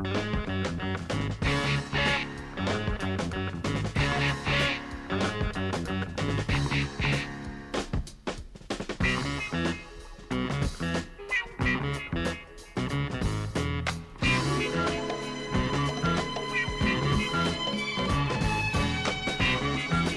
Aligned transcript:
All 0.00 0.06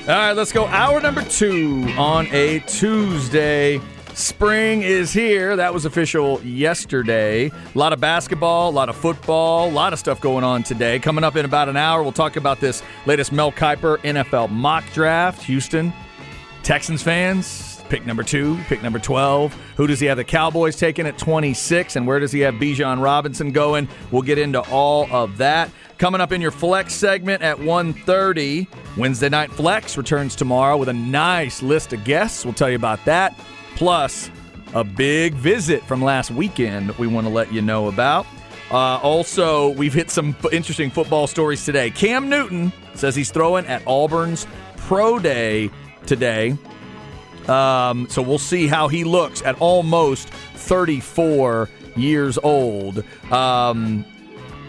right, 0.07 0.33
let's 0.33 0.51
go. 0.51 0.65
Hour 0.65 1.01
number 1.01 1.23
two 1.23 1.87
on 1.97 2.27
a 2.27 2.59
Tuesday. 2.67 3.79
Spring 4.21 4.83
is 4.83 5.11
here. 5.11 5.55
That 5.55 5.73
was 5.73 5.85
official 5.85 6.39
yesterday. 6.43 7.47
A 7.47 7.77
lot 7.77 7.91
of 7.91 7.99
basketball, 7.99 8.69
a 8.69 8.71
lot 8.71 8.87
of 8.87 8.95
football, 8.95 9.67
a 9.67 9.71
lot 9.71 9.93
of 9.93 9.99
stuff 9.99 10.21
going 10.21 10.43
on 10.43 10.61
today. 10.61 10.99
Coming 10.99 11.23
up 11.23 11.35
in 11.35 11.43
about 11.43 11.69
an 11.69 11.75
hour, 11.75 12.03
we'll 12.03 12.11
talk 12.11 12.35
about 12.35 12.59
this 12.59 12.83
latest 13.07 13.31
Mel 13.31 13.51
Kiper 13.51 13.97
NFL 13.97 14.51
mock 14.51 14.83
draft. 14.93 15.41
Houston 15.43 15.91
Texans 16.61 17.01
fans, 17.01 17.81
pick 17.89 18.05
number 18.05 18.21
two, 18.21 18.57
pick 18.67 18.83
number 18.83 18.99
12. 18.99 19.57
Who 19.75 19.87
does 19.87 19.99
he 19.99 20.05
have 20.05 20.17
the 20.17 20.23
Cowboys 20.23 20.75
taking 20.75 21.07
at 21.07 21.17
26? 21.17 21.95
And 21.95 22.05
where 22.05 22.19
does 22.19 22.31
he 22.31 22.41
have 22.41 22.53
Bijan 22.55 23.01
Robinson 23.01 23.51
going? 23.51 23.89
We'll 24.11 24.21
get 24.21 24.37
into 24.37 24.61
all 24.69 25.11
of 25.11 25.37
that. 25.37 25.71
Coming 25.97 26.21
up 26.21 26.31
in 26.31 26.41
your 26.41 26.51
flex 26.51 26.93
segment 26.93 27.41
at 27.41 27.57
1.30, 27.57 28.67
Wednesday 28.97 29.29
Night 29.29 29.51
Flex 29.51 29.97
returns 29.97 30.35
tomorrow 30.35 30.77
with 30.77 30.89
a 30.89 30.93
nice 30.93 31.63
list 31.63 31.91
of 31.91 32.03
guests. 32.03 32.45
We'll 32.45 32.53
tell 32.53 32.69
you 32.69 32.75
about 32.75 33.03
that. 33.05 33.35
Plus, 33.81 34.29
a 34.75 34.83
big 34.83 35.33
visit 35.33 35.81
from 35.85 36.03
last 36.03 36.29
weekend 36.29 36.91
we 36.99 37.07
want 37.07 37.25
to 37.25 37.33
let 37.33 37.51
you 37.51 37.63
know 37.63 37.87
about. 37.87 38.27
Uh, 38.69 38.99
also, 38.99 39.69
we've 39.69 39.91
hit 39.91 40.11
some 40.11 40.35
interesting 40.51 40.91
football 40.91 41.25
stories 41.25 41.65
today. 41.65 41.89
Cam 41.89 42.29
Newton 42.29 42.71
says 42.93 43.15
he's 43.15 43.31
throwing 43.31 43.65
at 43.65 43.81
Auburn's 43.87 44.45
Pro 44.77 45.17
Day 45.17 45.71
today. 46.05 46.55
Um, 47.47 48.07
so 48.07 48.21
we'll 48.21 48.37
see 48.37 48.67
how 48.67 48.87
he 48.87 49.03
looks 49.03 49.41
at 49.41 49.59
almost 49.59 50.29
34 50.29 51.67
years 51.95 52.37
old. 52.37 53.03
Um, 53.31 54.05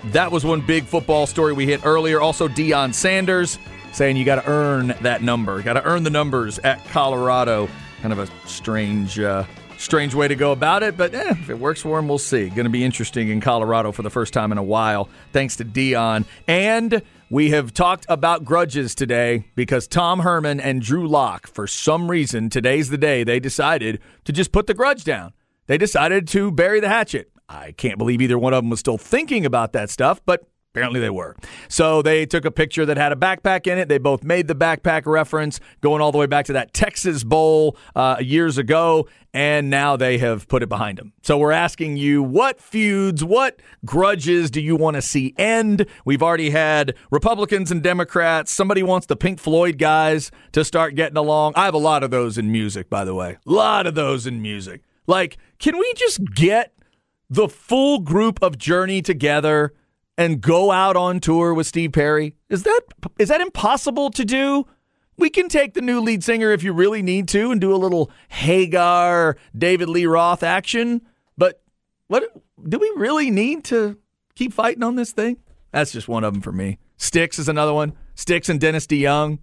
that 0.04 0.32
was 0.32 0.42
one 0.42 0.62
big 0.62 0.84
football 0.84 1.26
story 1.26 1.52
we 1.52 1.66
hit 1.66 1.84
earlier. 1.84 2.18
Also, 2.22 2.48
Deion 2.48 2.94
Sanders 2.94 3.58
saying 3.92 4.16
you 4.16 4.24
got 4.24 4.42
to 4.42 4.50
earn 4.50 4.94
that 5.02 5.20
number. 5.20 5.60
Got 5.60 5.74
to 5.74 5.84
earn 5.84 6.02
the 6.02 6.08
numbers 6.08 6.58
at 6.60 6.82
Colorado. 6.86 7.68
Kind 8.02 8.12
of 8.12 8.18
a 8.18 8.48
strange, 8.48 9.18
uh, 9.18 9.44
strange 9.78 10.14
way 10.14 10.28
to 10.28 10.34
go 10.34 10.52
about 10.52 10.82
it, 10.82 10.96
but 10.96 11.14
eh, 11.14 11.30
if 11.30 11.48
it 11.48 11.58
works 11.58 11.80
for 11.80 11.98
him, 11.98 12.08
we'll 12.08 12.18
see. 12.18 12.48
Going 12.48 12.64
to 12.64 12.70
be 12.70 12.84
interesting 12.84 13.28
in 13.28 13.40
Colorado 13.40 13.92
for 13.92 14.02
the 14.02 14.10
first 14.10 14.32
time 14.32 14.52
in 14.52 14.58
a 14.58 14.62
while, 14.62 15.08
thanks 15.32 15.56
to 15.56 15.64
Deion. 15.64 16.24
And 16.48 17.02
we 17.30 17.50
have 17.50 17.72
talked 17.72 18.04
about 18.08 18.44
grudges 18.44 18.94
today 18.94 19.44
because 19.54 19.86
Tom 19.86 20.20
Herman 20.20 20.60
and 20.60 20.82
Drew 20.82 21.06
Lock, 21.06 21.46
for 21.46 21.66
some 21.66 22.10
reason, 22.10 22.50
today's 22.50 22.90
the 22.90 22.98
day 22.98 23.24
they 23.24 23.40
decided 23.40 24.00
to 24.24 24.32
just 24.32 24.52
put 24.52 24.66
the 24.66 24.74
grudge 24.74 25.04
down. 25.04 25.32
They 25.66 25.78
decided 25.78 26.26
to 26.28 26.50
bury 26.50 26.80
the 26.80 26.88
hatchet. 26.88 27.30
I 27.48 27.72
can't 27.72 27.98
believe 27.98 28.20
either 28.20 28.38
one 28.38 28.52
of 28.52 28.64
them 28.64 28.70
was 28.70 28.80
still 28.80 28.98
thinking 28.98 29.46
about 29.46 29.72
that 29.74 29.90
stuff, 29.90 30.20
but 30.26 30.44
apparently 30.72 31.00
they 31.00 31.10
were. 31.10 31.36
So 31.68 32.00
they 32.00 32.24
took 32.24 32.46
a 32.46 32.50
picture 32.50 32.86
that 32.86 32.96
had 32.96 33.12
a 33.12 33.16
backpack 33.16 33.66
in 33.66 33.76
it. 33.76 33.88
They 33.88 33.98
both 33.98 34.24
made 34.24 34.48
the 34.48 34.54
backpack 34.54 35.02
reference, 35.04 35.60
going 35.82 36.00
all 36.00 36.12
the 36.12 36.18
way 36.18 36.26
back 36.26 36.46
to 36.46 36.54
that 36.54 36.72
Texas 36.72 37.24
Bowl 37.24 37.76
uh, 37.94 38.16
years 38.20 38.56
ago, 38.56 39.06
and 39.34 39.68
now 39.68 39.96
they 39.96 40.16
have 40.16 40.48
put 40.48 40.62
it 40.62 40.70
behind 40.70 40.96
them. 40.96 41.12
So 41.22 41.36
we're 41.36 41.52
asking 41.52 41.98
you 41.98 42.22
what 42.22 42.58
feuds, 42.58 43.22
what 43.22 43.60
grudges 43.84 44.50
do 44.50 44.62
you 44.62 44.74
want 44.74 44.96
to 44.96 45.02
see 45.02 45.34
end? 45.36 45.84
We've 46.06 46.22
already 46.22 46.50
had 46.50 46.94
Republicans 47.10 47.70
and 47.70 47.82
Democrats. 47.82 48.50
Somebody 48.50 48.82
wants 48.82 49.06
the 49.06 49.16
Pink 49.16 49.40
Floyd 49.40 49.76
guys 49.76 50.30
to 50.52 50.64
start 50.64 50.94
getting 50.94 51.18
along. 51.18 51.52
I 51.54 51.66
have 51.66 51.74
a 51.74 51.78
lot 51.78 52.02
of 52.02 52.10
those 52.10 52.38
in 52.38 52.50
music, 52.50 52.88
by 52.88 53.04
the 53.04 53.14
way. 53.14 53.36
A 53.46 53.50
lot 53.50 53.86
of 53.86 53.94
those 53.94 54.26
in 54.26 54.40
music. 54.40 54.80
Like, 55.06 55.36
can 55.58 55.76
we 55.76 55.92
just 55.96 56.24
get 56.34 56.72
the 57.28 57.48
full 57.48 57.98
group 57.98 58.38
of 58.42 58.56
Journey 58.56 59.02
together 59.02 59.74
and 60.18 60.40
go 60.40 60.70
out 60.70 60.96
on 60.96 61.20
tour 61.20 61.54
with 61.54 61.66
Steve 61.66 61.92
Perry? 61.92 62.34
Is 62.48 62.62
that 62.64 62.80
is 63.18 63.28
that 63.28 63.40
impossible 63.40 64.10
to 64.10 64.24
do? 64.24 64.66
We 65.18 65.30
can 65.30 65.48
take 65.48 65.74
the 65.74 65.82
new 65.82 66.00
lead 66.00 66.24
singer 66.24 66.50
if 66.52 66.62
you 66.62 66.72
really 66.72 67.02
need 67.02 67.28
to 67.28 67.50
and 67.50 67.60
do 67.60 67.74
a 67.74 67.76
little 67.76 68.10
Hagar, 68.28 69.36
David 69.56 69.88
Lee 69.88 70.06
Roth 70.06 70.42
action, 70.42 71.02
but 71.36 71.62
what 72.08 72.24
do 72.68 72.78
we 72.78 72.92
really 72.96 73.30
need 73.30 73.64
to 73.64 73.98
keep 74.34 74.52
fighting 74.52 74.82
on 74.82 74.96
this 74.96 75.12
thing? 75.12 75.38
That's 75.70 75.92
just 75.92 76.08
one 76.08 76.24
of 76.24 76.32
them 76.32 76.42
for 76.42 76.52
me. 76.52 76.78
Styx 76.96 77.38
is 77.38 77.48
another 77.48 77.72
one. 77.72 77.94
Styx 78.14 78.48
and 78.48 78.60
Dennis 78.60 78.86
DeYoung. 78.86 79.38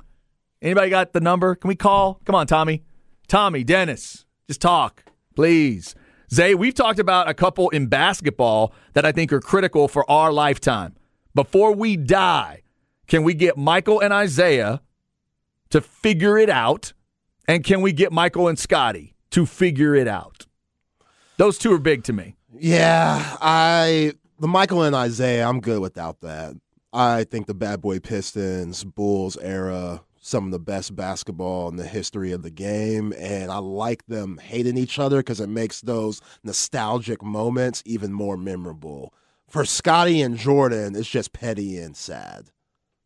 Anybody 0.62 0.90
got 0.90 1.14
the 1.14 1.22
number? 1.22 1.56
Can 1.56 1.68
we 1.68 1.76
call? 1.76 2.20
Come 2.26 2.36
on, 2.36 2.48
Tommy. 2.48 2.84
Tommy, 3.28 3.64
Dennis, 3.64 4.26
just 4.48 4.62
talk, 4.62 5.04
please. 5.36 5.96
Zay, 6.32 6.54
we've 6.54 6.76
talked 6.76 7.00
about 7.00 7.28
a 7.28 7.34
couple 7.34 7.70
in 7.70 7.88
basketball 7.88 8.74
that 8.94 9.06
I 9.06 9.12
think 9.12 9.34
are 9.34 9.40
critical 9.40 9.88
for 9.88 10.10
our 10.10 10.32
lifetime. 10.32 10.96
Before 11.34 11.74
we 11.74 11.98
die, 11.98 12.62
can 13.08 13.24
we 13.24 13.34
get 13.34 13.58
Michael 13.58 14.00
and 14.00 14.14
Isaiah 14.14 14.82
to 15.70 15.82
figure 15.82 16.38
it 16.38 16.50
out? 16.50 16.94
And 17.48 17.64
can 17.64 17.82
we 17.82 17.92
get 17.94 18.12
Michael 18.12 18.48
and 18.48 18.60
Scottie 18.60 19.16
to 19.32 19.46
figure 19.46 19.96
it 19.96 20.08
out? 20.08 20.46
Those 21.38 21.58
two 21.58 21.74
are 21.74 21.80
big 21.80 22.04
to 22.04 22.14
me. 22.14 22.36
Yeah, 22.54 23.38
I 23.42 24.14
the 24.40 24.48
Michael 24.48 24.84
and 24.84 24.96
Isaiah, 24.96 25.48
I'm 25.48 25.60
good 25.60 25.80
without 25.80 26.22
that. 26.22 26.56
I 26.92 27.24
think 27.24 27.48
the 27.48 27.54
Bad 27.54 27.82
Boy 27.82 28.00
Pistons, 28.00 28.84
Bulls 28.84 29.38
era, 29.38 30.02
some 30.20 30.46
of 30.46 30.52
the 30.52 30.60
best 30.60 30.96
basketball 30.96 31.70
in 31.70 31.76
the 31.78 31.88
history 31.88 32.32
of 32.32 32.44
the 32.44 32.50
game, 32.52 33.14
and 33.18 33.52
I 33.52 33.58
like 33.58 34.06
them 34.08 34.38
hating 34.38 34.78
each 34.78 35.00
other 35.00 35.18
because 35.18 35.40
it 35.40 35.50
makes 35.50 35.82
those 35.82 36.22
nostalgic 36.44 37.24
moments 37.24 37.82
even 37.86 38.12
more 38.14 38.38
memorable. 38.38 39.14
For 39.48 39.66
Scottie 39.66 40.22
and 40.22 40.38
Jordan, 40.38 40.96
it's 40.96 41.10
just 41.10 41.34
petty 41.34 41.78
and 41.80 41.96
sad. 41.96 42.52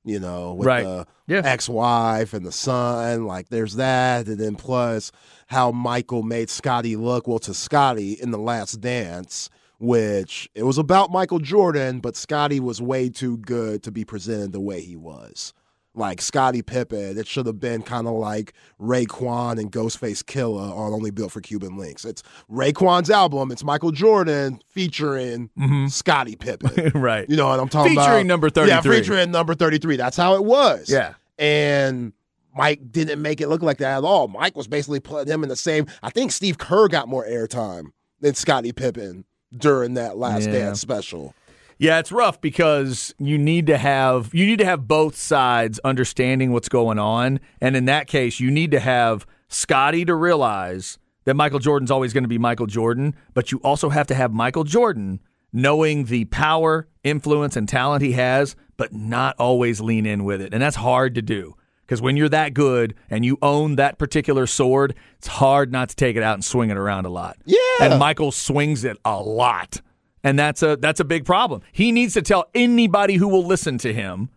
You 0.06 0.20
know, 0.20 0.54
with 0.56 0.68
Right. 0.68 0.84
the 0.84 1.08
Yeah. 1.28 1.44
ex-wife 1.46 2.34
and 2.34 2.46
the 2.46 2.52
son, 2.52 3.26
like 3.26 3.48
there's 3.48 3.76
that, 3.76 4.28
and 4.28 4.38
then 4.38 4.56
plus 4.56 5.12
how 5.48 5.72
Michael 5.72 6.24
made 6.24 6.50
Scottie 6.50 6.98
look. 6.98 7.26
Well, 7.26 7.40
to 7.40 7.54
Scottie 7.54 8.14
in 8.14 8.32
the 8.32 8.38
Last 8.38 8.82
Dance, 8.82 9.50
which 9.80 10.50
it 10.56 10.64
was 10.64 10.78
about 10.78 11.12
Michael 11.12 11.40
Jordan, 11.40 12.02
but 12.02 12.18
Scottie 12.18 12.60
was 12.60 12.82
way 12.82 13.08
too 13.08 13.38
good 13.38 13.82
to 13.84 13.92
be 13.92 14.04
presented 14.04 14.52
the 14.52 14.60
way 14.60 14.82
he 14.82 14.98
was. 14.98 15.54
Like 15.96 16.22
Scottie 16.22 16.64
Pippen, 16.64 17.20
it 17.20 17.28
should 17.28 17.46
have 17.46 17.60
been 17.60 17.84
kind 17.84 18.08
of 18.08 18.14
like 18.14 18.54
Raekwon 18.82 19.60
and 19.60 19.72
Ghostface 19.72 20.24
Killah 20.24 20.76
on 20.76 20.92
Only 20.92 21.12
Built 21.12 21.32
for 21.32 21.40
Cuban 21.40 21.78
Linx. 21.78 22.04
It's 22.04 22.24
Raekwon's 22.52 23.12
album. 23.12 23.52
It's 23.52 23.64
Michael 23.64 23.92
Jordan 23.92 24.60
featuring 24.68 25.52
mm-hmm. 25.58 25.88
Scottie 25.88 26.36
Pippen. 26.36 26.92
right. 27.00 27.30
You 27.30 27.36
know 27.36 27.48
what 27.48 27.60
I'm 27.60 27.70
talking 27.70 27.94
about? 27.94 28.08
Featuring 28.08 28.26
number 28.26 28.50
Yeah, 28.56 28.82
featuring 28.82 29.30
number 29.30 29.54
33. 29.54 29.96
That's 29.98 30.18
how 30.18 30.34
it 30.34 30.44
was. 30.44 30.90
Yeah. 30.90 31.14
And 31.38 32.14
Mike 32.56 32.92
didn't 32.92 33.22
make 33.22 33.42
it 33.42 33.48
look 33.48 33.62
like 33.62 33.78
that 33.78 34.00
at 34.00 34.04
all. 34.04 34.28
Mike 34.28 34.56
was 34.56 34.68
basically 34.68 35.00
putting 35.00 35.32
him 35.32 35.44
in 35.44 35.50
the 35.50 35.56
same. 35.56 35.86
I 36.02 36.10
think 36.10 36.32
Steve 36.32 36.58
Kerr 36.58 36.88
got 36.88 37.08
more 37.08 37.26
airtime 37.26 37.92
than 38.20 38.34
Scottie 38.34 38.72
Pippen 38.72 39.26
during 39.56 39.94
that 39.96 40.18
Last 40.18 40.48
Yeah. 40.48 40.54
Dance 40.54 40.82
special. 40.82 41.36
Yeah, 41.84 42.00
it's 42.00 42.14
rough 42.14 42.40
because 42.40 43.14
you 43.20 43.38
need 43.38 43.68
to 43.68 43.78
have 43.78 44.34
you 44.34 44.46
need 44.46 44.60
to 44.60 44.66
have 44.66 44.88
both 44.88 45.18
sides 45.18 45.80
understanding 45.84 46.54
what's 46.54 46.70
going 46.70 46.98
on, 46.98 47.42
and 47.60 47.76
in 47.76 47.84
that 47.86 48.08
case, 48.08 48.40
you 48.40 48.50
need 48.50 48.72
to 48.72 48.80
have 48.80 49.28
Scottie 49.50 50.06
to 50.06 50.16
realize 50.16 50.98
that 51.26 51.34
Michael 51.34 51.60
Jordan's 51.60 51.92
always 51.92 52.14
going 52.14 52.24
to 52.24 52.30
be 52.30 52.38
Michael 52.38 52.68
Jordan, 52.68 53.14
but 53.34 53.52
you 53.52 53.60
also 53.66 53.90
have 53.90 54.08
to 54.08 54.16
have 54.16 54.32
Michael 54.32 54.64
Jordan 54.64 55.20
knowing 55.52 56.06
the 56.06 56.24
power, 56.26 56.88
influence, 57.04 57.58
and 57.58 57.68
talent 57.68 58.02
he 58.02 58.14
has, 58.14 58.56
but 58.78 58.94
not 58.94 59.36
always 59.38 59.82
lean 59.82 60.06
in 60.06 60.24
with 60.24 60.40
it, 60.40 60.54
and 60.54 60.64
that's 60.64 60.78
hard 60.78 61.14
to 61.16 61.22
do. 61.22 61.54
Because 61.86 62.02
when 62.02 62.16
you're 62.16 62.30
that 62.30 62.54
good 62.54 62.96
and 63.10 63.26
you 63.26 63.38
own 63.42 63.76
that 63.76 63.98
particular 63.98 64.48
sword, 64.48 64.96
it's 65.18 65.28
hard 65.28 65.74
not 65.74 65.90
to 65.90 65.98
take 65.98 66.16
it 66.16 66.24
out 66.24 66.36
and 66.36 66.46
swing 66.46 66.70
it 66.70 66.78
around 66.78 67.06
a 67.06 67.10
lot. 67.10 67.36
Yeah. 67.44 67.60
And 67.82 68.00
Michael 68.00 68.32
swings 68.32 68.86
it 68.86 68.98
a 69.04 69.22
lot. 69.22 69.82
And 70.24 70.40
that's 70.40 70.64
a 70.64 70.78
that's 70.78 71.00
a 71.00 71.06
big 71.06 71.26
problem. 71.26 71.62
He 71.72 71.92
needs 71.92 72.14
to 72.14 72.22
tell 72.22 72.46
anybody 72.56 73.16
who 73.16 73.28
will 73.28 73.46
listen 73.46 73.78
to 73.80 73.94
him, 73.94 74.30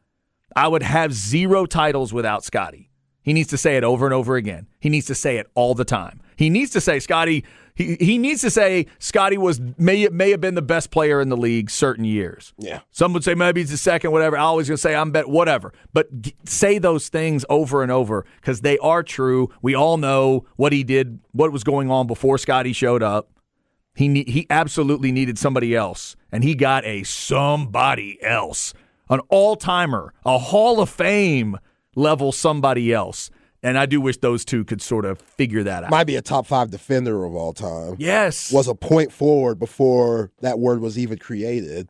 I 0.54 0.68
would 0.68 0.82
have 0.82 1.12
zero 1.12 1.66
titles 1.66 2.12
without 2.12 2.44
Scottie. 2.44 2.90
He 3.22 3.32
needs 3.32 3.48
to 3.50 3.58
say 3.58 3.76
it 3.76 3.84
over 3.84 4.06
and 4.06 4.14
over 4.14 4.36
again. 4.36 4.68
He 4.78 4.88
needs 4.88 5.06
to 5.06 5.14
say 5.14 5.36
it 5.38 5.46
all 5.54 5.74
the 5.74 5.84
time. 5.84 6.20
He 6.36 6.50
needs 6.50 6.70
to 6.72 6.80
say 6.80 7.00
Scottie 7.00 7.44
He, 7.74 7.96
he 8.00 8.18
needs 8.18 8.40
to 8.42 8.50
say 8.50 8.86
Scottie 8.98 9.38
was 9.38 9.60
may 9.78 10.08
may 10.08 10.30
have 10.30 10.40
been 10.40 10.54
the 10.54 10.62
best 10.62 10.90
player 10.90 11.20
in 11.20 11.28
the 11.28 11.36
league 11.36 11.70
certain 11.70 12.04
years. 12.04 12.52
Yeah. 12.58 12.80
Some 12.90 13.12
would 13.12 13.24
say 13.24 13.34
maybe 13.34 13.60
he's 13.60 13.70
the 13.70 13.76
second, 13.76 14.10
whatever. 14.12 14.36
I 14.36 14.42
always 14.42 14.68
gonna 14.68 14.78
say 14.78 14.94
I'm 14.94 15.10
bet 15.12 15.28
whatever. 15.28 15.72
But 15.92 16.20
g- 16.20 16.34
say 16.46 16.78
those 16.78 17.08
things 17.08 17.44
over 17.48 17.82
and 17.82 17.92
over 17.92 18.24
because 18.40 18.60
they 18.62 18.78
are 18.78 19.02
true. 19.02 19.50
We 19.62 19.74
all 19.74 19.98
know 19.98 20.46
what 20.56 20.72
he 20.72 20.84
did, 20.84 21.20
what 21.32 21.52
was 21.52 21.64
going 21.64 21.90
on 21.90 22.06
before 22.06 22.38
Scottie 22.38 22.72
showed 22.72 23.02
up. 23.02 23.30
He 23.96 24.08
ne- 24.08 24.30
he 24.30 24.46
absolutely 24.50 25.10
needed 25.10 25.38
somebody 25.38 25.74
else, 25.74 26.16
and 26.30 26.44
he 26.44 26.54
got 26.54 26.84
a 26.84 27.02
somebody 27.02 28.22
else, 28.22 28.74
an 29.08 29.20
all 29.30 29.56
timer, 29.56 30.12
a 30.24 30.36
Hall 30.38 30.80
of 30.80 30.90
Fame 30.90 31.58
level 31.94 32.30
somebody 32.30 32.92
else. 32.92 33.30
And 33.62 33.78
I 33.78 33.86
do 33.86 34.02
wish 34.02 34.18
those 34.18 34.44
two 34.44 34.64
could 34.64 34.82
sort 34.82 35.06
of 35.06 35.18
figure 35.18 35.62
that 35.62 35.82
out. 35.82 35.90
Might 35.90 36.06
be 36.06 36.14
a 36.16 36.22
top 36.22 36.46
five 36.46 36.70
defender 36.70 37.24
of 37.24 37.34
all 37.34 37.54
time. 37.54 37.96
yes. 37.98 38.52
Was 38.52 38.68
a 38.68 38.74
point 38.74 39.12
forward 39.12 39.58
before 39.58 40.30
that 40.40 40.58
word 40.58 40.80
was 40.80 40.98
even 40.98 41.18
created. 41.18 41.88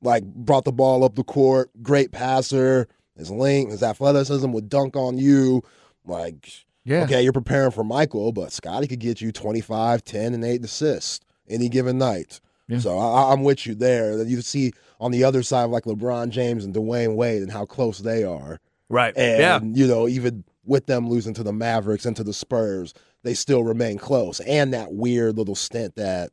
Like 0.00 0.24
brought 0.24 0.64
the 0.64 0.72
ball 0.72 1.04
up 1.04 1.14
the 1.14 1.22
court, 1.22 1.70
great 1.82 2.12
passer, 2.12 2.88
his 3.14 3.30
length, 3.30 3.72
his 3.72 3.82
athleticism 3.82 4.50
would 4.52 4.70
dunk 4.70 4.96
on 4.96 5.18
you. 5.18 5.62
Like 6.06 6.64
yeah. 6.84 7.04
okay, 7.04 7.22
you're 7.22 7.32
preparing 7.32 7.72
for 7.72 7.84
Michael, 7.84 8.32
but 8.32 8.52
Scottie 8.52 8.88
could 8.88 8.98
get 8.98 9.20
you 9.20 9.30
25, 9.32 10.02
10, 10.02 10.34
and 10.34 10.44
8 10.44 10.64
assists 10.64 11.20
any 11.52 11.68
given 11.68 11.98
night. 11.98 12.40
Yeah. 12.68 12.78
So 12.78 12.98
I, 12.98 13.32
I'm 13.32 13.42
with 13.42 13.66
you 13.66 13.74
there. 13.74 14.16
That 14.16 14.28
you 14.28 14.40
see 14.40 14.72
on 15.00 15.10
the 15.10 15.24
other 15.24 15.42
side, 15.42 15.64
like 15.64 15.84
LeBron 15.84 16.30
James 16.30 16.64
and 16.64 16.74
Dwyane 16.74 17.14
Wade, 17.14 17.42
and 17.42 17.52
how 17.52 17.64
close 17.64 17.98
they 17.98 18.24
are. 18.24 18.60
Right. 18.88 19.16
And 19.16 19.40
yeah. 19.76 19.82
you 19.82 19.86
know, 19.86 20.08
even 20.08 20.44
with 20.64 20.86
them 20.86 21.08
losing 21.08 21.34
to 21.34 21.42
the 21.42 21.52
Mavericks 21.52 22.06
and 22.06 22.16
to 22.16 22.24
the 22.24 22.32
Spurs, 22.32 22.94
they 23.22 23.34
still 23.34 23.64
remain 23.64 23.98
close. 23.98 24.40
And 24.40 24.72
that 24.74 24.92
weird 24.92 25.36
little 25.36 25.54
stint 25.54 25.96
that 25.96 26.30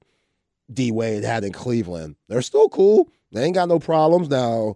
D 0.71 0.91
Wade 0.91 1.23
had 1.23 1.43
in 1.43 1.51
Cleveland, 1.51 2.15
they're 2.27 2.41
still 2.41 2.69
cool. 2.69 3.09
They 3.31 3.43
ain't 3.43 3.55
got 3.55 3.69
no 3.69 3.79
problems. 3.79 4.29
Now, 4.29 4.75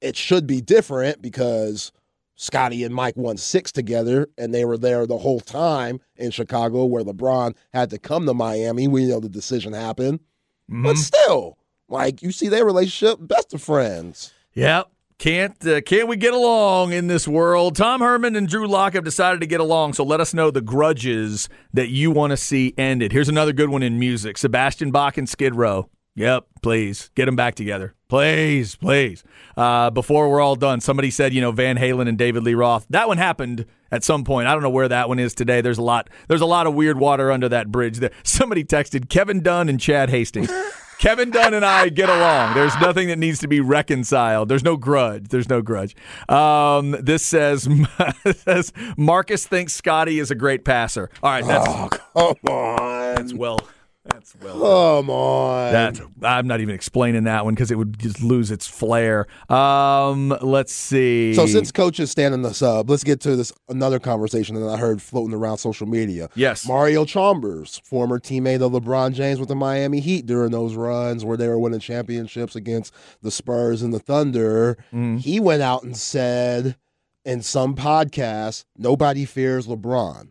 it 0.00 0.16
should 0.16 0.46
be 0.46 0.60
different 0.60 1.22
because 1.22 1.92
Scottie 2.36 2.84
and 2.84 2.94
Mike 2.94 3.16
won 3.16 3.36
six 3.36 3.70
together, 3.70 4.28
and 4.36 4.52
they 4.52 4.64
were 4.64 4.78
there 4.78 5.06
the 5.06 5.18
whole 5.18 5.40
time 5.40 6.00
in 6.16 6.30
Chicago, 6.30 6.84
where 6.84 7.04
LeBron 7.04 7.54
had 7.72 7.90
to 7.90 7.98
come 7.98 8.26
to 8.26 8.34
Miami. 8.34 8.88
We 8.88 9.06
know 9.06 9.20
the 9.20 9.28
decision 9.28 9.72
happened, 9.72 10.20
but 10.68 10.96
Mhm. 10.96 10.98
still, 10.98 11.58
like 11.88 12.22
you 12.22 12.32
see 12.32 12.48
their 12.48 12.64
relationship, 12.64 13.18
best 13.20 13.54
of 13.54 13.62
friends. 13.62 14.32
Yep. 14.54 14.88
Can't 15.16 15.64
uh, 15.66 15.80
can't 15.80 16.08
we 16.08 16.16
get 16.16 16.34
along 16.34 16.92
in 16.92 17.06
this 17.06 17.28
world? 17.28 17.76
Tom 17.76 18.00
Herman 18.00 18.34
and 18.34 18.48
Drew 18.48 18.66
Lock 18.66 18.94
have 18.94 19.04
decided 19.04 19.40
to 19.40 19.46
get 19.46 19.60
along, 19.60 19.92
so 19.92 20.02
let 20.02 20.20
us 20.20 20.34
know 20.34 20.50
the 20.50 20.60
grudges 20.60 21.48
that 21.72 21.88
you 21.90 22.10
want 22.10 22.32
to 22.32 22.36
see 22.36 22.74
ended. 22.76 23.12
Here's 23.12 23.28
another 23.28 23.52
good 23.52 23.68
one 23.68 23.84
in 23.84 23.96
music: 23.96 24.36
Sebastian 24.36 24.90
Bach 24.90 25.16
and 25.16 25.28
Skid 25.28 25.54
Row. 25.54 25.88
Yep, 26.16 26.46
please 26.62 27.10
get 27.16 27.26
them 27.26 27.34
back 27.34 27.56
together, 27.56 27.94
please, 28.08 28.76
please. 28.76 29.24
Uh, 29.56 29.90
before 29.90 30.30
we're 30.30 30.40
all 30.40 30.54
done, 30.54 30.80
somebody 30.80 31.10
said 31.10 31.34
you 31.34 31.40
know 31.40 31.50
Van 31.50 31.76
Halen 31.76 32.08
and 32.08 32.16
David 32.16 32.44
Lee 32.44 32.54
Roth. 32.54 32.86
That 32.90 33.08
one 33.08 33.18
happened 33.18 33.66
at 33.90 34.04
some 34.04 34.22
point. 34.22 34.46
I 34.46 34.52
don't 34.52 34.62
know 34.62 34.70
where 34.70 34.88
that 34.88 35.08
one 35.08 35.18
is 35.18 35.34
today. 35.34 35.60
There's 35.60 35.78
a 35.78 35.82
lot. 35.82 36.08
There's 36.28 36.40
a 36.40 36.46
lot 36.46 36.68
of 36.68 36.74
weird 36.74 36.98
water 37.00 37.32
under 37.32 37.48
that 37.48 37.72
bridge. 37.72 37.98
There. 37.98 38.12
Somebody 38.22 38.62
texted 38.64 39.08
Kevin 39.08 39.42
Dunn 39.42 39.68
and 39.68 39.80
Chad 39.80 40.10
Hastings. 40.10 40.50
Kevin 41.00 41.32
Dunn 41.32 41.52
and 41.54 41.64
I 41.64 41.88
get 41.88 42.08
along. 42.08 42.54
There's 42.54 42.74
nothing 42.80 43.08
that 43.08 43.18
needs 43.18 43.40
to 43.40 43.48
be 43.48 43.60
reconciled. 43.60 44.48
There's 44.48 44.62
no 44.62 44.76
grudge. 44.76 45.26
There's 45.28 45.48
no 45.48 45.60
grudge. 45.60 45.96
Um, 46.28 46.92
this 47.00 47.24
says, 47.24 47.68
says 48.36 48.72
Marcus 48.96 49.44
thinks 49.44 49.74
Scottie 49.74 50.20
is 50.20 50.30
a 50.30 50.36
great 50.36 50.64
passer. 50.64 51.10
All 51.20 51.32
right, 51.32 51.44
that's 51.44 51.66
Oh, 52.14 52.34
come 52.46 52.54
on. 52.54 53.14
that's 53.16 53.34
well. 53.34 53.58
That's 54.06 54.36
well. 54.36 55.00
Come 55.00 55.08
on. 55.10 55.72
That 55.72 55.98
I'm 56.22 56.46
not 56.46 56.60
even 56.60 56.74
explaining 56.74 57.24
that 57.24 57.44
one 57.44 57.54
because 57.54 57.70
it 57.70 57.78
would 57.78 57.98
just 57.98 58.22
lose 58.22 58.50
its 58.50 58.66
flair. 58.66 59.26
Um, 59.48 60.36
let's 60.42 60.74
see. 60.74 61.32
So 61.34 61.46
since 61.46 61.72
coach 61.72 61.98
is 61.98 62.10
standing 62.10 62.42
the 62.42 62.52
sub, 62.52 62.90
let's 62.90 63.02
get 63.02 63.20
to 63.22 63.34
this 63.34 63.52
another 63.70 63.98
conversation 63.98 64.56
that 64.56 64.68
I 64.68 64.76
heard 64.76 65.00
floating 65.00 65.34
around 65.34 65.56
social 65.58 65.86
media. 65.86 66.28
yes, 66.34 66.66
Mario 66.68 67.04
Chalmers, 67.06 67.80
former 67.84 68.18
teammate 68.18 68.60
of 68.60 68.72
LeBron 68.72 69.14
James 69.14 69.40
with 69.40 69.48
the 69.48 69.54
Miami 69.56 70.00
Heat 70.00 70.26
during 70.26 70.50
those 70.50 70.74
runs 70.74 71.24
where 71.24 71.36
they 71.38 71.48
were 71.48 71.58
winning 71.58 71.80
championships 71.80 72.54
against 72.54 72.92
the 73.22 73.30
Spurs 73.30 73.80
and 73.82 73.92
the 73.94 73.98
Thunder, 74.00 74.76
Mhm. 74.92 75.18
he 75.20 75.40
went 75.40 75.62
out 75.62 75.82
and 75.82 75.96
said 75.96 76.76
in 77.24 77.40
some 77.40 77.74
podcast, 77.74 78.64
nobody 78.76 79.24
fears 79.24 79.66
LeBron. 79.66 80.28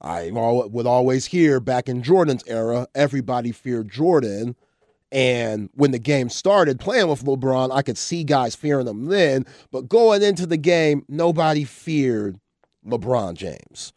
I 0.00 0.30
would 0.32 0.86
always 0.86 1.26
hear 1.26 1.60
back 1.60 1.88
in 1.88 2.02
Jordan's 2.02 2.44
era, 2.46 2.86
everybody 2.94 3.52
feared 3.52 3.90
Jordan. 3.90 4.56
And 5.10 5.70
when 5.74 5.92
the 5.92 5.98
game 5.98 6.28
started 6.28 6.80
playing 6.80 7.08
with 7.08 7.24
LeBron, 7.24 7.72
I 7.72 7.82
could 7.82 7.96
see 7.96 8.24
guys 8.24 8.56
fearing 8.56 8.88
him 8.88 9.06
then. 9.06 9.46
But 9.70 9.88
going 9.88 10.22
into 10.22 10.44
the 10.44 10.56
game, 10.56 11.04
nobody 11.08 11.64
feared 11.64 12.38
LeBron 12.86 13.34
James. 13.34 13.92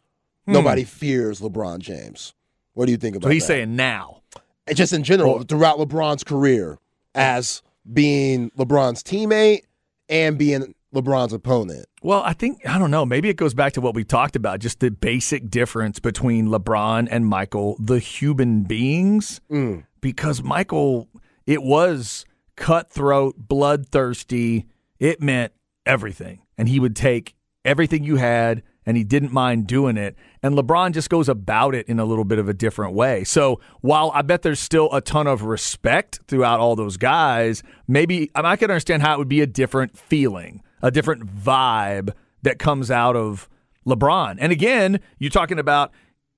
Hmm. 0.46 0.52
Nobody 0.52 0.84
fears 0.84 1.40
LeBron 1.40 1.80
James. 1.80 2.34
What 2.74 2.86
do 2.86 2.92
you 2.92 2.98
think 2.98 3.16
about 3.16 3.26
so 3.26 3.32
he's 3.32 3.42
that? 3.42 3.48
saying 3.48 3.74
now. 3.76 4.22
And 4.66 4.76
just 4.76 4.92
in 4.92 5.02
general, 5.02 5.42
throughout 5.42 5.78
LeBron's 5.78 6.22
career, 6.22 6.78
as 7.14 7.62
being 7.92 8.50
LeBron's 8.50 9.02
teammate 9.02 9.62
and 10.08 10.38
being 10.38 10.74
LeBron's 10.94 11.32
opponent. 11.32 11.86
Well, 12.02 12.22
I 12.22 12.32
think 12.32 12.66
I 12.66 12.78
don't 12.78 12.90
know. 12.90 13.04
Maybe 13.04 13.28
it 13.28 13.36
goes 13.36 13.54
back 13.54 13.74
to 13.74 13.80
what 13.80 13.94
we 13.94 14.04
talked 14.04 14.36
about, 14.36 14.60
just 14.60 14.80
the 14.80 14.90
basic 14.90 15.50
difference 15.50 15.98
between 15.98 16.48
LeBron 16.48 17.08
and 17.10 17.26
Michael, 17.26 17.76
the 17.78 17.98
human 17.98 18.62
beings. 18.62 19.40
Mm. 19.50 19.84
Because 20.00 20.42
Michael, 20.42 21.08
it 21.46 21.62
was 21.62 22.24
cutthroat, 22.56 23.36
bloodthirsty. 23.36 24.66
It 24.98 25.20
meant 25.20 25.52
everything, 25.84 26.40
and 26.56 26.68
he 26.68 26.80
would 26.80 26.96
take 26.96 27.34
everything 27.64 28.04
you 28.04 28.16
had, 28.16 28.62
and 28.86 28.96
he 28.96 29.04
didn't 29.04 29.32
mind 29.32 29.66
doing 29.66 29.96
it. 29.96 30.16
And 30.42 30.54
LeBron 30.54 30.92
just 30.92 31.10
goes 31.10 31.28
about 31.28 31.74
it 31.74 31.86
in 31.88 31.98
a 31.98 32.04
little 32.04 32.24
bit 32.24 32.38
of 32.38 32.48
a 32.48 32.54
different 32.54 32.94
way. 32.94 33.24
So 33.24 33.60
while 33.80 34.10
I 34.14 34.22
bet 34.22 34.42
there's 34.42 34.60
still 34.60 34.88
a 34.92 35.00
ton 35.00 35.26
of 35.26 35.42
respect 35.42 36.20
throughout 36.26 36.60
all 36.60 36.74
those 36.76 36.96
guys, 36.96 37.62
maybe 37.86 38.30
I, 38.34 38.42
mean, 38.42 38.46
I 38.46 38.56
can 38.56 38.70
understand 38.70 39.02
how 39.02 39.14
it 39.14 39.18
would 39.18 39.28
be 39.28 39.40
a 39.40 39.46
different 39.46 39.98
feeling, 39.98 40.62
a 40.82 40.90
different 40.90 41.26
vibe 41.26 42.12
that 42.42 42.58
comes 42.58 42.90
out 42.90 43.16
of 43.16 43.48
LeBron. 43.86 44.36
And 44.38 44.52
again, 44.52 45.00
you're 45.18 45.30
talking 45.30 45.58
about 45.58 45.92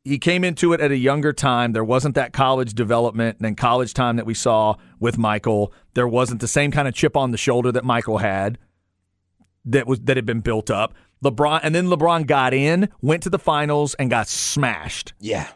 he 0.04 0.18
came 0.18 0.44
into 0.44 0.73
it 0.73 0.80
at 0.80 0.90
a 0.90 0.97
younger 0.97 1.32
time. 1.32 1.73
There 1.73 1.85
wasn't 1.85 2.14
that 2.14 2.32
college 2.32 2.75
development 2.75 3.38
and 3.40 3.56
college 3.56 3.92
time 3.92 4.16
that 4.16 4.26
we 4.26 4.35
saw 4.35 4.76
with 4.99 5.18
Michael. 5.18 5.73
There 5.94 6.09
wasn't 6.09 6.40
the 6.40 6.49
same 6.49 6.70
kind 6.70 6.88
of 6.88 6.94
chip 6.94 7.16
on 7.16 7.32
the 7.32 7.38
shoulder 7.38 7.70
that 7.73 7.85
Michael 7.85 8.18
had 8.18 8.59
that 9.66 9.87
was 9.87 10.00
that 10.00 10.16
had 10.16 10.26
been 10.26 10.40
built 10.40 10.70
up. 10.70 10.94
LeBron 11.23 11.61
and 11.62 11.75
then 11.75 11.87
LeBron 11.87 12.26
got 12.26 12.54
in, 12.54 12.88
went 13.02 13.23
to 13.25 13.30
the 13.30 13.38
finals 13.38 13.94
and 13.94 14.09
got 14.09 14.26
smashed. 14.26 15.12
Yeah. 15.20 15.49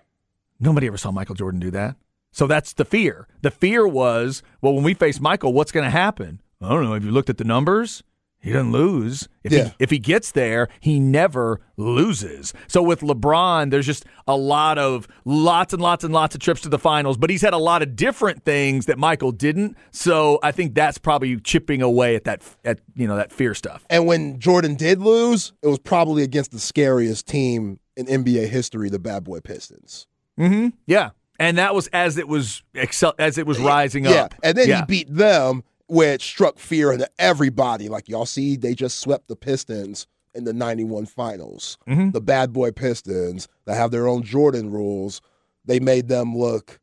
Nobody 0.61 0.87
ever 0.87 0.99
saw 0.99 1.11
Michael 1.11 1.35
Jordan 1.35 1.61
do 1.61 1.71
that. 1.71 1.97
So 2.31 2.47
that's 2.47 2.73
the 2.73 2.85
fear. 2.85 3.29
The 3.43 3.51
fear 3.51 3.87
was, 3.87 4.43
well, 4.61 4.75
when 4.75 4.83
we 4.83 4.93
face 4.95 5.21
Michael, 5.21 5.53
what's 5.53 5.73
going 5.73 5.85
to 5.85 5.91
happen? 5.91 6.43
I 6.61 6.69
don't 6.69 6.85
know. 6.85 6.95
Have 6.95 7.05
you 7.05 7.13
looked 7.13 7.31
at 7.31 7.39
the 7.39 7.45
numbers? 7.45 8.03
He 8.45 8.53
doesn't 8.53 8.73
lose. 8.73 9.27
If, 9.43 9.53
Yeah. 9.53 9.65
he, 9.65 9.71
if 9.79 9.91
he 9.91 9.99
gets 9.99 10.33
there, 10.33 10.69
he 10.81 11.01
never 11.01 11.61
loses. 11.79 12.53
So 12.67 12.83
with 12.83 13.01
LeBron, 13.01 13.71
there's 13.71 13.87
just 13.87 14.05
a 14.29 14.37
lot 14.37 14.77
of 14.79 15.09
lots 15.25 15.73
and 15.73 15.81
lots 15.81 16.05
and 16.05 16.13
lots 16.13 16.35
of 16.35 16.43
trips 16.43 16.61
to 16.61 16.69
the 16.69 16.79
finals, 16.79 17.17
but 17.17 17.31
he's 17.31 17.41
had 17.41 17.55
a 17.55 17.59
lot 17.59 17.81
of 17.83 17.97
different 17.97 18.45
things 18.45 18.85
that 18.87 18.99
Michael 18.99 19.33
didn't. 19.33 19.77
So 19.93 20.39
I 20.43 20.53
think 20.53 20.75
that's 20.75 20.99
probably 20.99 21.39
chipping 21.41 21.81
away 21.81 22.15
at 22.17 22.25
that 22.25 22.43
at 22.67 22.81
you 22.95 23.07
know 23.07 23.17
that 23.17 23.33
fear 23.33 23.55
stuff. 23.55 23.87
And 23.89 24.07
when 24.07 24.39
Jordan 24.39 24.75
did 24.75 25.01
lose, 25.01 25.53
it 25.63 25.69
was 25.69 25.79
probably 25.79 26.23
against 26.23 26.51
the 26.53 26.61
scariest 26.61 27.27
team 27.27 27.81
in 27.97 28.07
NBA 28.07 28.49
history, 28.49 28.91
the 28.91 28.99
Bad 28.99 29.25
Boy 29.25 29.41
Pistons. 29.41 30.07
Mm-hmm. 30.39 30.69
Yeah, 30.87 31.11
and 31.41 31.57
that 31.59 31.75
was 31.75 31.87
as 31.95 32.19
it 32.19 32.29
was 32.29 32.63
excel 32.75 33.15
as 33.19 33.39
it 33.39 33.47
was 33.47 33.59
rising 33.59 34.05
Yeah. 34.05 34.25
up. 34.25 34.35
And 34.43 34.57
then 34.59 34.69
Yeah. 34.69 34.81
he 34.81 34.87
beat 34.87 35.15
them, 35.15 35.63
which 35.89 36.23
struck 36.23 36.59
fear 36.59 36.93
into 36.93 37.09
everybody. 37.19 37.89
Like, 37.89 38.09
y'all 38.09 38.27
see, 38.27 38.57
they 38.57 38.75
just 38.75 39.01
swept 39.01 39.29
the 39.29 39.37
Pistons 39.37 40.07
in 40.35 40.45
the 40.45 40.53
91 40.53 41.07
finals. 41.07 41.79
Mhm. 41.87 42.13
The 42.13 42.21
Bad 42.21 42.53
Boy 42.53 42.71
Pistons 42.73 43.49
that 43.67 43.77
have 43.77 43.91
their 43.91 44.09
own 44.09 44.23
Jordan 44.23 44.71
rules, 44.71 45.21
they 45.65 45.79
made 45.81 46.09
them 46.09 46.37
look 46.37 46.81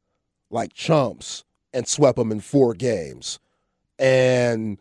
like 0.50 0.74
chumps 0.74 1.43
and 1.74 1.88
swept 1.88 2.17
them 2.17 2.31
in 2.31 2.39
four 2.39 2.74
games. 2.74 3.39
And 4.00 4.77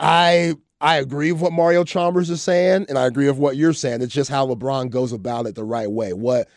I 0.00 0.54
I 0.80 0.96
agree 0.96 1.30
with 1.30 1.40
what 1.40 1.52
Mario 1.52 1.84
Chalmers 1.84 2.28
is 2.28 2.42
saying, 2.42 2.86
and 2.88 2.98
I 2.98 3.06
agree 3.06 3.28
with 3.28 3.38
what 3.38 3.56
you're 3.56 3.72
saying. 3.72 4.02
It's 4.02 4.12
just 4.12 4.30
how 4.30 4.48
LeBron 4.48 4.90
goes 4.90 5.12
about 5.12 5.46
it 5.46 5.54
the 5.54 5.62
right 5.64 5.88
way. 5.90 6.12
What 6.12 6.48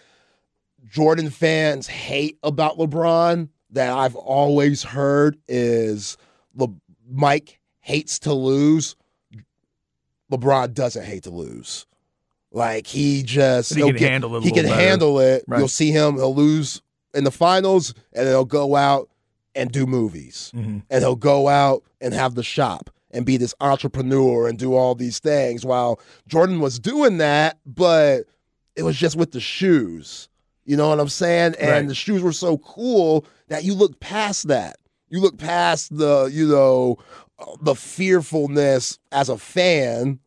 Jordan 0.90 1.30
fans 1.30 1.86
hate 1.88 2.40
about 2.42 2.78
LeBron, 2.80 3.50
that 3.72 3.96
I've 3.96 4.16
always 4.16 4.82
heard 4.82 5.38
is 5.48 6.18
Le- 6.56 6.74
Mike 7.10 7.60
hates 7.80 8.20
to 8.20 8.34
lose. 8.34 8.96
LeBron 10.32 10.74
doesn't 10.74 11.06
hate 11.06 11.24
to 11.24 11.30
lose. 11.32 11.86
Like 12.52 12.88
he 12.88 13.22
just 13.24 13.74
He 13.76 13.82
can 13.82 13.98
handle 13.98 14.36
it 14.38 14.44
He 14.44 14.52
can 14.52 14.66
better. 14.66 14.76
handle 14.82 15.20
it. 15.20 15.44
Right. 15.48 15.60
You'll 15.60 15.68
see 15.68 15.92
him. 15.92 16.16
He'll 16.16 16.34
lose 16.36 16.82
in 17.14 17.24
the 17.24 17.32
finals, 17.32 17.94
and 18.14 18.26
then 18.26 18.34
he'll 18.34 18.46
go 18.46 18.76
out 18.76 19.10
and 19.56 19.72
do 19.72 19.86
movies, 19.86 20.52
Mm-hmm. 20.56 20.80
and 20.90 21.02
he'll 21.04 21.16
go 21.16 21.48
out 21.48 21.84
and 22.02 22.14
have 22.14 22.36
the 22.36 22.44
shop 22.44 22.90
and 23.12 23.26
be 23.26 23.38
this 23.38 23.54
entrepreneur 23.62 24.48
and 24.50 24.58
do 24.60 24.74
all 24.74 24.96
these 24.96 25.20
things. 25.20 25.66
While 25.66 26.00
Jordan 26.28 26.60
was 26.60 26.80
doing 26.80 27.18
that, 27.20 27.58
but 27.66 28.24
it 28.76 28.84
was 28.84 28.98
just 28.98 29.16
with 29.16 29.32
the 29.32 29.40
shoes. 29.40 30.28
You 30.66 30.76
know 30.76 30.90
what 30.90 31.00
I'm 31.00 31.08
saying? 31.10 31.56
And 31.60 31.70
Right. 31.72 31.88
the 31.88 31.96
shoes 31.96 32.22
were 32.22 32.34
so 32.34 32.58
cool 32.58 33.26
that 33.48 33.64
you 33.64 33.74
look 33.74 34.00
past 34.00 34.48
that. 34.50 34.78
You 35.10 35.22
look 35.22 35.38
past 35.38 35.96
the, 35.96 36.30
you 36.32 36.48
know, 36.48 36.98
uh, 37.40 37.56
the 37.62 37.76
fearfulness 37.76 39.00
as 39.12 39.30
a 39.30 39.38
fan, 39.38 40.20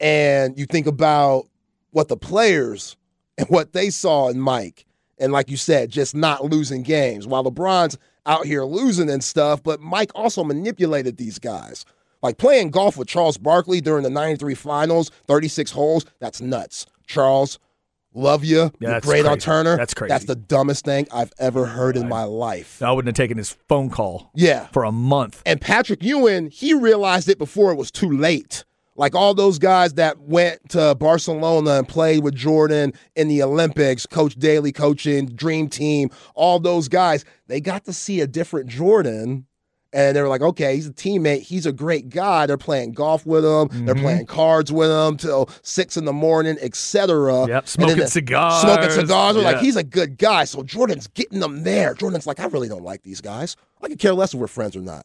and 0.00 0.58
you 0.58 0.66
think 0.66 0.86
about 0.86 1.46
what 1.90 2.08
the 2.08 2.16
players 2.16 2.96
and 3.38 3.48
what 3.48 3.72
they 3.72 3.90
saw 3.90 4.28
in 4.28 4.40
Mike. 4.40 4.86
And 5.18 5.32
like 5.32 5.50
you 5.50 5.56
said, 5.56 5.90
just 5.90 6.14
not 6.14 6.44
losing 6.44 6.82
games. 6.82 7.26
While 7.26 7.44
LeBron's 7.44 7.98
out 8.26 8.46
here 8.46 8.64
losing 8.64 9.10
and 9.10 9.22
stuff, 9.22 9.62
but 9.62 9.80
Mike 9.80 10.10
also 10.14 10.42
manipulated 10.44 11.16
these 11.16 11.38
guys. 11.38 11.84
Like 12.22 12.38
playing 12.38 12.70
golf 12.70 12.96
with 12.96 13.08
Charles 13.08 13.38
Barkley 13.38 13.80
during 13.80 14.02
the 14.02 14.10
93 14.10 14.54
finals, 14.54 15.10
36 15.26 15.70
holes, 15.70 16.04
that's 16.18 16.40
nuts. 16.40 16.86
Charles, 17.06 17.58
love 18.14 18.44
you. 18.44 18.70
Yeah, 18.80 18.90
You're 18.90 19.00
great 19.00 19.26
on. 19.26 19.38
Turner. 19.38 19.76
That's 19.76 19.94
crazy. 19.94 20.08
That's 20.08 20.24
the 20.24 20.36
dumbest 20.36 20.84
thing 20.84 21.06
I've 21.12 21.32
ever 21.38 21.66
heard 21.66 21.96
in 21.96 22.08
my 22.08 22.24
life. 22.24 22.82
I 22.82 22.92
wouldn't 22.92 23.16
have 23.16 23.22
taken 23.22 23.38
his 23.38 23.56
phone 23.68 23.90
call 23.90 24.30
Yeah. 24.34 24.66
for 24.68 24.84
a 24.84 24.92
month. 24.92 25.42
And 25.46 25.60
Patrick 25.60 26.02
Ewing, 26.02 26.50
he 26.50 26.74
realized 26.74 27.28
it 27.28 27.38
before 27.38 27.72
it 27.72 27.76
was 27.76 27.90
too 27.90 28.10
late. 28.10 28.64
Like 28.96 29.14
all 29.14 29.32
those 29.32 29.58
guys 29.58 29.94
that 29.94 30.20
went 30.20 30.70
to 30.70 30.94
Barcelona 30.94 31.78
and 31.78 31.88
played 31.88 32.22
with 32.22 32.34
Jordan 32.34 32.92
in 33.16 33.28
the 33.28 33.42
Olympics, 33.42 34.04
Coach 34.04 34.34
Daly 34.34 34.72
coaching, 34.72 35.24
Dream 35.26 35.68
Team, 35.68 36.10
all 36.34 36.60
those 36.60 36.88
guys, 36.88 37.24
they 37.46 37.60
got 37.62 37.84
to 37.86 37.92
see 37.94 38.20
a 38.20 38.26
different 38.26 38.68
Jordan. 38.68 39.46
And 39.92 40.16
they 40.16 40.22
were 40.22 40.28
like, 40.28 40.40
okay, 40.40 40.76
he's 40.76 40.86
a 40.86 40.92
teammate. 40.92 41.42
He's 41.42 41.66
a 41.66 41.72
great 41.72 42.10
guy. 42.10 42.46
They're 42.46 42.56
playing 42.56 42.92
golf 42.92 43.26
with 43.26 43.44
him. 43.44 43.86
They're 43.86 43.96
playing 43.96 44.26
cards 44.26 44.70
with 44.70 44.88
him 44.88 45.16
till 45.16 45.50
six 45.62 45.96
in 45.96 46.04
the 46.04 46.12
morning, 46.12 46.58
etc. 46.60 47.46
Yep, 47.48 47.66
smoking 47.68 48.06
cigars. 48.06 48.60
Smoking 48.62 48.90
cigars. 48.90 49.34
We're 49.36 49.42
like, 49.42 49.58
he's 49.58 49.74
a 49.74 49.82
good 49.82 50.16
guy. 50.16 50.44
So 50.44 50.62
Jordan's 50.62 51.08
getting 51.08 51.40
them 51.40 51.64
there. 51.64 51.94
Jordan's 51.94 52.24
like, 52.26 52.38
I 52.38 52.46
really 52.46 52.68
don't 52.68 52.84
like 52.84 53.02
these 53.02 53.20
guys. 53.20 53.56
I 53.82 53.88
could 53.88 53.98
care 53.98 54.14
less 54.14 54.32
if 54.32 54.38
we're 54.38 54.46
friends 54.46 54.76
or 54.76 54.80
not. 54.80 55.04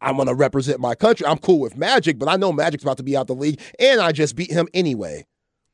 I'm 0.00 0.16
going 0.16 0.28
to 0.28 0.34
represent 0.34 0.78
my 0.78 0.94
country. 0.94 1.26
I'm 1.26 1.38
cool 1.38 1.58
with 1.58 1.76
Magic, 1.76 2.18
but 2.18 2.28
I 2.28 2.36
know 2.36 2.52
Magic's 2.52 2.84
about 2.84 2.98
to 2.98 3.02
be 3.02 3.16
out 3.16 3.26
the 3.26 3.34
league, 3.34 3.60
and 3.80 4.00
I 4.00 4.12
just 4.12 4.36
beat 4.36 4.50
him 4.52 4.68
anyway. 4.72 5.26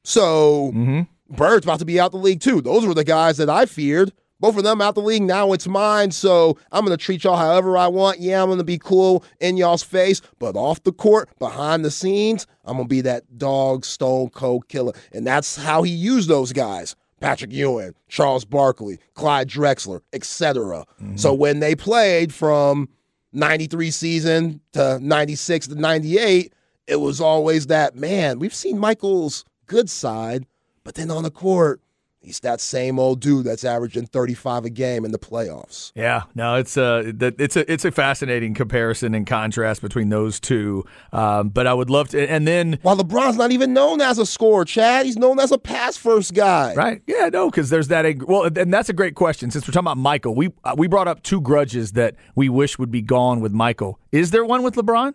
So 0.04 0.72
Mm-hmm. 0.74 1.00
Bird's 1.34 1.66
about 1.66 1.80
to 1.80 1.84
be 1.84 2.00
out 2.00 2.12
the 2.12 2.16
league 2.18 2.40
too. 2.40 2.62
Those 2.62 2.86
were 2.86 2.94
the 2.94 3.04
guys 3.04 3.36
that 3.36 3.50
I 3.50 3.66
feared. 3.66 4.12
Both 4.40 4.56
of 4.56 4.64
them 4.64 4.80
out 4.80 4.94
the 4.94 5.00
league. 5.00 5.22
Now 5.22 5.52
it's 5.52 5.66
mine. 5.66 6.10
So 6.10 6.58
I'm 6.70 6.84
going 6.84 6.96
to 6.96 7.02
treat 7.02 7.24
y'all 7.24 7.36
however 7.36 7.76
I 7.76 7.88
want. 7.88 8.20
Yeah, 8.20 8.42
I'm 8.42 8.48
going 8.48 8.58
to 8.58 8.64
be 8.64 8.78
cool 8.78 9.24
in 9.40 9.56
y'all's 9.56 9.82
face, 9.82 10.20
but 10.38 10.56
off 10.56 10.82
the 10.84 10.92
court, 10.92 11.28
behind 11.38 11.84
the 11.84 11.90
scenes, 11.90 12.46
I'm 12.64 12.76
going 12.76 12.88
to 12.88 12.94
be 12.94 13.00
that 13.02 13.38
dog 13.38 13.84
stone 13.84 14.30
cold 14.30 14.68
killer. 14.68 14.92
And 15.12 15.26
that's 15.26 15.56
how 15.56 15.82
he 15.82 15.90
used 15.90 16.28
those 16.28 16.52
guys. 16.52 16.94
Patrick 17.20 17.52
Ewing, 17.52 17.94
Charles 18.08 18.44
Barkley, 18.44 18.98
Clyde 19.14 19.48
Drexler, 19.48 20.02
etc. 20.12 20.86
Mm-hmm. 21.02 21.16
So 21.16 21.34
when 21.34 21.58
they 21.58 21.74
played 21.74 22.32
from 22.32 22.88
93 23.32 23.90
season 23.90 24.60
to 24.72 25.00
96 25.00 25.68
to 25.68 25.74
98, 25.74 26.52
it 26.86 26.96
was 26.96 27.20
always 27.20 27.66
that, 27.66 27.96
man, 27.96 28.38
we've 28.38 28.54
seen 28.54 28.78
Michael's 28.78 29.44
good 29.66 29.90
side, 29.90 30.46
but 30.84 30.94
then 30.94 31.10
on 31.10 31.24
the 31.24 31.30
court, 31.30 31.80
he's 32.20 32.40
that 32.40 32.60
same 32.60 32.98
old 32.98 33.20
dude 33.20 33.46
that's 33.46 33.64
averaging 33.64 34.06
35 34.06 34.64
a 34.64 34.70
game 34.70 35.04
in 35.04 35.12
the 35.12 35.18
playoffs. 35.18 35.92
Yeah, 35.94 36.24
no, 36.34 36.56
it's 36.56 36.76
a 36.76 37.14
it's 37.20 37.56
a 37.56 37.70
it's 37.70 37.84
a 37.84 37.90
fascinating 37.90 38.54
comparison 38.54 39.14
and 39.14 39.26
contrast 39.26 39.82
between 39.82 40.08
those 40.08 40.40
two. 40.40 40.84
Um, 41.12 41.48
but 41.48 41.66
I 41.66 41.74
would 41.74 41.90
love 41.90 42.08
to, 42.10 42.30
and 42.30 42.46
then 42.46 42.78
While 42.82 42.96
LeBron's 42.96 43.36
not 43.36 43.52
even 43.52 43.72
known 43.72 44.00
as 44.00 44.18
a 44.18 44.26
scorer, 44.26 44.64
Chad, 44.64 45.06
he's 45.06 45.16
known 45.16 45.38
as 45.40 45.52
a 45.52 45.58
pass 45.58 45.96
first 45.96 46.34
guy. 46.34 46.74
Right. 46.74 47.02
Yeah. 47.06 47.28
No, 47.32 47.50
because 47.50 47.70
there's 47.70 47.88
that. 47.88 48.22
Well, 48.26 48.44
and 48.44 48.72
that's 48.72 48.88
a 48.88 48.94
great 48.94 49.14
question. 49.14 49.50
Since 49.50 49.66
we're 49.66 49.72
talking 49.72 49.86
about 49.86 49.98
Michael, 49.98 50.34
we 50.34 50.50
uh, 50.64 50.74
we 50.76 50.86
brought 50.88 51.08
up 51.08 51.22
two 51.22 51.40
grudges 51.40 51.92
that 51.92 52.14
we 52.34 52.48
wish 52.48 52.78
would 52.78 52.90
be 52.90 53.02
gone 53.02 53.40
with 53.40 53.52
Michael. 53.52 53.98
Is 54.12 54.30
there 54.30 54.44
one 54.44 54.62
with 54.62 54.74
LeBron? 54.74 55.14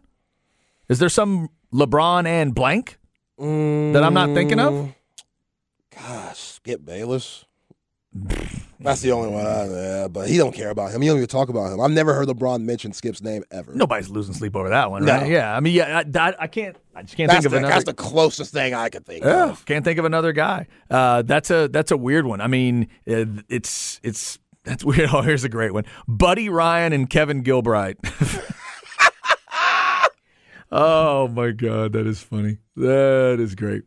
Is 0.89 0.99
there 0.99 1.09
some 1.09 1.49
LeBron 1.73 2.27
and 2.27 2.53
blank 2.53 2.97
that 3.37 4.03
I'm 4.03 4.13
not 4.13 4.33
thinking 4.33 4.59
of? 4.59 4.93
Gosh, 5.95 6.37
Skip 6.39 6.85
Bayless. 6.85 7.45
That's 8.79 9.01
the 9.01 9.11
only 9.11 9.29
one 9.29 9.45
I 9.47 9.65
yeah, 9.65 10.07
but 10.07 10.27
he 10.29 10.37
don't 10.37 10.53
care 10.53 10.69
about 10.69 10.91
him. 10.91 11.01
He 11.01 11.07
don't 11.07 11.17
even 11.17 11.27
talk 11.27 11.49
about 11.49 11.71
him. 11.71 11.79
I've 11.81 11.91
never 11.91 12.13
heard 12.13 12.27
LeBron 12.27 12.61
mention 12.61 12.91
Skip's 12.93 13.21
name 13.21 13.43
ever. 13.49 13.73
Nobody's 13.73 14.09
losing 14.09 14.35
sleep 14.35 14.55
over 14.55 14.69
that 14.69 14.91
one, 14.91 15.05
No. 15.05 15.23
Yeah. 15.23 15.55
I 15.55 15.59
mean, 15.61 15.73
yeah. 15.73 16.03
I, 16.05 16.19
I, 16.19 16.33
I 16.41 16.47
can't. 16.47 16.75
I 16.95 17.01
just 17.01 17.15
can't 17.15 17.29
that's, 17.31 17.43
think 17.43 17.51
the, 17.51 17.57
of 17.57 17.63
another. 17.63 17.73
that's 17.73 17.85
the 17.85 17.93
closest 17.93 18.53
thing 18.53 18.73
I 18.73 18.89
could 18.89 19.05
think 19.05 19.23
Yeah, 19.23 19.51
of. 19.51 19.65
can't 19.65 19.83
think 19.83 19.97
of 19.97 20.05
another 20.05 20.31
guy. 20.31 20.67
Uh, 20.91 21.23
that's 21.23 21.49
a 21.49 21.69
that's 21.69 21.91
a 21.91 21.97
weird 21.97 22.25
one. 22.25 22.39
I 22.41 22.47
mean, 22.47 22.87
it, 23.05 23.29
it's 23.49 23.99
it's 24.03 24.37
that's 24.63 24.83
weird. 24.85 25.09
Oh, 25.11 25.21
here's 25.21 25.43
a 25.43 25.49
great 25.49 25.73
one: 25.73 25.85
Buddy 26.07 26.49
Ryan 26.49 26.93
and 26.93 27.09
Kevin 27.09 27.43
Gilbride. 27.43 27.95
oh 30.71 31.29
my 31.29 31.51
god, 31.51 31.93
that 31.93 32.05
is 32.05 32.21
funny. 32.21 32.57
That 32.75 33.37
is 33.39 33.55
great. 33.55 33.83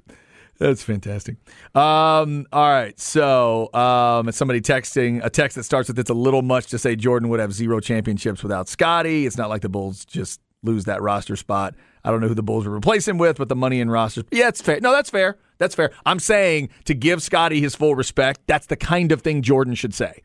That's 0.58 0.82
fantastic. 0.82 1.36
Um, 1.74 2.46
all 2.52 2.70
right, 2.70 2.98
so 2.98 3.72
um, 3.74 4.32
somebody 4.32 4.60
texting 4.60 5.22
a 5.24 5.28
text 5.28 5.56
that 5.56 5.64
starts 5.64 5.88
with 5.88 5.98
"It's 5.98 6.10
a 6.10 6.14
little 6.14 6.42
much 6.42 6.68
to 6.68 6.78
say 6.78 6.96
Jordan 6.96 7.28
would 7.28 7.40
have 7.40 7.52
zero 7.52 7.80
championships 7.80 8.42
without 8.42 8.68
Scottie." 8.68 9.26
It's 9.26 9.36
not 9.36 9.50
like 9.50 9.62
the 9.62 9.68
Bulls 9.68 10.04
just 10.04 10.40
lose 10.62 10.84
that 10.84 11.02
roster 11.02 11.36
spot. 11.36 11.74
I 12.04 12.10
don't 12.10 12.20
know 12.20 12.28
who 12.28 12.34
the 12.34 12.42
Bulls 12.42 12.66
would 12.66 12.74
replace 12.74 13.06
him 13.06 13.18
with, 13.18 13.36
but 13.36 13.48
the 13.48 13.56
money 13.56 13.80
in 13.80 13.90
rosters. 13.90 14.24
Yeah, 14.30 14.48
it's 14.48 14.62
fair. 14.62 14.80
No, 14.80 14.92
that's 14.92 15.10
fair. 15.10 15.36
That's 15.58 15.74
fair. 15.74 15.90
I'm 16.06 16.20
saying 16.20 16.70
to 16.84 16.94
give 16.94 17.22
Scottie 17.22 17.60
his 17.60 17.74
full 17.74 17.94
respect. 17.94 18.40
That's 18.46 18.66
the 18.66 18.76
kind 18.76 19.12
of 19.12 19.22
thing 19.22 19.42
Jordan 19.42 19.74
should 19.74 19.94
say. 19.94 20.22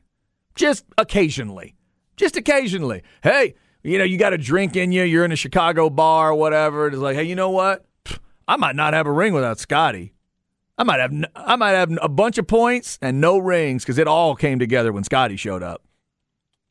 Just 0.56 0.86
occasionally. 0.98 1.76
Just 2.18 2.38
occasionally. 2.38 3.02
Hey, 3.24 3.56
you 3.84 3.98
know, 3.98 4.04
you 4.04 4.18
got 4.18 4.34
a 4.34 4.38
drink 4.38 4.76
in 4.76 4.92
you. 4.92 5.04
You're 5.04 5.26
in 5.26 5.32
a 5.32 5.38
Chicago 5.38 5.90
bar 5.90 6.32
or 6.32 6.36
whatever. 6.36 6.88
It's 6.88 6.98
like, 6.98 7.16
hey, 7.16 7.24
you 7.24 7.36
know 7.36 7.50
what? 7.50 7.86
I 8.48 8.58
might 8.58 8.76
not 8.76 8.94
have 8.94 9.08
a 9.08 9.12
ring 9.12 9.34
without 9.34 9.60
Scottie. 9.60 10.14
I 10.78 10.84
might 10.84 11.00
have 11.00 11.14
I 11.36 11.56
might 11.56 11.72
have 11.72 11.92
a 12.02 12.10
bunch 12.10 12.38
of 12.38 12.48
points 12.48 12.98
and 13.02 13.22
no 13.22 13.38
rings 13.38 13.84
because 13.84 13.98
it 13.98 14.08
all 14.08 14.36
came 14.36 14.60
together 14.60 14.92
when 14.92 15.04
Scottie 15.04 15.38
showed 15.38 15.64
up. 15.64 15.84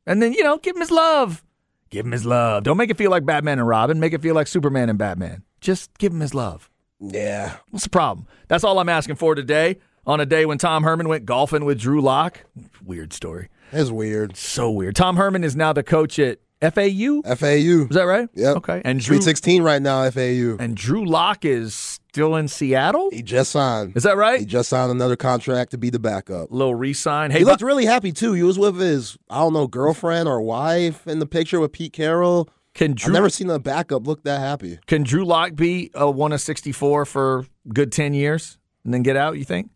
And 0.07 0.23
then 0.23 0.33
you 0.33 0.42
know, 0.42 0.59
give 0.59 0.75
him 0.76 0.80
his 0.80 0.90
love. 0.90 1.45
Give 1.90 2.07
him 2.07 2.12
his 2.12 2.25
love. 2.25 2.64
Don't 2.64 2.76
make 2.76 2.90
it 2.90 2.97
feel 2.97 3.11
like 3.11 3.26
Batman 3.26 3.59
and 3.59 3.66
Robin. 3.69 3.99
Make 4.00 4.12
it 4.12 4.23
feel 4.23 4.35
like 4.35 4.47
Superman 4.47 4.88
and 4.88 4.99
Batman. 4.99 5.42
Just 5.61 5.97
give 5.99 6.12
him 6.12 6.21
his 6.21 6.35
love. 6.35 6.71
Yeah. 7.00 7.57
What's 7.71 7.85
the 7.85 7.90
problem? 7.90 8.26
That's 8.49 8.64
all 8.64 8.78
I'm 8.78 8.88
asking 8.88 9.16
for 9.16 9.35
today. 9.35 9.78
On 10.07 10.19
a 10.19 10.26
day 10.26 10.47
when 10.47 10.59
Tom 10.59 10.83
Herman 10.83 11.09
went 11.09 11.26
golfing 11.26 11.64
with 11.64 11.78
Drew 11.78 12.00
Lock. 12.00 12.45
Weird 12.85 13.12
story. 13.12 13.49
It's 13.71 13.90
weird. 13.90 14.37
So 14.37 14.71
weird. 14.71 14.97
Tom 14.97 15.16
Herman 15.16 15.45
is 15.45 15.54
now 15.54 15.73
the 15.73 15.83
coach 15.83 16.19
at 16.19 16.38
FAU. 16.61 17.23
FAU. 17.23 17.87
Is 17.87 17.88
that 17.90 18.07
right? 18.07 18.28
Yeah. 18.35 18.52
Okay. 18.52 18.83
And 18.85 19.00
Drew 19.00 19.16
Sweet 19.19 19.25
16 19.25 19.62
right 19.62 19.80
now, 19.80 20.11
FAU. 20.11 20.57
and 20.59 20.75
Drew 20.76 21.04
Lock 21.04 21.45
is 21.45 22.00
still 22.12 22.34
in 22.34 22.48
Seattle. 22.48 23.08
He 23.12 23.22
just 23.22 23.52
signed. 23.52 23.96
Is 23.96 24.02
that 24.02 24.16
right? 24.16 24.40
He 24.40 24.46
just 24.46 24.68
signed 24.68 24.90
another 24.90 25.14
contract 25.16 25.70
to 25.70 25.78
be 25.78 25.90
the 25.90 26.00
backup. 26.00 26.50
Little 26.50 26.74
re-sign. 26.74 27.30
Hey, 27.30 27.38
He 27.38 27.44
looked 27.44 27.62
really 27.62 27.86
happy 27.86 28.10
too. 28.10 28.32
He 28.32 28.42
was 28.42 28.58
with 28.58 28.78
his, 28.80 29.16
I 29.28 29.38
don't 29.38 29.52
know, 29.52 29.68
girlfriend 29.68 30.28
or 30.28 30.40
wife 30.42 31.06
in 31.06 31.20
the 31.20 31.26
picture 31.26 31.60
with 31.60 31.70
Pete 31.72 31.92
Carroll. 31.92 32.48
can 32.74 32.96
I've 33.04 33.12
never 33.12 33.30
seen 33.30 33.48
a 33.48 33.60
backup 33.60 34.06
look 34.08 34.24
that 34.24 34.40
happy. 34.40 34.80
can 34.86 35.04
Drew 35.04 35.24
Lock 35.24 35.54
be 35.54 35.90
a 35.94 36.10
one 36.10 36.32
of 36.32 36.40
sixty 36.40 36.72
four 36.72 37.04
for 37.04 37.46
good 37.72 37.92
ten 37.92 38.12
years 38.12 38.58
and 38.84 38.92
then 38.92 39.02
get 39.02 39.16
out? 39.16 39.38
You 39.38 39.44
think? 39.44 39.70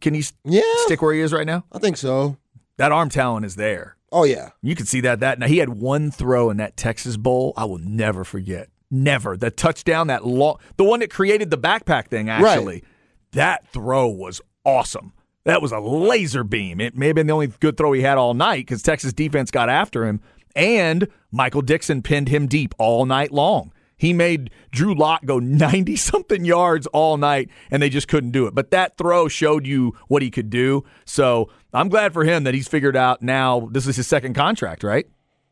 Can 0.00 0.14
he 0.14 0.24
Yeah, 0.44 0.62
stick 0.86 1.02
where 1.02 1.14
he 1.14 1.20
is 1.20 1.32
right 1.32 1.46
now? 1.46 1.64
I 1.70 1.78
think 1.78 1.96
so. 1.98 2.36
That 2.78 2.90
arm 2.90 3.10
talent 3.10 3.46
is 3.46 3.54
there. 3.54 3.96
Oh 4.10 4.24
yeah, 4.24 4.50
You 4.62 4.74
can 4.74 4.86
see 4.86 5.00
that. 5.02 5.20
That 5.20 5.38
now 5.38 5.46
he 5.46 5.58
had 5.58 5.68
one 5.68 6.10
throw 6.10 6.50
in 6.50 6.56
that 6.56 6.76
Texas 6.76 7.16
bowl. 7.16 7.52
I 7.56 7.64
will 7.64 7.78
never 7.78 8.24
forget. 8.24 8.68
Never 8.90 9.36
the 9.36 9.50
touchdown. 9.50 10.06
That 10.06 10.26
long, 10.26 10.58
the 10.76 10.84
one 10.84 11.00
that 11.00 11.10
created 11.10 11.50
the 11.50 11.58
backpack 11.58 12.06
thing. 12.08 12.28
Actually, 12.28 12.84
that 13.32 13.66
throw 13.68 14.08
was 14.08 14.40
awesome. 14.64 15.12
That 15.44 15.62
was 15.62 15.72
a 15.72 15.78
laser 15.80 16.44
beam. 16.44 16.80
It 16.80 16.96
may 16.96 17.06
have 17.06 17.14
been 17.16 17.26
the 17.28 17.32
only 17.32 17.48
good 17.48 17.76
throw 17.76 17.92
he 17.92 18.02
had 18.02 18.18
all 18.18 18.34
night 18.34 18.66
because 18.66 18.82
Texas 18.82 19.12
defense 19.12 19.50
got 19.50 19.68
after 19.68 20.04
him, 20.06 20.20
and 20.54 21.08
Michael 21.30 21.62
Dickson 21.62 22.02
pinned 22.02 22.28
him 22.28 22.46
deep 22.46 22.74
all 22.78 23.06
night 23.06 23.30
long. 23.32 23.72
He 23.98 24.12
made 24.12 24.50
Drew 24.72 24.94
Lock 24.94 25.24
go 25.24 25.38
90 25.40 25.96
something 25.96 26.44
yards 26.44 26.86
all 26.88 27.16
night, 27.16 27.48
and 27.70 27.82
they 27.82 27.88
just 27.88 28.08
couldn't 28.08 28.32
do 28.32 28.46
it. 28.46 28.54
But 28.54 28.70
that 28.72 28.96
throw 28.98 29.28
showed 29.28 29.66
you 29.66 29.94
what 30.08 30.22
he 30.22 30.30
could 30.30 30.50
do. 30.50 30.84
So 31.04 31.48
I'm 31.72 31.88
glad 31.88 32.12
for 32.12 32.24
him 32.24 32.44
that 32.44 32.54
he's 32.54 32.68
figured 32.68 32.96
out 32.96 33.22
now 33.22 33.68
this 33.72 33.86
is 33.86 33.96
his 33.96 34.06
second 34.06 34.34
contract, 34.34 34.82
right? 34.82 35.06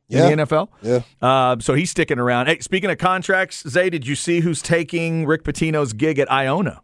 Yeah. 0.08 0.28
In 0.28 0.38
the 0.38 0.44
NFL? 0.46 0.68
Yeah. 0.82 1.00
Uh, 1.20 1.56
so 1.61 1.75
he's 1.75 1.90
sticking 1.90 2.18
around. 2.18 2.46
Hey, 2.46 2.58
speaking 2.61 2.90
of 2.90 2.99
contracts, 2.99 3.66
Zay, 3.68 3.88
did 3.90 4.06
you 4.06 4.14
see 4.14 4.40
who's 4.40 4.61
taking 4.61 5.25
Rick 5.26 5.44
Pitino's 5.44 5.92
gig 5.92 6.18
at 6.18 6.30
Iona? 6.30 6.80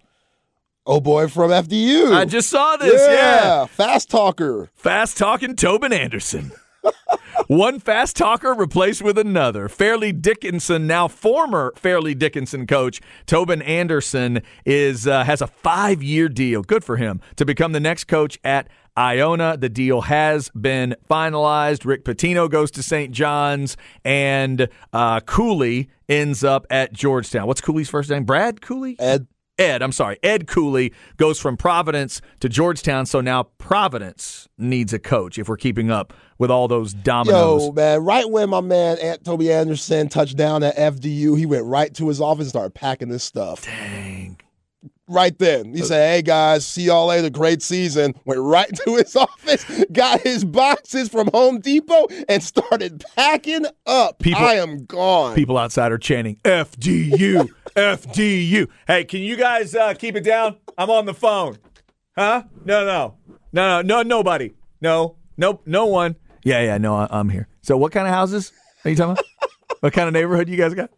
Oh 0.87 1.01
boy 1.01 1.29
from 1.29 1.51
FDU. 1.51 2.13
I 2.15 2.25
just 2.25 2.49
saw 2.49 2.77
this. 2.77 3.01
yeah. 3.01 3.67
Fast 3.67 4.11
talker. 4.11 4.71
Fast 4.75 5.19
talking 5.19 5.55
Tobin 5.55 5.93
Anderson. 5.93 6.53
One 7.47 7.79
fast 7.79 8.17
talker 8.17 8.55
replaced 8.55 9.03
with 9.03 9.19
another. 9.19 9.69
Fairleigh 9.69 10.13
Dickinson, 10.13 10.87
now 10.87 11.09
former 11.09 11.73
Fairleigh 11.77 12.15
Dickinson 12.15 12.67
coach 12.67 13.01
Tobin 13.27 13.61
Anderson, 13.63 14.41
is 14.65 15.07
uh, 15.07 15.25
has 15.25 15.43
a 15.43 15.47
five 15.47 16.03
year 16.03 16.29
deal. 16.29 16.63
Good 16.63 16.83
for 16.85 16.97
him 16.97 17.21
to 17.37 17.45
become 17.45 17.73
the 17.73 17.81
next 17.81 18.05
coach 18.05 18.39
at 18.43 18.69
Iona. 19.01 19.57
The 19.57 19.71
deal 19.71 20.03
has 20.03 20.51
been 20.51 20.95
finalized. 21.09 21.87
Rick 21.87 22.05
Pitino 22.05 22.51
goes 22.51 22.71
to 22.73 22.83
St. 22.83 23.13
John's, 23.13 23.79
and 24.05 24.69
uh, 24.93 25.21
Cooley 25.21 25.89
ends 26.09 26.45
up 26.45 26.67
at 26.69 26.93
Georgetown. 26.93 27.47
What's 27.47 27.63
Cooley's 27.63 27.89
first 27.89 28.11
name? 28.11 28.25
Brad 28.25 28.61
Cooley. 28.61 28.97
Ed. 28.99 29.27
Ed, 29.59 29.83
I'm 29.83 29.93
sorry, 29.93 30.19
Ed 30.23 30.47
Cooley 30.47 30.95
goes 31.19 31.39
from 31.39 31.59
Providence 31.59 32.23
to 32.41 32.49
Georgetown, 32.49 33.05
so 33.05 33.21
now 33.21 33.43
Providence 33.59 34.49
needs 34.57 34.95
a 34.95 34.99
coach 34.99 35.39
if 35.39 35.51
we're 35.51 35.59
keeping 35.59 35.91
up 35.91 36.15
with 36.39 36.51
all 36.51 36.67
those 36.67 36.95
dominoes. 36.95 37.65
Yo, 37.65 37.73
man, 37.73 38.03
right 38.03 38.31
when 38.31 38.49
my 38.49 38.63
man 38.63 38.97
Aunt 39.03 39.23
Toby 39.23 39.53
Anderson 39.53 40.09
touched 40.09 40.39
down 40.39 40.63
at 40.63 40.75
FDU, 40.77 41.37
he 41.37 41.45
went 41.45 41.67
right 41.67 41.93
to 41.97 42.09
his 42.09 42.23
office 42.23 42.45
and 42.45 42.49
started 42.49 42.75
packing 42.75 43.11
this 43.11 43.23
stuff. 43.23 43.67
Dang. 43.67 44.20
Right 45.11 45.37
then. 45.39 45.75
He 45.75 45.83
said, 45.83 46.09
Hey 46.15 46.23
guys, 46.23 46.65
see 46.65 46.83
y'all 46.85 47.07
later. 47.07 47.31
Great 47.31 47.63
season. 47.63 48.15
Went 48.25 48.41
right 48.41 48.71
to 48.85 48.95
his 48.97 49.17
office, 49.17 49.65
got 49.93 50.21
his 50.21 50.45
boxes 50.45 51.09
from 51.09 51.29
Home 51.35 51.59
Depot, 51.59 52.07
and 52.29 52.41
started 52.43 53.05
packing 53.17 53.67
up. 53.87 54.21
People- 54.21 54.41
I 54.45 54.55
am 54.55 54.85
gone. 54.87 55.35
People 55.35 55.59
outside 55.59 55.91
are 55.91 55.99
chanting 55.99 56.37
FDU, 56.45 57.49
FDU. 57.77 58.69
Hey, 58.87 59.05
can 59.05 59.21
you 59.21 59.37
guys 59.37 59.75
uh, 59.75 59.95
keep 59.95 60.15
it 60.15 60.23
down? 60.25 60.57
I'm 60.79 60.91
on 60.91 61.07
the 61.07 61.15
phone. 61.15 61.59
Huh? 62.17 62.45
No, 62.65 62.85
no, 62.87 63.15
no, 63.53 63.83
no, 63.83 63.83
no, 63.83 64.03
nobody. 64.03 64.53
No, 64.81 65.17
nope, 65.37 65.63
no 65.67 65.87
one. 65.87 66.15
Yeah, 66.45 66.63
yeah, 66.63 66.79
no, 66.79 66.95
I- 66.95 67.09
I'm 67.11 67.29
here. 67.29 67.49
So, 67.63 67.77
what 67.77 67.91
kind 67.91 68.07
of 68.07 68.15
houses 68.15 68.53
are 68.85 68.91
you 68.91 68.97
talking 68.97 69.13
about? 69.13 69.25
what 69.81 69.93
kind 69.93 70.07
of 70.07 70.15
neighborhood 70.15 70.49
you 70.49 70.57
guys 70.57 70.73
got? 70.75 70.91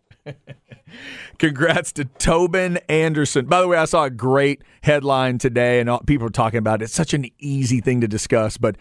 Congrats 1.42 1.90
to 1.90 2.04
Tobin 2.04 2.76
Anderson. 2.88 3.46
By 3.46 3.60
the 3.60 3.66
way, 3.66 3.76
I 3.76 3.86
saw 3.86 4.04
a 4.04 4.10
great 4.10 4.62
headline 4.80 5.38
today, 5.38 5.80
and 5.80 5.90
all, 5.90 5.98
people 5.98 6.24
are 6.28 6.30
talking 6.30 6.58
about 6.58 6.80
it. 6.80 6.84
It's 6.84 6.94
such 6.94 7.14
an 7.14 7.26
easy 7.40 7.80
thing 7.80 8.00
to 8.00 8.06
discuss, 8.06 8.56
but 8.56 8.76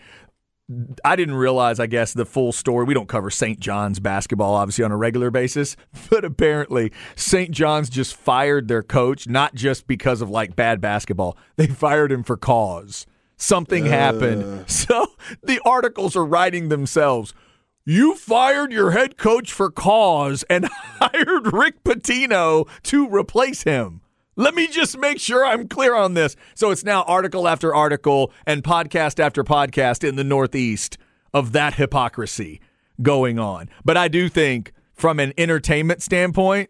I 1.03 1.15
didn't 1.15 1.34
realize, 1.34 1.80
I 1.80 1.88
guess, 1.88 2.13
the 2.13 2.24
full 2.24 2.51
story. 2.51 2.86
We 2.86 2.94
don't 2.94 3.10
cover 3.10 3.32
St. 3.32 3.60
John's 3.60 4.00
basketball, 4.00 4.53
obviously, 4.53 4.84
on 4.84 4.91
a 4.91 4.96
regular 4.96 5.32
basis, 5.32 5.75
but 6.12 6.24
apparently 6.24 6.91
St. 7.15 7.50
John's 7.50 7.89
just 7.89 8.15
fired 8.15 8.68
their 8.68 8.84
coach, 8.84 9.27
not 9.27 9.56
just 9.56 9.88
because 9.88 10.22
of 10.22 10.30
like 10.30 10.56
bad 10.56 10.80
basketball. 10.80 11.39
They 11.56 11.65
fired 11.65 12.12
him 12.12 12.22
for 12.22 12.38
cause. 12.38 13.08
Something 13.38 13.88
happened. 13.88 14.44
Uh. 14.44 14.65
So 14.68 15.08
the 15.41 15.60
articles 15.65 16.15
are 16.15 16.24
writing 16.24 16.70
themselves. 16.70 17.34
You 17.91 18.15
fired 18.15 18.71
your 18.71 18.91
head 18.91 19.17
coach 19.17 19.51
for 19.51 19.69
cause 19.69 20.43
and 20.50 20.65
hired 20.71 21.51
Rick 21.51 21.83
Pitino 21.83 22.65
to 22.83 23.10
replace 23.10 23.63
him. 23.63 24.00
Let 24.38 24.55
me 24.55 24.67
just 24.67 24.98
make 24.98 25.19
sure 25.19 25.45
I'm 25.45 25.67
clear 25.67 25.93
on 25.93 26.13
this. 26.13 26.38
So 26.55 26.71
it's 26.71 26.86
now 26.86 27.03
article 27.03 27.50
after 27.50 27.75
article 27.75 28.31
and 28.48 28.63
podcast 28.63 29.19
after 29.19 29.43
podcast 29.43 30.07
in 30.07 30.15
the 30.15 30.24
Northeast 30.24 30.98
of 31.33 31.51
that 31.51 31.74
hypocrisy 31.74 32.62
going 33.01 33.39
on. 33.39 33.69
But 33.83 33.98
I 33.98 34.07
do 34.07 34.29
think, 34.29 34.71
from 34.93 35.19
an 35.19 35.33
entertainment 35.38 36.01
standpoint, 36.01 36.69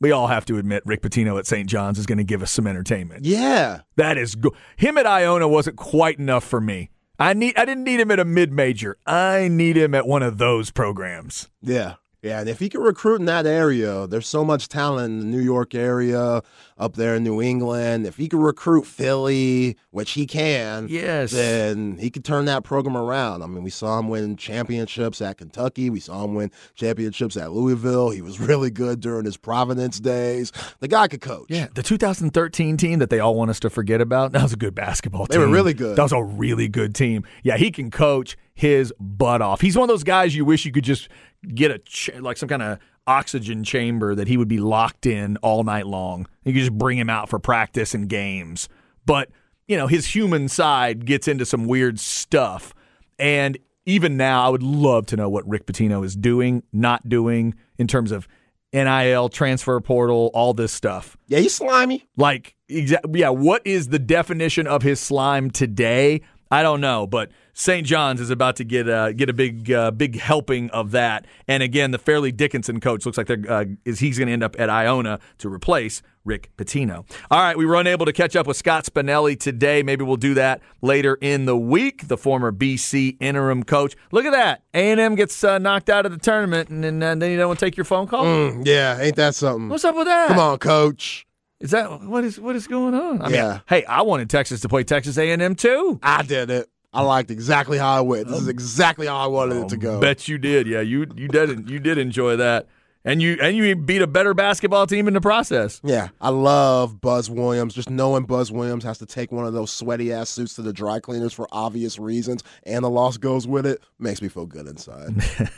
we 0.00 0.12
all 0.12 0.28
have 0.28 0.44
to 0.44 0.58
admit 0.58 0.84
Rick 0.86 1.02
Pitino 1.02 1.36
at 1.40 1.48
St. 1.48 1.68
John's 1.68 1.98
is 1.98 2.06
going 2.06 2.18
to 2.18 2.22
give 2.22 2.44
us 2.44 2.52
some 2.52 2.68
entertainment. 2.68 3.24
yeah. 3.24 3.80
That 3.96 4.16
is 4.16 4.36
go- 4.36 4.54
him 4.76 4.98
at 4.98 5.04
Iona 5.06 5.48
wasn't 5.48 5.74
quite 5.74 6.20
enough 6.20 6.44
for 6.44 6.60
me. 6.60 6.90
I 7.18 7.32
need 7.32 7.56
I 7.56 7.64
didn't 7.64 7.84
need 7.84 8.00
him 8.00 8.10
at 8.10 8.20
a 8.20 8.24
mid 8.24 8.52
major. 8.52 8.96
I 9.06 9.48
need 9.48 9.76
him 9.76 9.94
at 9.94 10.06
one 10.06 10.22
of 10.22 10.38
those 10.38 10.70
programs. 10.70 11.48
Yeah. 11.60 11.94
Yeah, 12.28 12.40
and 12.40 12.48
if 12.48 12.58
he 12.58 12.68
can 12.68 12.80
recruit 12.82 13.20
in 13.20 13.24
that 13.26 13.46
area, 13.46 14.06
there's 14.06 14.26
so 14.28 14.44
much 14.44 14.68
talent 14.68 15.12
in 15.12 15.18
the 15.20 15.24
New 15.26 15.40
York 15.42 15.74
area, 15.74 16.42
up 16.76 16.94
there 16.94 17.14
in 17.16 17.24
New 17.24 17.40
England. 17.42 18.06
If 18.06 18.16
he 18.18 18.28
can 18.28 18.38
recruit 18.40 18.86
Philly, 18.86 19.76
which 19.90 20.12
he 20.12 20.26
can, 20.26 20.86
Yes. 20.88 21.32
then 21.32 21.96
he 21.98 22.10
could 22.10 22.24
turn 22.24 22.44
that 22.44 22.62
program 22.64 22.96
around. 22.96 23.42
I 23.42 23.46
mean, 23.46 23.62
we 23.64 23.70
saw 23.70 23.98
him 23.98 24.08
win 24.08 24.36
championships 24.36 25.20
at 25.20 25.38
Kentucky. 25.38 25.90
We 25.90 26.00
saw 26.00 26.24
him 26.24 26.34
win 26.34 26.50
championships 26.74 27.36
at 27.36 27.52
Louisville. 27.52 28.10
He 28.10 28.22
was 28.22 28.38
really 28.50 28.70
good 28.70 29.00
during 29.00 29.24
his 29.24 29.36
Providence 29.36 29.98
days. 29.98 30.52
The 30.80 30.88
guy 30.88 31.08
could 31.08 31.20
coach. 31.20 31.46
Yeah, 31.48 31.68
the 31.74 31.82
2013 31.82 32.76
team 32.76 32.98
that 32.98 33.10
they 33.10 33.18
all 33.20 33.34
want 33.34 33.50
us 33.50 33.60
to 33.60 33.70
forget 33.70 34.00
about. 34.00 34.32
That 34.38 34.42
was 34.44 34.52
a 34.52 34.56
good 34.56 34.74
basketball 34.74 35.26
They 35.26 35.34
team. 35.34 35.40
They 35.40 35.46
were 35.46 35.52
really 35.52 35.74
good. 35.74 35.96
That 35.96 36.02
was 36.02 36.12
a 36.12 36.22
really 36.22 36.68
good 36.68 36.94
team. 36.94 37.24
Yeah, 37.42 37.56
he 37.56 37.70
can 37.72 37.90
coach 37.90 38.36
his 38.54 38.92
butt 39.00 39.40
off. 39.42 39.60
He's 39.60 39.76
one 39.76 39.84
of 39.84 39.88
those 39.88 40.04
guys 40.04 40.34
you 40.36 40.44
wish 40.44 40.64
you 40.64 40.70
could 40.72 40.84
just 40.84 41.08
get 41.54 41.70
a 41.70 41.78
ch- 41.78 42.10
like 42.20 42.36
some 42.36 42.48
kind 42.48 42.62
of 42.62 42.78
oxygen 43.06 43.64
chamber 43.64 44.14
that 44.14 44.28
he 44.28 44.36
would 44.36 44.48
be 44.48 44.58
locked 44.58 45.06
in 45.06 45.36
all 45.38 45.64
night 45.64 45.86
long. 45.86 46.26
You 46.44 46.52
could 46.52 46.60
just 46.60 46.76
bring 46.76 46.98
him 46.98 47.08
out 47.08 47.28
for 47.28 47.38
practice 47.38 47.94
and 47.94 48.08
games. 48.08 48.68
But, 49.06 49.30
you 49.66 49.76
know, 49.76 49.86
his 49.86 50.06
human 50.14 50.48
side 50.48 51.06
gets 51.06 51.26
into 51.26 51.46
some 51.46 51.66
weird 51.66 51.98
stuff. 51.98 52.74
And 53.18 53.56
even 53.86 54.16
now, 54.18 54.46
I 54.46 54.50
would 54.50 54.62
love 54.62 55.06
to 55.06 55.16
know 55.16 55.30
what 55.30 55.48
Rick 55.48 55.66
Pitino 55.66 56.04
is 56.04 56.14
doing, 56.14 56.62
not 56.72 57.08
doing 57.08 57.54
in 57.78 57.86
terms 57.86 58.12
of 58.12 58.28
NIL, 58.72 59.30
transfer 59.30 59.80
portal, 59.80 60.30
all 60.34 60.52
this 60.52 60.72
stuff. 60.72 61.16
Yeah, 61.26 61.38
he's 61.38 61.54
slimy. 61.54 62.06
Like, 62.18 62.54
exa- 62.70 63.16
yeah, 63.16 63.30
what 63.30 63.66
is 63.66 63.88
the 63.88 63.98
definition 63.98 64.66
of 64.66 64.82
his 64.82 65.00
slime 65.00 65.50
today? 65.50 66.20
I 66.50 66.62
don't 66.62 66.80
know, 66.80 67.06
but 67.06 67.30
St. 67.52 67.86
John's 67.86 68.20
is 68.20 68.30
about 68.30 68.56
to 68.56 68.64
get 68.64 68.88
a 68.88 69.12
get 69.14 69.28
a 69.28 69.32
big 69.32 69.70
uh, 69.70 69.90
big 69.90 70.18
helping 70.18 70.70
of 70.70 70.92
that. 70.92 71.26
And 71.46 71.62
again, 71.62 71.90
the 71.90 71.98
Fairleigh 71.98 72.32
Dickinson 72.32 72.80
coach 72.80 73.04
looks 73.04 73.18
like 73.18 73.26
they're 73.26 73.44
uh, 73.50 73.64
is 73.84 73.98
he's 73.98 74.18
going 74.18 74.28
to 74.28 74.32
end 74.32 74.42
up 74.42 74.56
at 74.58 74.70
Iona 74.70 75.18
to 75.38 75.48
replace 75.48 76.00
Rick 76.24 76.50
Pitino. 76.56 77.04
All 77.30 77.40
right, 77.40 77.56
we 77.56 77.66
were 77.66 77.74
unable 77.74 78.06
to 78.06 78.12
catch 78.12 78.36
up 78.36 78.46
with 78.46 78.56
Scott 78.56 78.84
Spinelli 78.84 79.38
today. 79.38 79.82
Maybe 79.82 80.04
we'll 80.04 80.16
do 80.16 80.34
that 80.34 80.60
later 80.82 81.18
in 81.20 81.46
the 81.46 81.56
week. 81.56 82.08
The 82.08 82.16
former 82.16 82.52
BC 82.52 83.16
interim 83.20 83.64
coach. 83.64 83.96
Look 84.12 84.24
at 84.24 84.32
that. 84.32 84.62
A 84.74 84.90
and 84.90 85.00
M 85.00 85.14
gets 85.14 85.42
uh, 85.42 85.58
knocked 85.58 85.90
out 85.90 86.06
of 86.06 86.12
the 86.12 86.18
tournament, 86.18 86.68
and, 86.68 86.84
then 86.84 87.02
uh, 87.02 87.14
then 87.14 87.30
you 87.30 87.36
don't 87.36 87.48
want 87.48 87.58
to 87.58 87.66
take 87.66 87.76
your 87.76 87.84
phone 87.84 88.06
call. 88.06 88.24
Mm, 88.24 88.66
yeah, 88.66 89.00
ain't 89.00 89.16
that 89.16 89.34
something? 89.34 89.68
What's 89.68 89.84
up 89.84 89.96
with 89.96 90.06
that? 90.06 90.28
Come 90.28 90.38
on, 90.38 90.58
coach. 90.58 91.27
Is 91.60 91.72
that 91.72 92.02
what 92.02 92.24
is 92.24 92.38
what 92.38 92.54
is 92.56 92.66
going 92.66 92.94
on? 92.94 93.20
I 93.20 93.30
Yeah. 93.30 93.50
mean, 93.50 93.60
hey, 93.68 93.84
I 93.84 94.02
wanted 94.02 94.30
Texas 94.30 94.60
to 94.60 94.68
play 94.68 94.84
Texas 94.84 95.18
A 95.18 95.30
and 95.30 95.42
M 95.42 95.54
too. 95.54 95.98
I 96.02 96.22
did 96.22 96.50
it. 96.50 96.68
I 96.92 97.02
liked 97.02 97.30
exactly 97.30 97.78
how 97.78 97.96
I 97.96 98.00
went. 98.00 98.28
This 98.28 98.38
is 98.38 98.44
um, 98.44 98.50
exactly 98.50 99.06
how 99.06 99.18
I 99.18 99.26
wanted 99.26 99.56
it 99.64 99.68
to 99.70 99.76
oh, 99.76 99.78
go. 99.78 100.00
Bet 100.00 100.28
you 100.28 100.38
did. 100.38 100.66
Yeah, 100.66 100.80
you 100.80 101.06
you 101.16 101.28
did 101.28 101.68
you 101.68 101.78
did 101.80 101.98
enjoy 101.98 102.36
that, 102.36 102.66
and 103.04 103.20
you 103.20 103.36
and 103.42 103.56
you 103.56 103.74
beat 103.76 104.02
a 104.02 104.06
better 104.06 104.34
basketball 104.34 104.86
team 104.86 105.06
in 105.08 105.14
the 105.14 105.20
process. 105.20 105.80
Yeah, 105.84 106.08
I 106.20 106.30
love 106.30 107.00
Buzz 107.00 107.28
Williams. 107.28 107.74
Just 107.74 107.90
knowing 107.90 108.24
Buzz 108.24 108.50
Williams 108.50 108.84
has 108.84 108.98
to 108.98 109.06
take 109.06 109.32
one 109.32 109.44
of 109.44 109.52
those 109.52 109.70
sweaty 109.70 110.12
ass 110.12 110.30
suits 110.30 110.54
to 110.54 110.62
the 110.62 110.72
dry 110.72 111.00
cleaners 111.00 111.32
for 111.32 111.46
obvious 111.52 111.98
reasons, 111.98 112.42
and 112.62 112.84
the 112.84 112.90
loss 112.90 113.16
goes 113.16 113.46
with 113.46 113.66
it, 113.66 113.82
makes 113.98 114.22
me 114.22 114.28
feel 114.28 114.46
good 114.46 114.66
inside. 114.66 115.08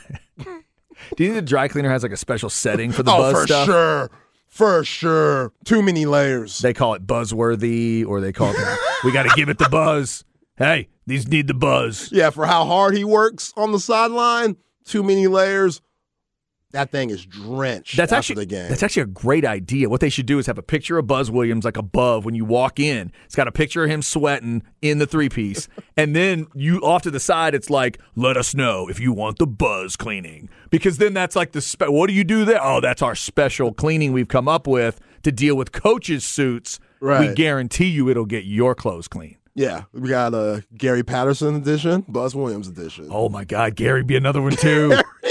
Do 1.15 1.23
you 1.23 1.33
think 1.33 1.35
the 1.35 1.41
dry 1.49 1.67
cleaner 1.67 1.89
has 1.89 2.03
like 2.03 2.11
a 2.11 2.17
special 2.17 2.49
setting 2.49 2.91
for 2.91 3.03
the 3.03 3.11
oh, 3.11 3.17
buzz 3.17 3.33
for 3.33 3.47
stuff? 3.47 3.65
sure, 3.65 4.11
for 4.51 4.83
sure. 4.83 5.53
Too 5.65 5.81
many 5.81 6.05
layers. 6.05 6.59
They 6.59 6.73
call 6.73 6.93
it 6.93 7.07
buzzworthy, 7.07 8.05
or 8.05 8.21
they 8.21 8.31
call 8.33 8.51
it 8.55 8.79
we 9.03 9.11
got 9.11 9.23
to 9.23 9.33
give 9.35 9.49
it 9.49 9.57
the 9.57 9.69
buzz. 9.69 10.23
Hey, 10.57 10.89
these 11.07 11.27
need 11.27 11.47
the 11.47 11.55
buzz. 11.55 12.11
yeah, 12.11 12.29
for 12.29 12.45
how 12.45 12.65
hard 12.65 12.95
he 12.95 13.03
works 13.03 13.53
on 13.57 13.71
the 13.71 13.79
sideline, 13.79 14.57
too 14.85 15.01
many 15.01 15.25
layers. 15.27 15.81
That 16.71 16.89
thing 16.91 17.09
is 17.09 17.25
drenched 17.25 17.97
That's 17.97 18.11
after 18.11 18.33
actually 18.33 18.45
the 18.45 18.45
game. 18.45 18.69
that's 18.69 18.83
actually 18.83 19.03
a 19.03 19.07
great 19.07 19.45
idea. 19.45 19.89
What 19.89 19.99
they 20.01 20.09
should 20.09 20.25
do 20.25 20.39
is 20.39 20.45
have 20.47 20.57
a 20.57 20.63
picture 20.63 20.97
of 20.97 21.07
Buzz 21.07 21.29
Williams 21.29 21.65
like 21.65 21.77
above 21.77 22.23
when 22.25 22.33
you 22.35 22.45
walk 22.45 22.79
in. 22.79 23.11
It's 23.25 23.35
got 23.35 23.47
a 23.47 23.51
picture 23.51 23.83
of 23.83 23.89
him 23.89 24.01
sweating 24.01 24.63
in 24.81 24.97
the 24.99 25.05
three 25.07 25.29
piece, 25.29 25.67
and 25.97 26.15
then 26.15 26.47
you 26.55 26.79
off 26.79 27.01
to 27.03 27.11
the 27.11 27.19
side. 27.19 27.53
It's 27.55 27.69
like, 27.69 27.99
let 28.15 28.37
us 28.37 28.55
know 28.55 28.87
if 28.89 28.99
you 28.99 29.11
want 29.13 29.37
the 29.37 29.47
Buzz 29.47 29.95
cleaning, 29.95 30.49
because 30.69 30.97
then 30.97 31.13
that's 31.13 31.35
like 31.35 31.51
the 31.51 31.61
spe- 31.61 31.89
what 31.89 32.07
do 32.07 32.13
you 32.13 32.23
do 32.23 32.45
there? 32.45 32.63
Oh, 32.63 32.79
that's 32.81 33.01
our 33.01 33.15
special 33.15 33.73
cleaning 33.73 34.13
we've 34.13 34.27
come 34.29 34.47
up 34.47 34.65
with 34.67 34.99
to 35.23 35.31
deal 35.31 35.55
with 35.55 35.71
coaches' 35.71 36.23
suits. 36.23 36.79
Right. 36.99 37.29
We 37.29 37.35
guarantee 37.35 37.87
you 37.87 38.09
it'll 38.09 38.25
get 38.25 38.45
your 38.45 38.75
clothes 38.75 39.07
clean. 39.07 39.37
yeah, 39.55 39.83
we 39.91 40.07
got 40.09 40.33
a 40.33 40.63
Gary 40.77 41.03
Patterson 41.03 41.55
edition, 41.55 42.05
Buzz 42.07 42.35
Williams 42.35 42.67
edition. 42.67 43.07
Oh 43.11 43.27
my 43.27 43.43
God, 43.43 43.75
Gary, 43.75 44.03
be 44.03 44.15
another 44.15 44.41
one 44.41 44.55
too. 44.55 44.95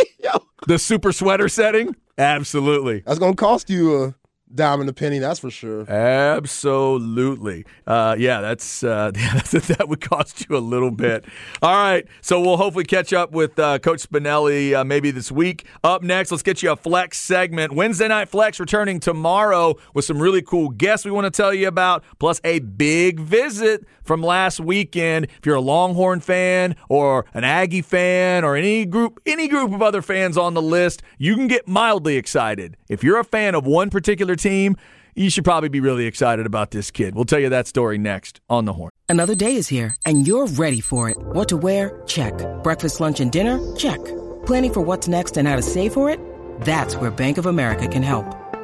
Yo, 0.70 0.74
the 0.74 0.78
super 0.78 1.10
sweater 1.10 1.48
setting. 1.48 1.96
Absolutely. 2.16 3.02
That's 3.04 3.18
going 3.18 3.32
to 3.32 3.36
cost 3.36 3.70
you 3.70 4.04
a 4.04 4.14
dime 4.54 4.80
and 4.80 4.90
a 4.90 4.92
penny, 4.92 5.18
that's 5.18 5.40
for 5.40 5.50
sure. 5.50 5.90
Absolutely. 5.90 7.64
Uh, 7.86 8.16
yeah, 8.18 8.40
that's 8.40 8.82
uh, 8.82 9.10
that 9.14 9.86
would 9.88 10.00
cost 10.00 10.46
you 10.48 10.56
a 10.56 10.58
little 10.58 10.90
bit. 10.90 11.24
All 11.62 11.74
right, 11.74 12.06
so 12.20 12.40
we'll 12.40 12.56
hopefully 12.56 12.84
catch 12.84 13.12
up 13.12 13.32
with 13.32 13.58
uh, 13.58 13.78
Coach 13.78 14.08
Spinelli 14.08 14.74
uh, 14.74 14.84
maybe 14.84 15.10
this 15.10 15.30
week. 15.30 15.66
Up 15.84 16.02
next, 16.02 16.30
let's 16.30 16.42
get 16.42 16.62
you 16.62 16.72
a 16.72 16.76
flex 16.76 17.18
segment. 17.18 17.72
Wednesday 17.72 18.08
night 18.08 18.28
flex 18.28 18.58
returning 18.60 19.00
tomorrow 19.00 19.76
with 19.94 20.04
some 20.04 20.20
really 20.20 20.42
cool 20.42 20.68
guests 20.70 21.04
we 21.04 21.12
want 21.12 21.24
to 21.24 21.30
tell 21.30 21.54
you 21.54 21.68
about, 21.68 22.04
plus 22.18 22.40
a 22.44 22.58
big 22.60 23.20
visit 23.20 23.84
from 24.02 24.22
last 24.22 24.58
weekend. 24.58 25.26
If 25.26 25.46
you're 25.46 25.56
a 25.56 25.60
Longhorn 25.60 26.20
fan 26.20 26.74
or 26.88 27.26
an 27.32 27.44
Aggie 27.44 27.82
fan 27.82 28.44
or 28.44 28.56
any 28.56 28.84
group 28.84 29.20
any 29.26 29.46
group 29.48 29.72
of 29.72 29.82
other 29.82 30.02
fans 30.02 30.36
on 30.36 30.54
the 30.54 30.62
list, 30.62 31.02
you 31.18 31.36
can 31.36 31.46
get 31.46 31.68
mildly 31.68 32.16
excited. 32.16 32.76
If 32.88 33.04
you're 33.04 33.18
a 33.18 33.24
fan 33.24 33.54
of 33.54 33.66
one 33.66 33.90
particular 33.90 34.34
team, 34.40 34.76
you 35.14 35.28
should 35.30 35.44
probably 35.44 35.68
be 35.68 35.80
really 35.80 36.06
excited 36.06 36.46
about 36.46 36.70
this 36.70 36.90
kid. 36.90 37.14
We'll 37.14 37.24
tell 37.24 37.40
you 37.40 37.48
that 37.50 37.66
story 37.66 37.98
next 37.98 38.40
on 38.48 38.64
the 38.64 38.72
Horn. 38.72 38.90
Another 39.08 39.34
day 39.34 39.56
is 39.56 39.68
here 39.68 39.96
and 40.06 40.26
you're 40.26 40.46
ready 40.46 40.80
for 40.80 41.10
it. 41.10 41.18
What 41.18 41.48
to 41.48 41.56
wear? 41.56 42.02
Check. 42.06 42.32
Breakfast, 42.62 43.00
lunch 43.00 43.20
and 43.20 43.30
dinner? 43.32 43.58
Check. 43.76 43.98
Planning 44.46 44.72
for 44.72 44.80
what's 44.82 45.08
next 45.08 45.36
and 45.36 45.48
how 45.48 45.56
to 45.56 45.62
save 45.62 45.92
for 45.92 46.08
it? 46.08 46.20
That's 46.62 46.94
where 46.94 47.10
Bank 47.10 47.38
of 47.38 47.46
America 47.46 47.88
can 47.88 48.02
help. 48.02 48.39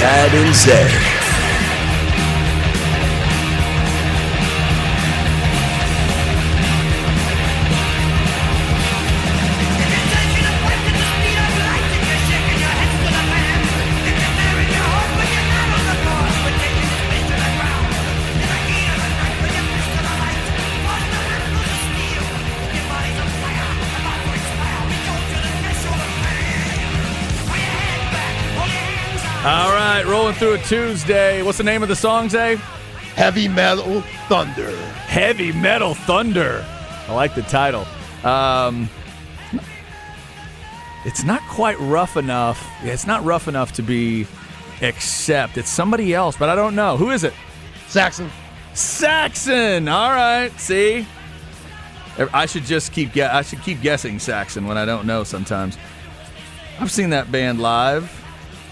Chad 0.00 0.32
and 0.32 0.54
Zay. 0.54 1.19
Through 30.40 30.54
a 30.54 30.58
Tuesday. 30.60 31.42
What's 31.42 31.58
the 31.58 31.64
name 31.64 31.82
of 31.82 31.90
the 31.90 31.94
song, 31.94 32.30
Zay? 32.30 32.56
Heavy 33.14 33.46
Metal 33.46 34.00
Thunder. 34.26 34.74
Heavy 34.74 35.52
Metal 35.52 35.92
Thunder. 35.92 36.64
I 37.06 37.12
like 37.12 37.34
the 37.34 37.42
title. 37.42 37.86
Um, 38.24 38.88
it's 41.04 41.24
not 41.24 41.42
quite 41.42 41.78
rough 41.78 42.16
enough. 42.16 42.66
It's 42.82 43.06
not 43.06 43.22
rough 43.22 43.48
enough 43.48 43.72
to 43.72 43.82
be 43.82 44.26
except. 44.80 45.58
It's 45.58 45.68
somebody 45.68 46.14
else, 46.14 46.38
but 46.38 46.48
I 46.48 46.54
don't 46.54 46.74
know. 46.74 46.96
Who 46.96 47.10
is 47.10 47.22
it? 47.22 47.34
Saxon. 47.88 48.30
Saxon. 48.72 49.88
All 49.88 50.08
right. 50.10 50.58
See, 50.58 51.06
I 52.32 52.46
should 52.46 52.64
just 52.64 52.94
keep. 52.94 53.12
Ge- 53.12 53.18
I 53.18 53.42
should 53.42 53.60
keep 53.60 53.82
guessing 53.82 54.18
Saxon 54.18 54.66
when 54.66 54.78
I 54.78 54.86
don't 54.86 55.06
know. 55.06 55.22
Sometimes 55.22 55.76
I've 56.78 56.90
seen 56.90 57.10
that 57.10 57.30
band 57.30 57.60
live 57.60 58.04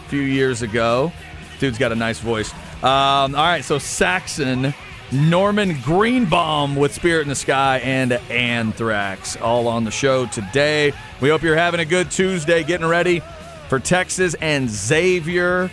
a 0.07 0.09
few 0.09 0.23
years 0.23 0.63
ago. 0.63 1.13
Dude's 1.59 1.79
got 1.79 1.93
a 1.93 1.97
nice 1.97 2.21
voice. 2.21 2.53
Um, 2.83 3.35
all 3.35 3.45
right, 3.45 3.65
so 3.65 3.79
Saxon, 3.79 4.75
Norman 5.11 5.81
Greenbaum 5.83 6.77
with 6.77 6.95
Spirit 6.95 7.23
in 7.23 7.29
the 7.29 7.35
Sky, 7.35 7.79
and 7.79 8.13
Anthrax 8.13 9.37
all 9.37 9.67
on 9.69 9.85
the 9.85 9.91
show 9.91 10.27
today. 10.27 10.93
We 11.21 11.29
hope 11.29 11.43
you're 11.43 11.57
having 11.57 11.81
a 11.81 11.85
good 11.85 12.11
Tuesday, 12.11 12.63
getting 12.63 12.87
ready 12.87 13.23
for 13.69 13.79
Texas 13.79 14.35
and 14.41 14.69
Xavier 14.69 15.71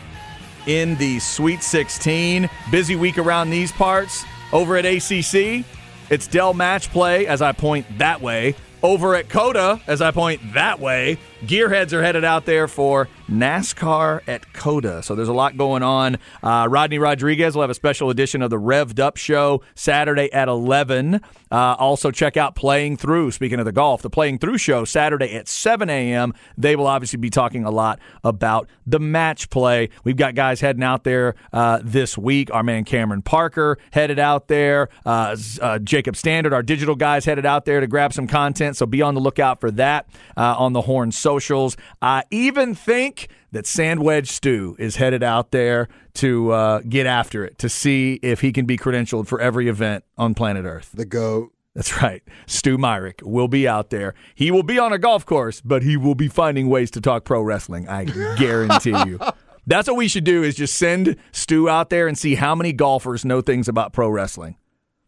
in 0.67 0.95
the 0.95 1.19
Sweet 1.19 1.61
16. 1.61 2.49
Busy 2.71 2.95
week 2.95 3.17
around 3.17 3.49
these 3.49 3.71
parts 3.71 4.23
over 4.51 4.77
at 4.77 4.85
ACC. 4.85 5.65
It's 6.09 6.27
Dell 6.27 6.53
Match 6.53 6.89
Play 6.91 7.27
as 7.27 7.41
I 7.41 7.51
point 7.51 7.85
that 7.97 8.21
way. 8.21 8.55
Over 8.83 9.15
at 9.15 9.29
COTA, 9.29 9.81
as 9.87 10.01
I 10.01 10.11
point 10.11 10.53
that 10.53 10.79
way, 10.79 11.17
gearheads 11.45 11.93
are 11.93 12.01
headed 12.01 12.23
out 12.23 12.45
there 12.45 12.67
for 12.67 13.07
NASCAR 13.29 14.21
at 14.27 14.51
COTA. 14.53 15.03
So 15.03 15.15
there's 15.15 15.29
a 15.29 15.33
lot 15.33 15.57
going 15.57 15.83
on. 15.83 16.17
Uh, 16.43 16.67
Rodney 16.69 16.99
Rodriguez 16.99 17.55
will 17.55 17.61
have 17.61 17.69
a 17.69 17.75
special 17.75 18.09
edition 18.09 18.41
of 18.41 18.49
the 18.49 18.59
Revved 18.59 18.99
Up 18.99 19.17
Show 19.17 19.61
Saturday 19.75 20.31
at 20.33 20.47
11. 20.47 21.21
Uh, 21.51 21.75
also, 21.79 22.11
check 22.11 22.37
out 22.37 22.55
Playing 22.55 22.97
Through. 22.97 23.31
Speaking 23.31 23.59
of 23.59 23.65
the 23.65 23.71
golf, 23.71 24.01
the 24.01 24.09
Playing 24.09 24.39
Through 24.39 24.57
Show 24.57 24.85
Saturday 24.85 25.33
at 25.35 25.47
7 25.47 25.89
a.m. 25.89 26.33
They 26.57 26.75
will 26.75 26.87
obviously 26.87 27.17
be 27.17 27.29
talking 27.29 27.65
a 27.65 27.71
lot 27.71 27.99
about 28.23 28.69
the 28.85 28.99
match 28.99 29.49
play. 29.49 29.89
We've 30.03 30.17
got 30.17 30.35
guys 30.35 30.61
heading 30.61 30.83
out 30.83 31.03
there 31.03 31.35
uh, 31.53 31.79
this 31.83 32.17
week. 32.17 32.53
Our 32.53 32.63
man 32.63 32.83
Cameron 32.83 33.21
Parker 33.21 33.77
headed 33.91 34.19
out 34.19 34.47
there. 34.47 34.89
Uh, 35.05 35.35
uh, 35.61 35.79
Jacob 35.79 36.15
Standard, 36.15 36.53
our 36.53 36.63
digital 36.63 36.95
guys, 36.95 37.25
headed 37.25 37.45
out 37.45 37.65
there 37.65 37.79
to 37.79 37.87
grab 37.87 38.13
some 38.13 38.27
content. 38.27 38.77
So 38.77 38.85
be 38.85 39.01
on 39.01 39.13
the 39.13 39.21
lookout 39.21 39.59
for 39.61 39.71
that 39.71 40.07
uh, 40.37 40.55
on 40.57 40.73
the 40.73 40.81
Horn 40.81 41.11
socials. 41.35 41.77
I 42.01 42.23
even 42.31 42.75
think 42.75 43.27
that 43.51 43.65
Sandwedge 43.65 44.27
Stu 44.27 44.75
is 44.79 44.95
headed 44.95 45.23
out 45.23 45.51
there 45.51 45.87
to 46.15 46.51
uh, 46.51 46.81
get 46.87 47.05
after 47.05 47.43
it 47.45 47.57
to 47.59 47.69
see 47.69 48.19
if 48.21 48.41
he 48.41 48.51
can 48.51 48.65
be 48.65 48.77
credentialed 48.77 49.27
for 49.27 49.39
every 49.41 49.67
event 49.67 50.03
on 50.17 50.33
planet 50.33 50.65
Earth. 50.65 50.91
The 50.93 51.05
GOAT. 51.05 51.51
That's 51.73 52.01
right. 52.01 52.23
Stu 52.47 52.77
Myrick 52.77 53.21
will 53.21 53.49
be 53.49 53.67
out 53.67 53.89
there. 53.89 54.13
He 54.33 54.49
will 54.49 54.63
be 54.63 54.79
on 54.79 54.93
a 54.93 54.97
golf 54.97 55.25
course, 55.25 55.59
but 55.59 55.83
he 55.83 55.97
will 55.97 56.15
be 56.15 56.29
finding 56.29 56.69
ways 56.69 56.89
to 56.91 57.01
talk 57.01 57.25
pro 57.25 57.41
wrestling. 57.41 57.89
I 57.89 58.05
guarantee 58.37 58.95
you. 59.05 59.19
That's 59.67 59.87
what 59.89 59.97
we 59.97 60.07
should 60.07 60.23
do 60.23 60.43
is 60.43 60.55
just 60.55 60.75
send 60.75 61.17
Stu 61.33 61.67
out 61.67 61.89
there 61.89 62.07
and 62.07 62.17
see 62.17 62.35
how 62.35 62.55
many 62.55 62.71
golfers 62.71 63.25
know 63.25 63.41
things 63.41 63.67
about 63.67 63.91
pro 63.91 64.07
wrestling. 64.09 64.55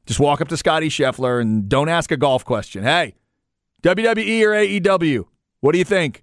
Just 0.05 0.19
walk 0.19 0.41
up 0.41 0.49
to 0.49 0.57
Scottie 0.57 0.89
Scheffler 0.89 1.39
and 1.39 1.69
don't 1.69 1.89
ask 1.89 2.11
a 2.11 2.17
golf 2.17 2.43
question. 2.43 2.83
Hey, 2.83 3.15
WWE 3.83 4.41
or 4.43 4.51
AEW? 4.51 5.25
What 5.61 5.71
do 5.71 5.79
you 5.79 5.85
think? 5.85 6.21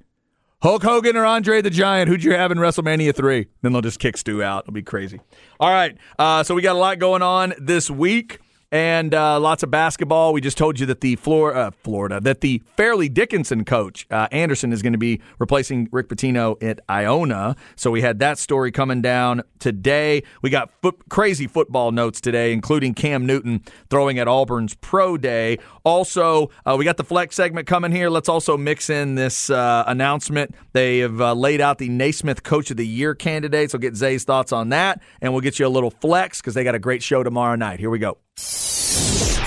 Hulk 0.62 0.82
Hogan 0.82 1.16
or 1.16 1.24
Andre 1.24 1.60
the 1.60 1.70
Giant? 1.70 2.08
Who'd 2.08 2.24
you 2.24 2.32
have 2.32 2.50
in 2.50 2.58
WrestleMania 2.58 3.14
3? 3.14 3.46
Then 3.62 3.72
they'll 3.72 3.82
just 3.82 3.98
kick 3.98 4.16
Stu 4.16 4.42
out. 4.42 4.64
It'll 4.64 4.72
be 4.72 4.82
crazy. 4.82 5.20
All 5.60 5.70
right. 5.70 5.96
Uh, 6.18 6.42
so 6.42 6.54
we 6.54 6.62
got 6.62 6.76
a 6.76 6.78
lot 6.78 6.98
going 6.98 7.20
on 7.20 7.52
this 7.58 7.90
week 7.90 8.38
and 8.70 9.14
uh, 9.14 9.38
lots 9.38 9.62
of 9.62 9.70
basketball. 9.70 10.32
We 10.32 10.40
just 10.40 10.58
told 10.58 10.80
you 10.80 10.86
that 10.86 11.00
the 11.00 11.16
Flor- 11.16 11.54
uh, 11.54 11.70
Florida, 11.70 12.20
that 12.20 12.40
the 12.40 12.62
Fairleigh 12.76 13.08
Dickinson 13.08 13.64
coach 13.64 14.06
uh, 14.10 14.28
Anderson 14.32 14.72
is 14.72 14.82
going 14.82 14.92
to 14.92 14.98
be 14.98 15.20
replacing 15.38 15.88
Rick 15.92 16.08
Pitino 16.08 16.60
at 16.62 16.80
Iona. 16.88 17.56
So 17.76 17.90
we 17.90 18.02
had 18.02 18.18
that 18.18 18.38
story 18.38 18.72
coming 18.72 19.02
down 19.02 19.42
today. 19.58 20.22
We 20.42 20.50
got 20.50 20.70
foot- 20.82 21.08
crazy 21.08 21.46
football 21.46 21.92
notes 21.92 22.20
today, 22.20 22.52
including 22.52 22.94
Cam 22.94 23.26
Newton 23.26 23.62
throwing 23.90 24.18
at 24.18 24.26
Auburn's 24.26 24.74
pro 24.74 25.16
day. 25.16 25.58
Also, 25.84 26.50
uh, 26.66 26.74
we 26.78 26.84
got 26.84 26.96
the 26.96 27.04
flex 27.04 27.36
segment 27.36 27.66
coming 27.66 27.92
here. 27.92 28.10
Let's 28.10 28.28
also 28.28 28.56
mix 28.56 28.90
in 28.90 29.14
this 29.14 29.50
uh, 29.50 29.84
announcement. 29.86 30.54
They 30.72 30.98
have 30.98 31.20
uh, 31.20 31.34
laid 31.34 31.60
out 31.60 31.78
the 31.78 31.88
Naismith 31.88 32.42
Coach 32.42 32.70
of 32.70 32.76
the 32.76 32.86
Year 32.86 33.14
candidates. 33.14 33.72
We'll 33.72 33.80
get 33.80 33.96
Zay's 33.96 34.24
thoughts 34.24 34.52
on 34.52 34.70
that, 34.70 35.00
and 35.20 35.32
we'll 35.32 35.42
get 35.42 35.58
you 35.58 35.66
a 35.66 35.68
little 35.68 35.90
flex 35.90 36.40
because 36.40 36.54
they 36.54 36.64
got 36.64 36.74
a 36.74 36.78
great 36.78 37.02
show 37.02 37.22
tomorrow 37.22 37.56
night. 37.56 37.80
Here 37.80 37.90
we 37.90 37.98
go. 37.98 38.18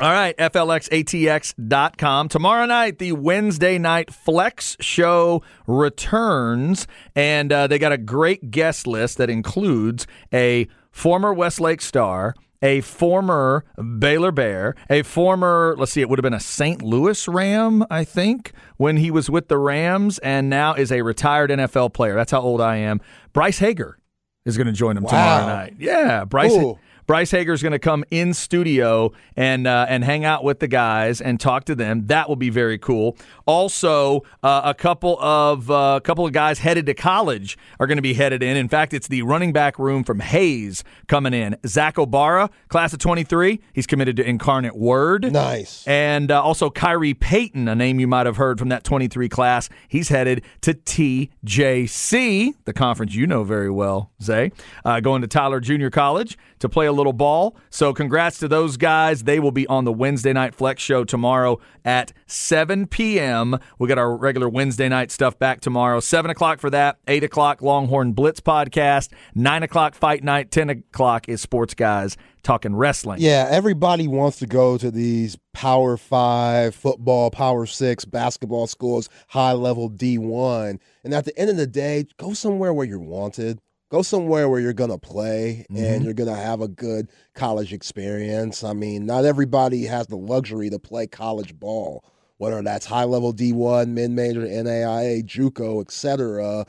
All 0.00 0.12
right, 0.12 0.36
FLXATX.com. 0.36 2.28
Tomorrow 2.28 2.66
night, 2.66 2.98
the 3.00 3.10
Wednesday 3.12 3.78
night 3.78 4.12
Flex 4.14 4.76
Show 4.78 5.42
returns, 5.66 6.86
and 7.16 7.52
uh, 7.52 7.66
they 7.66 7.80
got 7.80 7.90
a 7.90 7.98
great 7.98 8.52
guest 8.52 8.86
list 8.86 9.18
that 9.18 9.28
includes 9.28 10.06
a 10.32 10.68
former 10.92 11.34
Westlake 11.34 11.80
star, 11.80 12.36
a 12.62 12.80
former 12.82 13.64
Baylor 13.98 14.30
Bear, 14.30 14.76
a 14.88 15.02
former, 15.02 15.74
let's 15.76 15.90
see, 15.92 16.00
it 16.00 16.08
would 16.08 16.20
have 16.20 16.24
been 16.24 16.32
a 16.32 16.38
St. 16.40 16.80
Louis 16.80 17.26
Ram, 17.26 17.84
I 17.90 18.04
think, 18.04 18.52
when 18.76 18.98
he 18.98 19.10
was 19.10 19.28
with 19.28 19.48
the 19.48 19.58
Rams, 19.58 20.18
and 20.20 20.48
now 20.48 20.74
is 20.74 20.92
a 20.92 21.02
retired 21.02 21.50
NFL 21.50 21.92
player. 21.92 22.14
That's 22.14 22.30
how 22.30 22.40
old 22.40 22.60
I 22.60 22.76
am. 22.76 23.00
Bryce 23.32 23.58
Hager 23.58 23.98
is 24.44 24.56
going 24.56 24.68
to 24.68 24.72
join 24.72 24.96
him 24.96 25.02
Wow. 25.02 25.10
tomorrow 25.10 25.46
night. 25.56 25.74
Yeah, 25.80 26.24
Bryce. 26.24 26.52
Bryce 27.08 27.30
Hager 27.30 27.54
is 27.54 27.62
going 27.62 27.72
to 27.72 27.78
come 27.78 28.04
in 28.10 28.34
studio 28.34 29.12
and 29.34 29.66
uh, 29.66 29.86
and 29.88 30.04
hang 30.04 30.26
out 30.26 30.44
with 30.44 30.60
the 30.60 30.68
guys 30.68 31.22
and 31.22 31.40
talk 31.40 31.64
to 31.64 31.74
them. 31.74 32.06
That 32.08 32.28
will 32.28 32.36
be 32.36 32.50
very 32.50 32.76
cool. 32.76 33.16
Also, 33.46 34.24
uh, 34.42 34.60
a 34.62 34.74
couple 34.74 35.18
of 35.18 35.70
uh, 35.70 35.94
a 35.96 36.00
couple 36.02 36.26
of 36.26 36.34
guys 36.34 36.58
headed 36.58 36.84
to 36.84 36.92
college 36.92 37.56
are 37.80 37.86
going 37.86 37.96
to 37.96 38.02
be 38.02 38.12
headed 38.12 38.42
in. 38.42 38.58
In 38.58 38.68
fact, 38.68 38.92
it's 38.92 39.08
the 39.08 39.22
running 39.22 39.54
back 39.54 39.78
room 39.78 40.04
from 40.04 40.20
Hayes 40.20 40.84
coming 41.06 41.32
in. 41.32 41.56
Zach 41.66 41.94
Obara, 41.94 42.50
class 42.68 42.92
of 42.92 42.98
twenty 42.98 43.24
three. 43.24 43.60
He's 43.72 43.86
committed 43.86 44.16
to 44.16 44.28
Incarnate 44.28 44.76
Word. 44.76 45.32
Nice. 45.32 45.88
And 45.88 46.30
uh, 46.30 46.42
also 46.42 46.68
Kyrie 46.68 47.14
Payton, 47.14 47.68
a 47.68 47.74
name 47.74 47.98
you 47.98 48.06
might 48.06 48.26
have 48.26 48.36
heard 48.36 48.58
from 48.58 48.68
that 48.68 48.84
23 48.84 49.30
class. 49.30 49.70
He's 49.88 50.10
headed 50.10 50.44
to 50.60 50.74
TJC, 50.74 52.52
the 52.66 52.72
conference 52.74 53.14
you 53.14 53.26
know 53.26 53.44
very 53.44 53.70
well, 53.70 54.10
Zay, 54.22 54.52
uh, 54.84 55.00
going 55.00 55.22
to 55.22 55.28
Tyler 55.28 55.60
Junior 55.60 55.88
College 55.88 56.36
to 56.58 56.68
play 56.68 56.86
a 56.86 56.92
little 56.98 57.14
ball. 57.14 57.56
So 57.70 57.94
congrats 57.94 58.38
to 58.40 58.48
those 58.48 58.76
guys. 58.76 59.24
They 59.24 59.40
will 59.40 59.52
be 59.52 59.66
on 59.68 59.84
the 59.84 59.92
Wednesday 59.92 60.32
Night 60.34 60.54
Flex 60.54 60.82
Show 60.82 61.04
tomorrow 61.04 61.58
at 61.84 62.12
7 62.26 62.86
p.m. 62.88 63.58
We 63.78 63.88
got 63.88 63.96
our 63.96 64.14
regular 64.16 64.48
Wednesday 64.48 64.88
night 64.88 65.10
stuff 65.10 65.38
back 65.38 65.60
tomorrow. 65.60 66.00
7 66.00 66.30
o'clock 66.30 66.60
for 66.60 66.68
that. 66.70 66.98
8 67.08 67.24
o'clock 67.24 67.62
Longhorn 67.62 68.12
Blitz 68.12 68.40
podcast. 68.40 69.10
9 69.34 69.62
o'clock 69.62 69.94
Fight 69.94 70.22
Night. 70.22 70.50
10 70.50 70.70
o'clock 70.70 71.28
is 71.28 71.40
Sports 71.40 71.74
Guys 71.74 72.16
talking 72.42 72.74
wrestling. 72.74 73.20
Yeah, 73.20 73.46
everybody 73.50 74.08
wants 74.08 74.38
to 74.38 74.46
go 74.46 74.78
to 74.78 74.90
these 74.90 75.36
Power 75.52 75.96
Five 75.96 76.74
football, 76.74 77.30
Power 77.30 77.66
Six 77.66 78.04
basketball 78.04 78.66
schools, 78.66 79.08
high 79.28 79.52
level 79.52 79.90
D1. 79.90 80.78
And 81.04 81.14
at 81.14 81.24
the 81.24 81.38
end 81.38 81.50
of 81.50 81.56
the 81.56 81.66
day, 81.66 82.06
go 82.16 82.32
somewhere 82.32 82.72
where 82.72 82.86
you're 82.86 82.98
wanted. 82.98 83.60
Go 83.90 84.02
somewhere 84.02 84.50
where 84.50 84.60
you're 84.60 84.74
going 84.74 84.90
to 84.90 84.98
play 84.98 85.64
and 85.70 85.78
mm-hmm. 85.78 86.04
you're 86.04 86.14
going 86.14 86.28
to 86.28 86.36
have 86.36 86.60
a 86.60 86.68
good 86.68 87.08
college 87.34 87.72
experience. 87.72 88.62
I 88.62 88.74
mean, 88.74 89.06
not 89.06 89.24
everybody 89.24 89.84
has 89.84 90.06
the 90.08 90.16
luxury 90.16 90.68
to 90.68 90.78
play 90.78 91.06
college 91.06 91.58
ball, 91.58 92.04
whether 92.36 92.60
that's 92.60 92.84
high 92.84 93.04
level 93.04 93.32
D1, 93.32 93.88
mid 93.88 94.10
major, 94.10 94.42
NAIA, 94.42 95.24
Juco, 95.24 95.80
etc. 95.80 96.66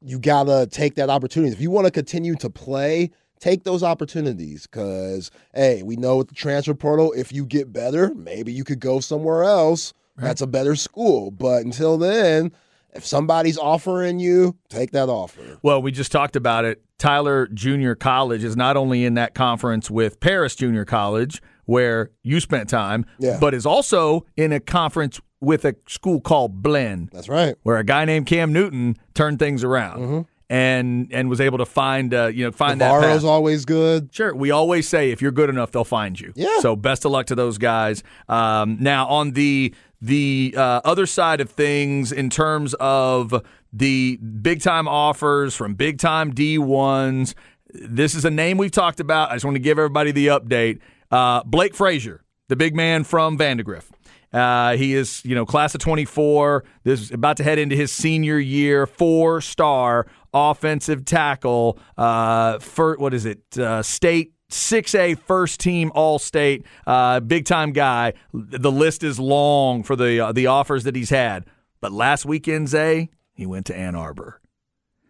You 0.00 0.20
got 0.20 0.44
to 0.44 0.68
take 0.70 0.94
that 0.94 1.10
opportunity. 1.10 1.52
If 1.52 1.60
you 1.60 1.72
want 1.72 1.86
to 1.86 1.90
continue 1.90 2.36
to 2.36 2.48
play, 2.48 3.10
take 3.40 3.64
those 3.64 3.82
opportunities 3.82 4.66
because 4.66 5.30
hey 5.54 5.82
we 5.82 5.96
know 5.96 6.18
with 6.18 6.28
the 6.28 6.34
transfer 6.34 6.74
portal 6.74 7.12
if 7.16 7.32
you 7.32 7.46
get 7.46 7.72
better 7.72 8.14
maybe 8.14 8.52
you 8.52 8.64
could 8.64 8.80
go 8.80 9.00
somewhere 9.00 9.42
else 9.42 9.94
that's 10.16 10.42
a 10.42 10.46
better 10.46 10.76
school 10.76 11.30
but 11.30 11.64
until 11.64 11.96
then 11.96 12.52
if 12.94 13.04
somebody's 13.06 13.58
offering 13.58 14.18
you 14.18 14.56
take 14.68 14.90
that 14.92 15.08
offer 15.08 15.58
Well, 15.62 15.80
we 15.82 15.90
just 15.92 16.10
talked 16.12 16.36
about 16.36 16.64
it. 16.64 16.82
Tyler 16.98 17.46
Junior 17.48 17.94
College 17.94 18.44
is 18.44 18.56
not 18.56 18.76
only 18.76 19.04
in 19.04 19.14
that 19.14 19.34
conference 19.34 19.90
with 19.90 20.20
Paris 20.20 20.54
Junior 20.54 20.84
College, 20.84 21.40
where 21.64 22.10
you 22.22 22.40
spent 22.40 22.68
time, 22.68 23.06
Yeah. 23.18 23.38
but 23.40 23.54
is 23.54 23.64
also 23.64 24.26
in 24.36 24.52
a 24.52 24.60
conference 24.60 25.20
with 25.40 25.64
a 25.64 25.74
school 25.88 26.20
called 26.20 26.62
Blinn. 26.62 27.08
that's 27.12 27.28
right 27.28 27.54
where 27.62 27.78
a 27.78 27.84
guy 27.84 28.04
named 28.04 28.26
Cam 28.26 28.52
Newton 28.52 28.96
turned 29.14 29.38
things 29.38 29.64
around 29.64 30.26
and 30.50 31.08
and 31.12 31.30
was 31.30 31.40
able 31.40 31.56
to 31.58 31.64
find 31.64 32.12
uh, 32.12 32.26
you 32.26 32.44
know 32.44 32.52
find 32.52 32.80
that 32.80 32.92
Navarro's 32.92 33.24
always 33.24 33.64
good 33.64 34.10
Sure. 34.12 34.34
We 34.34 34.50
always 34.50 34.86
say 34.88 35.12
if 35.12 35.22
you're 35.22 35.30
good 35.32 35.48
enough, 35.48 35.70
they'll 35.70 35.84
find 35.84 36.20
you. 36.20 36.32
Yeah. 36.36 36.58
So 36.60 36.76
best 36.76 37.04
of 37.06 37.12
luck 37.12 37.26
to 37.26 37.34
those 37.34 37.56
guys. 37.56 38.02
Um, 38.28 38.76
now 38.80 39.06
on 39.06 39.30
the 39.30 39.72
the 40.00 40.54
uh, 40.56 40.80
other 40.84 41.06
side 41.06 41.40
of 41.40 41.50
things, 41.50 42.12
in 42.12 42.30
terms 42.30 42.74
of 42.74 43.44
the 43.72 44.16
big 44.16 44.62
time 44.62 44.88
offers 44.88 45.54
from 45.54 45.74
big 45.74 45.98
time 45.98 46.32
D 46.32 46.58
ones, 46.58 47.34
this 47.72 48.14
is 48.14 48.24
a 48.24 48.30
name 48.30 48.58
we've 48.58 48.70
talked 48.70 49.00
about. 49.00 49.30
I 49.30 49.34
just 49.34 49.44
want 49.44 49.54
to 49.56 49.60
give 49.60 49.78
everybody 49.78 50.12
the 50.12 50.28
update. 50.28 50.80
Uh, 51.10 51.42
Blake 51.44 51.74
Frazier, 51.74 52.22
the 52.48 52.56
big 52.56 52.74
man 52.74 53.04
from 53.04 53.36
Vandegrift. 53.36 53.92
Uh, 54.32 54.76
he 54.76 54.94
is, 54.94 55.24
you 55.24 55.34
know, 55.34 55.44
class 55.44 55.74
of 55.74 55.80
24. 55.80 56.64
This 56.84 57.00
is 57.00 57.10
about 57.10 57.36
to 57.38 57.44
head 57.44 57.58
into 57.58 57.74
his 57.74 57.90
senior 57.90 58.38
year. 58.38 58.86
Four 58.86 59.40
star 59.40 60.06
offensive 60.32 61.04
tackle. 61.04 61.78
Uh, 61.98 62.58
for 62.60 62.96
what 62.96 63.12
is 63.12 63.26
it? 63.26 63.58
Uh, 63.58 63.82
state 63.82 64.32
6A 64.50 65.18
first 65.18 65.60
team 65.60 65.90
All 65.94 66.18
State, 66.18 66.64
uh, 66.86 67.20
big 67.20 67.44
time 67.44 67.72
guy. 67.72 68.14
The 68.32 68.70
list 68.72 69.02
is 69.02 69.18
long 69.18 69.82
for 69.82 69.96
the 69.96 70.20
uh, 70.20 70.32
the 70.32 70.46
offers 70.46 70.84
that 70.84 70.94
he's 70.96 71.10
had. 71.10 71.46
But 71.80 71.92
last 71.92 72.24
weekend, 72.24 72.68
Zay, 72.68 73.10
he 73.32 73.46
went 73.46 73.66
to 73.66 73.76
Ann 73.76 73.94
Arbor. 73.94 74.40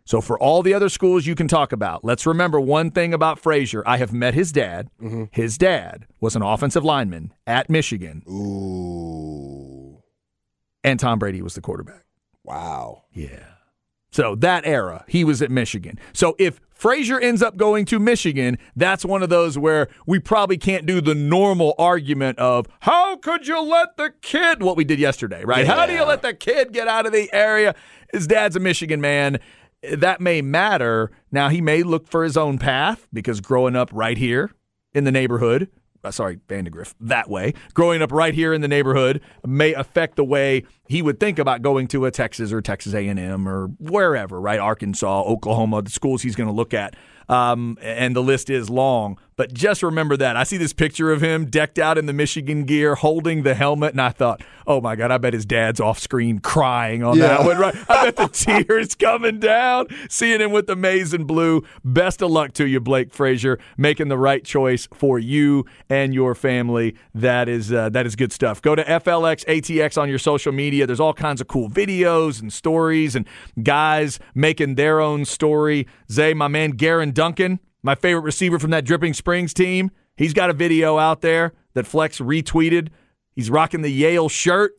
So 0.05 0.21
for 0.21 0.39
all 0.39 0.63
the 0.63 0.75
other 0.75 0.89
schools 0.89 1.27
you 1.27 1.35
can 1.37 1.47
talk 1.47 1.73
about, 1.73 2.05
let's 2.05 2.27
remember 2.27 2.61
one 2.61 2.91
thing 2.91 3.15
about 3.15 3.39
Frazier. 3.39 3.83
I 3.87 3.97
have 3.99 4.13
met 4.13 4.35
his 4.35 4.51
dad. 4.51 4.89
His 5.31 5.57
dad 5.57 6.07
was 6.21 6.35
an 6.35 6.43
offensive 6.43 6.85
lineman 6.85 7.33
at 7.47 7.71
Michigan, 7.71 8.23
ooh 8.29 10.03
and 10.83 10.99
Tom 10.99 11.19
Brady 11.19 11.43
was 11.43 11.55
the 11.55 11.61
quarterback. 11.61 12.05
wow 12.45 13.03
Yeah. 13.13 13.50
So 14.11 14.35
that 14.37 14.67
era, 14.67 15.05
he 15.09 15.25
was 15.25 15.41
at 15.41 15.51
Michigan. 15.51 15.99
So 16.13 16.35
if 16.39 16.61
Frazier 16.71 17.21
ends 17.21 17.43
up 17.43 17.57
going 17.57 17.85
to 17.87 17.99
Michigan, 17.99 18.59
that's 18.75 19.05
one 19.05 19.23
of 19.23 19.29
those 19.29 19.57
where 19.59 19.89
we 20.07 20.19
probably 20.19 20.57
can't 20.57 20.87
do 20.87 21.01
the 21.01 21.15
normal 21.15 21.75
argument 21.79 22.39
of 22.39 22.67
how 22.81 23.17
could 23.17 23.47
you 23.47 23.61
let 23.61 23.97
the 23.97 24.13
kid 24.23 24.63
what 24.63 24.77
we 24.77 24.85
did 24.85 24.99
yesterday, 24.99 25.45
right? 25.45 25.67
How 25.67 25.87
do 25.87 25.93
you 25.93 26.05
let 26.05 26.23
the 26.23 26.35
kid 26.35 26.73
get 26.73 26.89
out 26.89 27.07
of 27.07 27.13
the 27.13 27.33
area? 27.33 27.75
His 28.13 28.27
dad's 28.27 28.57
a 28.57 28.61
Michigan 28.61 29.01
man. 29.01 29.39
That 29.83 30.21
may 30.21 30.43
matter. 30.43 31.11
Now 31.31 31.49
he 31.49 31.61
may 31.61 31.83
look 31.83 32.09
for 32.09 32.25
his 32.25 32.37
own 32.37 32.59
path 32.59 33.07
because 33.13 33.41
growing 33.41 33.77
up 33.77 33.91
right 33.93 34.19
here 34.19 34.51
in 34.93 35.05
the 35.05 35.13
neighborhood, 35.13 35.69
uh, 36.03 36.11
sorry, 36.11 36.41
Vandegrift, 36.49 36.97
that 37.01 37.29
way, 37.29 37.55
growing 37.75 38.03
up 38.03 38.13
right 38.13 38.35
here 38.35 38.53
in 38.53 38.61
the 38.61 38.69
neighborhood 38.69 39.21
may 39.45 39.75
affect 39.75 40.17
the 40.17 40.25
way 40.25 40.65
he 40.89 41.03
would 41.03 41.21
think 41.21 41.39
about 41.39 41.63
going 41.63 41.87
to 41.89 42.07
a 42.07 42.11
Texas 42.11 42.53
or 42.53 42.61
Texas 42.61 42.95
A&M 42.95 43.49
or 43.49 43.67
wherever, 43.79 44.41
right? 44.41 44.59
Arkansas, 44.59 45.23
Oklahoma, 45.23 45.83
the 45.83 45.91
schools 45.91 46.23
he's 46.23 46.37
going 46.37 46.49
to 46.49 46.55
look 46.55 46.75
at. 46.75 46.97
Um, 47.31 47.79
and 47.81 48.17
the 48.17 48.23
list 48.23 48.51
is 48.51 48.69
long. 48.69 49.17
But 49.37 49.55
just 49.55 49.83
remember 49.83 50.19
that. 50.19 50.37
I 50.37 50.43
see 50.43 50.59
this 50.59 50.75
picture 50.75 51.11
of 51.13 51.23
him 51.23 51.47
decked 51.47 51.79
out 51.79 51.97
in 51.97 52.05
the 52.05 52.13
Michigan 52.13 52.65
gear, 52.65 52.95
holding 52.97 53.43
the 53.43 53.55
helmet, 53.55 53.93
and 53.93 54.01
I 54.03 54.11
thought, 54.11 54.43
oh 54.67 54.83
my 54.83 54.97
God, 54.97 55.11
I 55.11 55.17
bet 55.17 55.33
his 55.33 55.47
dad's 55.47 55.81
off 55.81 55.99
screen 55.99 56.41
crying 56.41 57.03
on 57.03 57.19
that 57.21 57.45
one, 57.47 57.57
right? 57.57 57.75
I 57.89 58.11
bet 58.11 58.17
the 58.17 58.29
tears 58.67 58.95
coming 58.95 59.41
down, 59.41 59.87
seeing 60.11 60.43
him 60.43 60.53
with 60.53 60.67
the 60.67 60.77
maize 60.77 61.15
and 61.15 61.27
blue. 61.27 61.65
Best 61.83 62.21
of 62.21 62.31
luck 62.31 62.53
to 62.55 62.67
you, 62.67 62.81
Blake 62.81 63.15
Frazier, 63.15 63.59
making 63.79 64.09
the 64.09 64.19
right 64.19 64.45
choice 64.45 64.87
for 64.93 65.19
you 65.19 65.65
and 65.89 66.13
your 66.13 66.35
family. 66.35 66.95
That 67.15 67.49
is 67.49 67.73
uh, 67.73 67.89
that 67.91 68.05
is 68.05 68.17
good 68.17 68.33
stuff. 68.33 68.61
Go 68.61 68.75
to 68.75 68.85
FLX 68.85 69.47
ATX 69.47 69.97
on 69.97 70.11
your 70.11 70.19
social 70.19 70.53
media. 70.53 70.87
There's 70.87 71.01
all 71.01 71.15
kinds 71.15 71.41
of 71.41 71.49
cool 71.49 71.71
videos 71.71 72.43
and 72.43 72.53
stories 72.53 73.17
and 73.17 73.27
guys 73.63 74.19
making 74.35 74.75
their 74.75 75.01
own 75.01 75.25
story. 75.25 75.87
Zay, 76.11 76.35
my 76.35 76.49
man 76.49 76.73
Garen 76.73 77.13
Duncan, 77.21 77.61
my 77.83 77.95
favorite 77.95 78.23
receiver 78.23 78.59
from 78.59 78.71
that 78.71 78.87
Dripping 78.87 79.13
Springs 79.13 79.53
team, 79.53 79.91
he's 80.17 80.33
got 80.33 80.49
a 80.49 80.55
video 80.55 80.97
out 80.97 81.21
there 81.21 81.53
that 81.75 81.87
Flex 81.87 82.19
retweeted. 82.19 82.89
He's 83.37 83.51
rocking 83.51 83.83
the 83.83 83.93
Yale 83.93 84.31
shirt, 84.31 84.73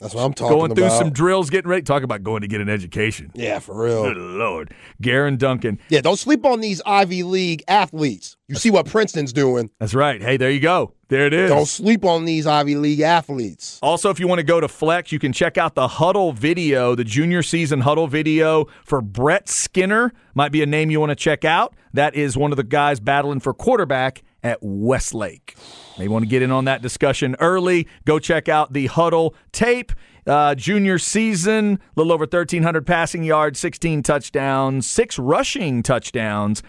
that's 0.00 0.14
what 0.14 0.24
i'm 0.24 0.32
talking 0.34 0.56
about. 0.56 0.74
going 0.76 0.88
through 0.88 0.96
some 0.98 1.10
drills, 1.10 1.50
getting 1.50 1.68
ready. 1.70 1.82
Talk 1.82 2.02
about 2.02 2.22
going 2.22 2.42
to 2.42 2.48
get 2.48 2.60
an 2.60 2.68
education. 2.68 3.30
yeah 3.34 3.58
for 3.58 3.82
real 3.84 4.04
Good 4.04 4.16
Lord. 4.16 4.74
Garen 5.00 5.36
Duncan. 5.36 5.78
yeah 5.88 6.00
don't 6.00 6.18
sleep 6.18 6.44
on 6.44 6.60
these 6.60 6.80
ivy 6.86 7.22
league 7.22 7.62
athletes 7.68 8.36
you 8.48 8.54
see 8.56 8.70
what 8.70 8.86
princeton's 8.86 9.32
doing 9.32 9.70
That's 9.78 9.92
right. 9.94 10.22
Hey, 10.22 10.38
there 10.38 10.50
you 10.50 10.60
go. 10.60 10.94
There 11.08 11.26
it 11.26 11.34
is. 11.34 11.50
don't 11.50 11.66
sleep 11.66 12.04
on 12.04 12.24
these 12.24 12.46
ivy 12.46 12.76
league 12.76 13.00
athletes 13.00 13.78
Also, 13.82 14.08
if 14.10 14.18
you 14.18 14.26
want 14.26 14.38
to 14.38 14.42
go 14.44 14.58
to 14.60 14.68
Flex, 14.68 15.12
you 15.12 15.18
can 15.18 15.32
check 15.34 15.58
out 15.58 15.74
the 15.74 15.86
Huddle 15.88 16.32
video, 16.32 16.94
the 16.94 17.04
junior 17.04 17.42
season 17.42 17.80
Huddle 17.82 18.06
video 18.08 18.66
for 18.84 19.00
Brett 19.02 19.48
Skinner. 19.48 20.12
Might 20.34 20.50
be 20.52 20.62
a 20.62 20.66
name 20.66 20.90
you 20.90 20.98
want 21.00 21.10
to 21.10 21.16
check 21.16 21.44
out. 21.44 21.74
That 21.92 22.14
is 22.14 22.36
one 22.38 22.50
of 22.52 22.56
the 22.56 22.62
guys 22.64 23.00
battling 23.00 23.40
for 23.40 23.52
quarterback 23.52 24.22
at 24.42 24.58
Westlake. 24.60 25.56
May 25.98 26.08
want 26.08 26.24
to 26.24 26.28
get 26.28 26.42
in 26.42 26.50
on 26.50 26.64
that 26.66 26.82
discussion 26.82 27.36
early. 27.40 27.86
Go 28.04 28.18
check 28.18 28.48
out 28.48 28.72
the 28.72 28.86
Huddle 28.86 29.34
tape. 29.52 29.92
Uh, 30.26 30.54
junior 30.54 30.98
season, 30.98 31.74
a 31.74 31.78
little 31.96 32.12
over 32.12 32.22
1,300 32.22 32.86
passing 32.86 33.24
yards, 33.24 33.58
16 33.58 34.02
touchdowns, 34.02 34.86
six 34.86 35.18
rushing 35.18 35.82
touchdowns. 35.82 36.62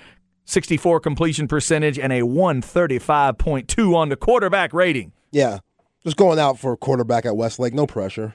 64 0.45 0.99
completion 1.01 1.47
percentage 1.47 1.99
and 1.99 2.11
a 2.11 2.21
135.2 2.21 3.95
on 3.95 4.09
the 4.09 4.15
quarterback 4.15 4.73
rating. 4.73 5.11
yeah 5.31 5.59
just 6.03 6.17
going 6.17 6.39
out 6.39 6.57
for 6.57 6.71
a 6.71 6.77
quarterback 6.77 7.25
at 7.25 7.35
westlake 7.37 7.73
no 7.73 7.85
pressure 7.85 8.33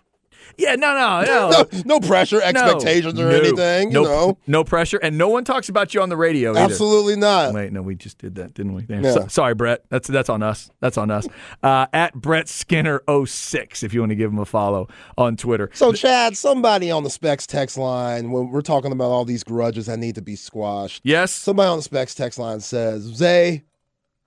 Yeah, 0.57 0.74
no, 0.76 0.94
no, 0.94 1.22
no. 1.26 1.50
no, 1.50 1.83
no 1.85 2.00
pressure, 2.00 2.40
expectations, 2.40 3.14
no, 3.14 3.26
or 3.26 3.30
no, 3.30 3.37
anything. 3.38 3.90
No, 3.92 4.02
you 4.02 4.09
know, 4.09 4.38
no 4.46 4.64
pressure, 4.64 4.98
and 4.98 5.18
no 5.18 5.28
one 5.28 5.44
talks 5.44 5.68
about 5.68 5.94
you 5.94 6.02
on 6.02 6.09
the 6.09 6.16
radio. 6.16 6.50
Either. 6.50 6.61
absolutely 6.61 7.16
not. 7.16 7.52
Wait, 7.54 7.72
no, 7.72 7.83
we 7.83 7.94
just 7.94 8.18
did 8.18 8.35
that, 8.37 8.54
didn't 8.54 8.74
we? 8.74 8.87
Yeah. 8.88 9.12
So- 9.12 9.26
sorry, 9.28 9.54
Brett. 9.54 9.83
That's 9.88 10.09
that's 10.09 10.28
on 10.28 10.42
us. 10.42 10.70
That's 10.80 10.96
on 10.98 11.11
us. 11.11 11.26
Uh, 11.62 11.87
at 11.92 12.14
Brett 12.14 12.48
Skinner 12.48 13.02
06 13.26 13.83
if 13.83 13.92
you 13.94 14.00
want 14.00 14.11
to 14.11 14.16
give 14.16 14.30
him 14.33 14.38
a 14.38 14.44
follow 14.44 14.88
on 15.18 15.37
Twitter. 15.37 15.70
So, 15.74 15.92
Chad, 15.92 16.37
somebody 16.37 16.90
on 16.90 17.04
the 17.04 17.11
Specs 17.11 17.46
text 17.46 17.76
line, 17.78 18.30
when 18.30 18.50
we're 18.50 18.61
talking 18.62 18.92
about 18.92 19.11
all 19.11 19.24
these 19.24 19.44
grudges 19.44 19.87
that 19.87 19.98
need 19.98 20.14
to 20.14 20.22
be 20.22 20.37
squashed, 20.37 21.00
Yes. 21.04 21.33
somebody 21.33 21.68
on 21.68 21.78
the 21.78 21.83
Specs 21.83 22.14
text 22.14 22.38
line 22.38 22.61
says 22.61 23.02
Zay 23.02 23.64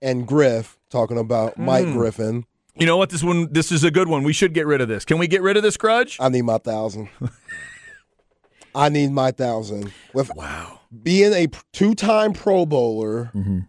and 0.02 0.26
Griff 0.26 0.78
talking 0.90 1.18
about 1.18 1.58
Mike 1.58 1.86
Hmm. 1.86 1.92
Griffin. 1.92 2.44
You 2.78 2.86
know 2.86 2.96
what? 2.96 3.10
This 3.10 3.22
one, 3.24 3.52
this 3.52 3.72
is 3.72 3.82
a 3.84 3.90
good 3.90 4.08
one. 4.08 4.22
We 4.22 4.32
should 4.32 4.54
get 4.54 4.66
rid 4.66 4.80
of 4.80 4.88
this. 4.88 5.04
Can 5.04 5.18
we 5.18 5.26
get 5.26 5.42
rid 5.42 5.56
of 5.56 5.62
this 5.62 5.76
grudge? 5.76 6.16
I 6.20 6.28
need 6.28 6.42
my 6.42 6.58
thousand. 6.58 7.08
I 8.74 8.88
need 8.88 9.10
my 9.12 9.30
thousand. 9.32 9.92
With 10.14 10.34
Wow. 10.34 10.80
being 11.02 11.32
a 11.32 11.48
two-time 11.72 12.32
Pro 12.32 12.66
Bowler, 12.66 13.30
Mm-hmm. 13.34 13.60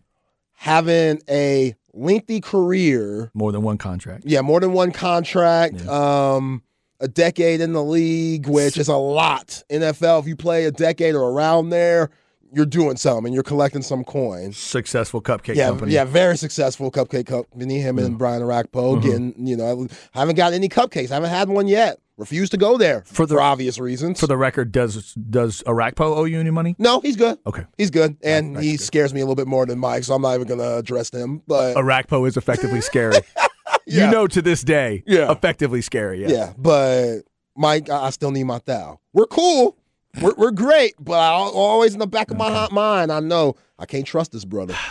having 0.54 1.22
a 1.30 1.76
lengthy 1.94 2.42
career, 2.42 3.32
More 3.34 3.52
than 3.52 3.64
one 3.64 3.78
contract. 3.78 4.24
yeah, 4.28 4.42
more 4.42 4.60
than 4.60 4.74
one 4.74 4.92
contract, 4.92 5.86
um, 5.88 6.62
a 7.00 7.08
decade 7.08 7.62
in 7.62 7.74
the 7.74 7.84
league, 7.84 8.48
which 8.48 8.78
is 8.78 8.90
a 8.90 8.96
lot. 8.98 9.64
NFL, 9.72 10.20
if 10.22 10.28
you 10.28 10.36
play 10.36 10.66
a 10.66 10.72
decade 10.72 11.16
or 11.16 11.32
around 11.32 11.70
there, 11.70 12.10
you're 12.54 12.66
doing 12.66 12.98
something. 12.98 13.26
And 13.28 13.34
you're 13.34 13.44
collecting 13.44 13.82
some 13.82 14.04
coins. 14.04 14.58
Successful 14.58 15.22
cupcake 15.22 15.56
Yeah, 15.56 15.68
company. 15.70 15.94
yeah, 15.94 16.04
very 16.06 16.38
successful 16.38 16.92
cupcake 16.92 17.26
company. 17.28 17.80
Him 17.80 18.00
and 18.00 18.18
Brian 18.18 18.42
Orakpo 18.42 18.96
Mm-hmm. 18.98 19.08
getting, 19.08 19.48
you 19.48 19.56
know, 19.58 19.88
I 20.16 20.20
haven't 20.20 20.36
got 20.36 20.54
any 20.54 20.70
cupcakes. 20.70 21.12
I 21.12 21.16
haven't 21.16 21.30
had 21.30 21.50
one 21.50 21.68
yet. 21.68 21.98
Refuse 22.18 22.50
to 22.50 22.58
go 22.58 22.78
there 22.78 23.04
for, 23.06 23.26
the- 23.26 23.40
obvious 23.40 23.80
reasons. 23.80 24.20
For 24.20 24.28
the 24.28 24.36
record, 24.36 24.74
does 24.74 25.14
does 25.14 25.64
Orakpo 25.66 26.02
owe 26.18 26.26
you 26.26 26.38
any 26.40 26.50
money? 26.52 26.76
no, 26.78 27.00
he's 27.00 27.16
good. 27.16 27.38
Okay. 27.48 27.64
He's 27.78 27.90
good, 27.92 28.18
and 28.22 28.60
he 28.60 28.76
scares 28.76 29.14
me 29.14 29.22
a 29.22 29.24
little 29.24 29.36
bit 29.38 29.48
more 29.48 29.66
than 29.66 29.80
Mike, 29.80 30.04
so 30.04 30.16
I'm 30.16 30.22
not 30.22 30.36
even 30.36 30.46
going 30.46 30.60
to 30.60 30.78
address 30.80 31.12
him. 31.12 31.42
But 31.48 31.76
Orakpo 31.78 32.28
is 32.28 32.36
effectively 32.38 32.82
scary. 32.82 33.16
Yeah. 33.86 34.06
You 34.06 34.12
know 34.12 34.28
to 34.28 34.42
this 34.44 34.62
day, 34.62 35.04
Yeah. 35.08 35.32
effectively 35.32 35.82
scary. 35.82 36.22
Yeah. 36.22 36.28
yeah, 36.30 36.54
but 36.60 37.22
Mike, 37.56 37.90
I 37.90 38.08
I 38.08 38.10
still 38.12 38.30
need 38.30 38.44
my 38.44 38.60
thou. 38.64 39.00
We're 39.14 39.26
cool. 39.26 39.78
We're, 40.22 40.34
we're 40.36 40.52
great, 40.52 40.96
but 41.00 41.20
I 41.20 41.32
always 41.34 41.94
in 41.94 42.00
the 42.00 42.08
back 42.08 42.32
of 42.32 42.38
my 42.38 42.50
hot 42.50 42.72
mind, 42.72 43.12
I 43.12 43.20
know 43.20 43.56
I 43.78 43.86
can't 43.86 44.06
trust 44.06 44.32
this 44.32 44.46
brother. 44.46 44.76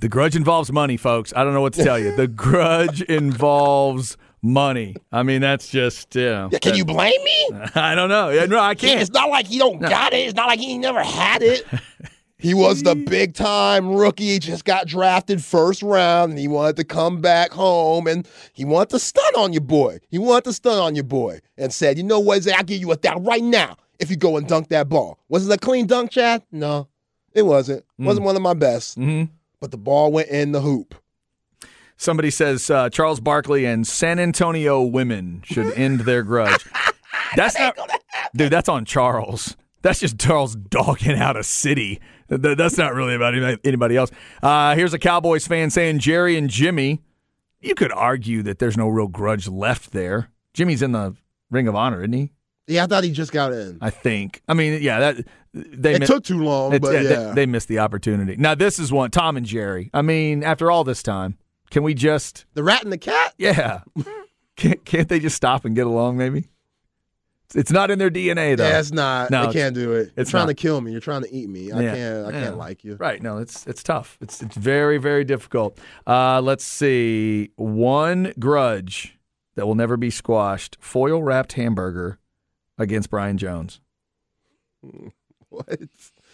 The 0.00 0.08
grudge 0.08 0.34
involves 0.34 0.72
money, 0.72 0.96
folks. 0.96 1.32
I 1.36 1.44
don't 1.44 1.54
know 1.54 1.60
what 1.60 1.74
to 1.74 1.84
tell 1.84 1.98
you. 1.98 2.14
The 2.16 2.26
grudge 2.44 3.02
involves 3.02 4.16
money. 4.42 4.96
I 5.12 5.22
mean, 5.22 5.40
that's 5.42 5.68
just, 5.68 6.14
you 6.16 6.22
know. 6.22 6.48
Yeah, 6.50 6.58
can 6.58 6.74
you 6.74 6.84
blame 6.84 7.22
me? 7.22 7.48
I 7.74 7.94
don't 7.94 8.08
know. 8.08 8.30
Yeah, 8.30 8.46
No, 8.46 8.58
I 8.58 8.74
can't. 8.74 9.00
it's 9.00 9.10
not 9.12 9.28
like 9.30 9.46
he 9.46 9.58
don't 9.58 9.80
got 9.80 10.12
it. 10.12 10.18
It's 10.26 10.34
not 10.34 10.48
like 10.48 10.58
he 10.58 10.78
never 10.78 11.02
had 11.02 11.42
it. 11.42 11.64
he 12.38 12.54
was 12.54 12.82
the 12.82 12.96
big 12.96 13.34
time 13.34 13.94
rookie. 13.94 14.38
Just 14.38 14.64
got 14.64 14.86
drafted 14.86 15.44
first 15.44 15.82
round, 15.82 16.30
and 16.30 16.38
he 16.38 16.48
wanted 16.48 16.76
to 16.76 16.84
come 16.84 17.20
back 17.20 17.52
home, 17.52 18.06
and 18.06 18.26
he 18.52 18.64
wanted 18.64 18.90
to 18.90 18.98
stun 18.98 19.34
on 19.36 19.52
your 19.52 19.62
boy. 19.62 19.98
He 20.08 20.18
wanted 20.18 20.44
to 20.44 20.52
stun 20.52 20.78
on 20.78 20.94
your 20.94 21.04
boy, 21.04 21.40
and 21.58 21.72
said, 21.72 21.98
"You 21.98 22.04
know 22.04 22.20
what? 22.20 22.42
Zay, 22.42 22.52
I'll 22.52 22.64
give 22.64 22.80
you 22.80 22.90
a 22.92 22.96
thousand 22.96 23.24
right 23.24 23.42
now 23.42 23.76
if 24.00 24.10
you 24.10 24.16
go 24.16 24.36
and 24.36 24.46
dunk 24.48 24.68
that 24.68 24.88
ball." 24.88 25.18
Was 25.28 25.48
it 25.48 25.52
a 25.52 25.58
clean 25.58 25.86
dunk, 25.86 26.10
Chad? 26.10 26.42
No, 26.50 26.88
it 27.32 27.42
wasn't. 27.42 27.84
Wasn't 27.98 28.24
one 28.24 28.34
of 28.36 28.42
my 28.42 28.54
best. 28.54 28.96
hmm 28.96 29.24
But 29.60 29.70
the 29.70 29.78
ball 29.78 30.10
went 30.10 30.28
in 30.28 30.52
the 30.52 30.60
hoop. 30.60 30.94
Somebody 31.96 32.30
says 32.30 32.70
uh, 32.70 32.88
Charles 32.88 33.20
Barkley 33.20 33.66
and 33.66 33.86
San 33.86 34.18
Antonio 34.18 34.82
women 34.82 35.42
should 35.44 35.72
end 35.74 36.00
their 36.00 36.22
grudge. 36.22 36.64
That's 37.36 37.58
not, 37.58 37.78
dude. 38.34 38.50
That's 38.50 38.68
on 38.70 38.84
Charles. 38.86 39.54
That's 39.82 40.00
just 40.00 40.18
Charles 40.18 40.56
dogging 40.56 41.16
out 41.18 41.36
a 41.36 41.42
city. 41.44 42.00
That's 42.28 42.78
not 42.78 42.94
really 42.94 43.14
about 43.14 43.34
anybody 43.64 43.96
else. 43.96 44.10
Uh, 44.42 44.74
here's 44.76 44.94
a 44.94 44.98
Cowboys 44.98 45.46
fan 45.46 45.70
saying 45.70 45.98
Jerry 45.98 46.36
and 46.36 46.48
Jimmy. 46.48 47.02
You 47.60 47.74
could 47.74 47.92
argue 47.92 48.42
that 48.44 48.58
there's 48.58 48.76
no 48.76 48.88
real 48.88 49.08
grudge 49.08 49.46
left 49.48 49.92
there. 49.92 50.30
Jimmy's 50.54 50.80
in 50.82 50.92
the 50.92 51.14
Ring 51.50 51.68
of 51.68 51.74
Honor, 51.74 52.00
isn't 52.00 52.12
he? 52.12 52.32
Yeah, 52.70 52.84
I 52.84 52.86
thought 52.86 53.04
he 53.04 53.10
just 53.10 53.32
got 53.32 53.52
in. 53.52 53.78
I 53.80 53.90
think. 53.90 54.42
I 54.48 54.54
mean, 54.54 54.80
yeah, 54.82 54.98
that 55.00 55.26
they 55.52 55.94
It 55.94 56.00
mi- 56.00 56.06
took 56.06 56.24
too 56.24 56.42
long, 56.42 56.72
it's- 56.72 56.80
but 56.80 57.02
yeah, 57.02 57.08
yeah. 57.10 57.22
they, 57.28 57.34
they 57.34 57.46
missed 57.46 57.68
the 57.68 57.78
opportunity. 57.80 58.36
Now 58.36 58.54
this 58.54 58.78
is 58.78 58.92
one 58.92 59.10
Tom 59.10 59.36
and 59.36 59.44
Jerry. 59.44 59.90
I 59.92 60.02
mean, 60.02 60.42
after 60.44 60.70
all 60.70 60.84
this 60.84 61.02
time, 61.02 61.36
can 61.70 61.82
we 61.82 61.92
just 61.94 62.46
the 62.54 62.62
rat 62.62 62.82
and 62.84 62.92
the 62.92 62.98
cat. 62.98 63.34
yeah. 63.38 63.80
Can't, 64.56 64.84
can't 64.84 65.08
they 65.08 65.18
just 65.20 65.36
stop 65.36 65.64
and 65.64 65.74
get 65.74 65.86
along, 65.86 66.18
maybe? 66.18 66.50
It's- 67.54 67.72
not 67.72 67.90
in 67.90 67.98
their 67.98 68.10
DNA, 68.10 68.56
though. 68.56 68.68
Yeah, 68.68 68.78
it's 68.78 68.92
not. 68.92 69.30
No, 69.32 69.46
they 69.46 69.52
can't 69.54 69.74
do 69.74 69.92
it. 69.94 70.12
You're 70.14 70.22
it's 70.22 70.30
trying 70.30 70.42
not. 70.42 70.48
to 70.48 70.54
kill 70.54 70.80
me. 70.80 70.92
You're 70.92 71.00
trying 71.00 71.22
to 71.22 71.34
eat 71.34 71.48
me. 71.48 71.72
I 71.72 71.80
Yeah. 71.80 71.94
can't. 71.94 72.26
I 72.26 72.30
Yeah. 72.38 72.44
can't 72.44 72.58
like 72.58 72.84
you. 72.84 72.94
Right. 72.94 73.20
No, 73.20 73.38
it's 73.38 73.66
it's 73.66 73.82
tough. 73.82 74.18
It's 74.20 74.40
it's 74.40 74.56
very, 74.56 74.98
very 74.98 75.24
difficult. 75.24 75.76
Uh, 76.06 76.40
let's 76.42 76.64
see. 76.64 77.50
One 77.56 78.32
grudge 78.38 79.18
that 79.56 79.66
will 79.66 79.74
never 79.74 79.96
be 79.96 80.10
squashed 80.10 80.76
foil 80.80 81.22
wrapped 81.24 81.54
hamburger 81.54 82.19
against 82.80 83.10
Brian 83.10 83.38
Jones. 83.38 83.80
What? 85.50 85.80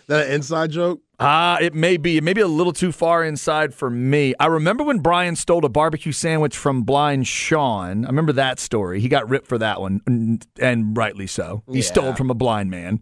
That 0.08 0.26
an 0.26 0.32
inside 0.34 0.70
joke? 0.72 1.00
Ah, 1.18 1.56
it 1.58 1.74
may 1.74 1.96
be. 1.96 2.18
It 2.18 2.22
may 2.22 2.34
be 2.34 2.42
a 2.42 2.46
little 2.46 2.74
too 2.74 2.92
far 2.92 3.24
inside 3.24 3.72
for 3.72 3.88
me. 3.88 4.34
I 4.38 4.46
remember 4.46 4.84
when 4.84 4.98
Brian 4.98 5.36
stole 5.36 5.64
a 5.64 5.70
barbecue 5.70 6.12
sandwich 6.12 6.54
from 6.54 6.82
Blind 6.82 7.26
Sean. 7.26 8.04
I 8.04 8.08
remember 8.08 8.32
that 8.34 8.60
story. 8.60 9.00
He 9.00 9.08
got 9.08 9.26
ripped 9.28 9.46
for 9.46 9.56
that 9.56 9.80
one, 9.80 10.02
and, 10.06 10.46
and 10.60 10.94
rightly 10.94 11.26
so. 11.26 11.62
He 11.72 11.80
stole 11.80 12.14
from 12.14 12.30
a 12.30 12.34
blind 12.34 12.70
man. 12.70 13.00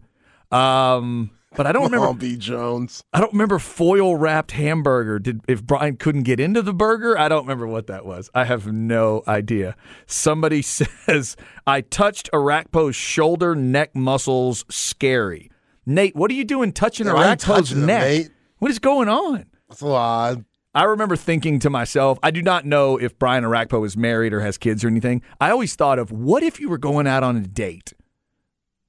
Um, 0.51 1.31
but 1.55 1.67
I 1.67 1.71
don't 1.71 1.91
remember. 1.91 2.13
B. 2.13 2.37
Jones. 2.37 3.03
I 3.13 3.19
don't 3.19 3.33
remember 3.33 3.59
foil 3.59 4.15
wrapped 4.15 4.51
hamburger. 4.51 5.19
Did 5.19 5.41
if 5.47 5.63
Brian 5.63 5.97
couldn't 5.97 6.23
get 6.23 6.39
into 6.39 6.61
the 6.61 6.73
burger? 6.73 7.17
I 7.17 7.27
don't 7.29 7.43
remember 7.43 7.67
what 7.67 7.87
that 7.87 8.05
was. 8.05 8.29
I 8.33 8.45
have 8.45 8.67
no 8.71 9.23
idea. 9.27 9.75
Somebody 10.05 10.61
says 10.63 11.35
I 11.65 11.81
touched 11.81 12.29
Orakpo's 12.31 12.95
shoulder 12.95 13.55
neck 13.55 13.95
muscles. 13.95 14.65
Scary. 14.69 15.51
Nate, 15.85 16.15
what 16.15 16.31
are 16.31 16.35
you 16.35 16.45
doing 16.45 16.71
touching 16.71 17.05
Yeah, 17.07 17.13
Orakpo's 17.13 17.75
neck? 17.75 18.01
Nate. 18.01 18.29
What 18.59 18.71
is 18.71 18.79
going 18.79 19.09
on? 19.09 19.45
That's 19.69 19.81
a 19.81 19.87
lot. 19.87 20.37
I 20.73 20.83
remember 20.83 21.15
thinking 21.15 21.59
to 21.59 21.69
myself, 21.69 22.19
I 22.21 22.31
do 22.31 22.41
not 22.41 22.65
know 22.65 22.97
if 22.97 23.17
Brian 23.17 23.45
Orakpo 23.45 23.85
is 23.85 23.95
married 23.95 24.33
or 24.33 24.41
has 24.41 24.57
kids 24.57 24.83
or 24.83 24.89
anything. 24.89 25.21
I 25.39 25.49
always 25.49 25.73
thought 25.73 25.99
of 25.99 26.11
what 26.11 26.43
if 26.43 26.59
you 26.59 26.67
were 26.67 26.77
going 26.77 27.07
out 27.07 27.23
on 27.23 27.37
a 27.37 27.41
date? 27.41 27.93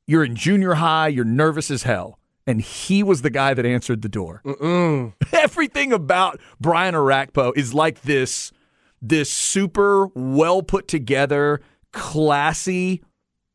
You're 0.04 0.24
in 0.24 0.34
junior 0.34 0.74
high, 0.74 1.08
you're 1.08 1.24
nervous 1.24 1.70
as 1.70 1.84
hell, 1.84 2.18
and 2.46 2.60
he 2.60 3.02
was 3.02 3.22
the 3.22 3.30
guy 3.30 3.54
that 3.54 3.66
answered 3.66 4.02
the 4.02 4.08
door. 4.08 4.40
Mm-mm. 4.44 5.12
Everything 5.32 5.92
about 5.92 6.40
Brian 6.60 6.94
Orakpo 6.94 7.52
is 7.56 7.74
like 7.74 8.02
this 8.02 8.52
this 9.02 9.30
super 9.30 10.06
well 10.14 10.62
put 10.62 10.88
together, 10.88 11.60
classy 11.92 13.02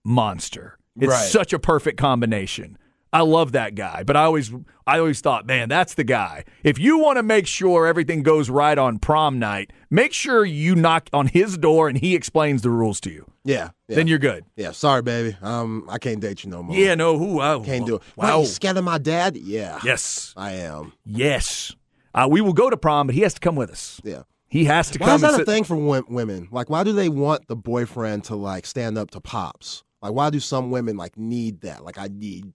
monster. 0.05 0.77
It's 0.99 1.09
Right. 1.11 1.29
such 1.29 1.53
a 1.53 1.59
perfect 1.59 1.97
combination. 1.97 2.77
I 3.13 3.21
love 3.21 3.51
that 3.53 3.75
guy, 3.75 4.03
but 4.03 4.15
I 4.15 4.23
always 4.23 4.51
I 4.87 4.99
always 4.99 5.19
thought, 5.21 5.45
man, 5.45 5.67
that's 5.69 5.93
the 5.95 6.03
guy. 6.03 6.43
If 6.63 6.79
you 6.79 6.97
want 6.99 7.17
to 7.17 7.23
make 7.23 7.47
sure 7.47 7.85
everything 7.87 8.23
goes 8.23 8.49
right 8.49 8.77
on 8.77 8.99
prom 8.99 9.39
night, 9.39 9.71
make 9.89 10.13
sure 10.13 10.45
you 10.45 10.75
knock 10.75 11.09
on 11.13 11.27
his 11.27 11.57
door 11.57 11.87
and 11.89 11.97
he 11.97 12.15
explains 12.15 12.61
the 12.61 12.69
rules 12.69 12.99
to 13.01 13.11
you. 13.11 13.30
Yeah. 13.43 13.69
Yeah. 13.87 13.95
Then 13.95 14.07
you're 14.07 14.19
good. 14.19 14.45
yeah. 14.55 14.71
Sorry, 14.71 15.01
baby. 15.01 15.35
Um, 15.41 15.85
I 15.89 15.97
can't 15.97 16.19
date 16.19 16.43
you 16.43 16.49
no 16.49 16.61
more. 16.63 16.75
Yeah, 16.75 16.95
no, 16.95 17.17
who 17.17 17.39
I 17.39 17.59
Can't 17.59 17.85
do 17.85 17.95
it. 17.95 18.01
Wow. 18.15 18.27
Wow. 18.27 18.39
You 18.41 18.45
scared 18.45 18.77
of 18.77 18.83
my 18.83 18.97
dad? 18.97 19.35
Yeah. 19.35 19.79
Yes. 19.83 20.33
I 20.37 20.51
am. 20.53 20.93
Yes. 21.05 21.75
Uh, 22.13 22.27
we 22.29 22.41
will 22.41 22.53
go 22.53 22.69
to 22.69 22.77
prom, 22.77 23.07
but 23.07 23.15
he 23.15 23.21
has 23.21 23.33
to 23.35 23.39
come 23.39 23.55
with 23.55 23.71
us. 23.71 23.99
Yeah. 24.03 24.23
He 24.47 24.65
has 24.65 24.89
to 24.91 24.99
Why 24.99 25.05
come 25.07 25.15
is 25.15 25.23
and 25.23 25.33
that 25.35 25.41
a 25.41 25.45
thing 25.45 25.63
for 25.63 25.75
wo- 25.77 26.03
women? 26.09 26.49
Like, 26.51 26.69
why 26.69 26.83
do 26.83 26.91
they 26.91 27.07
want 27.09 27.47
the 27.47 27.55
boyfriend 27.55 28.25
to 28.25 28.35
like 28.35 28.65
stand 28.65 28.97
up 28.97 29.11
to 29.11 29.21
pops? 29.21 29.83
Like, 30.01 30.11
why 30.13 30.29
do 30.29 30.39
some 30.41 30.71
women 30.71 30.97
like 30.97 31.17
need 31.17 31.61
that? 31.61 31.83
Like, 31.85 31.97
I 31.97 32.09
need. 32.11 32.51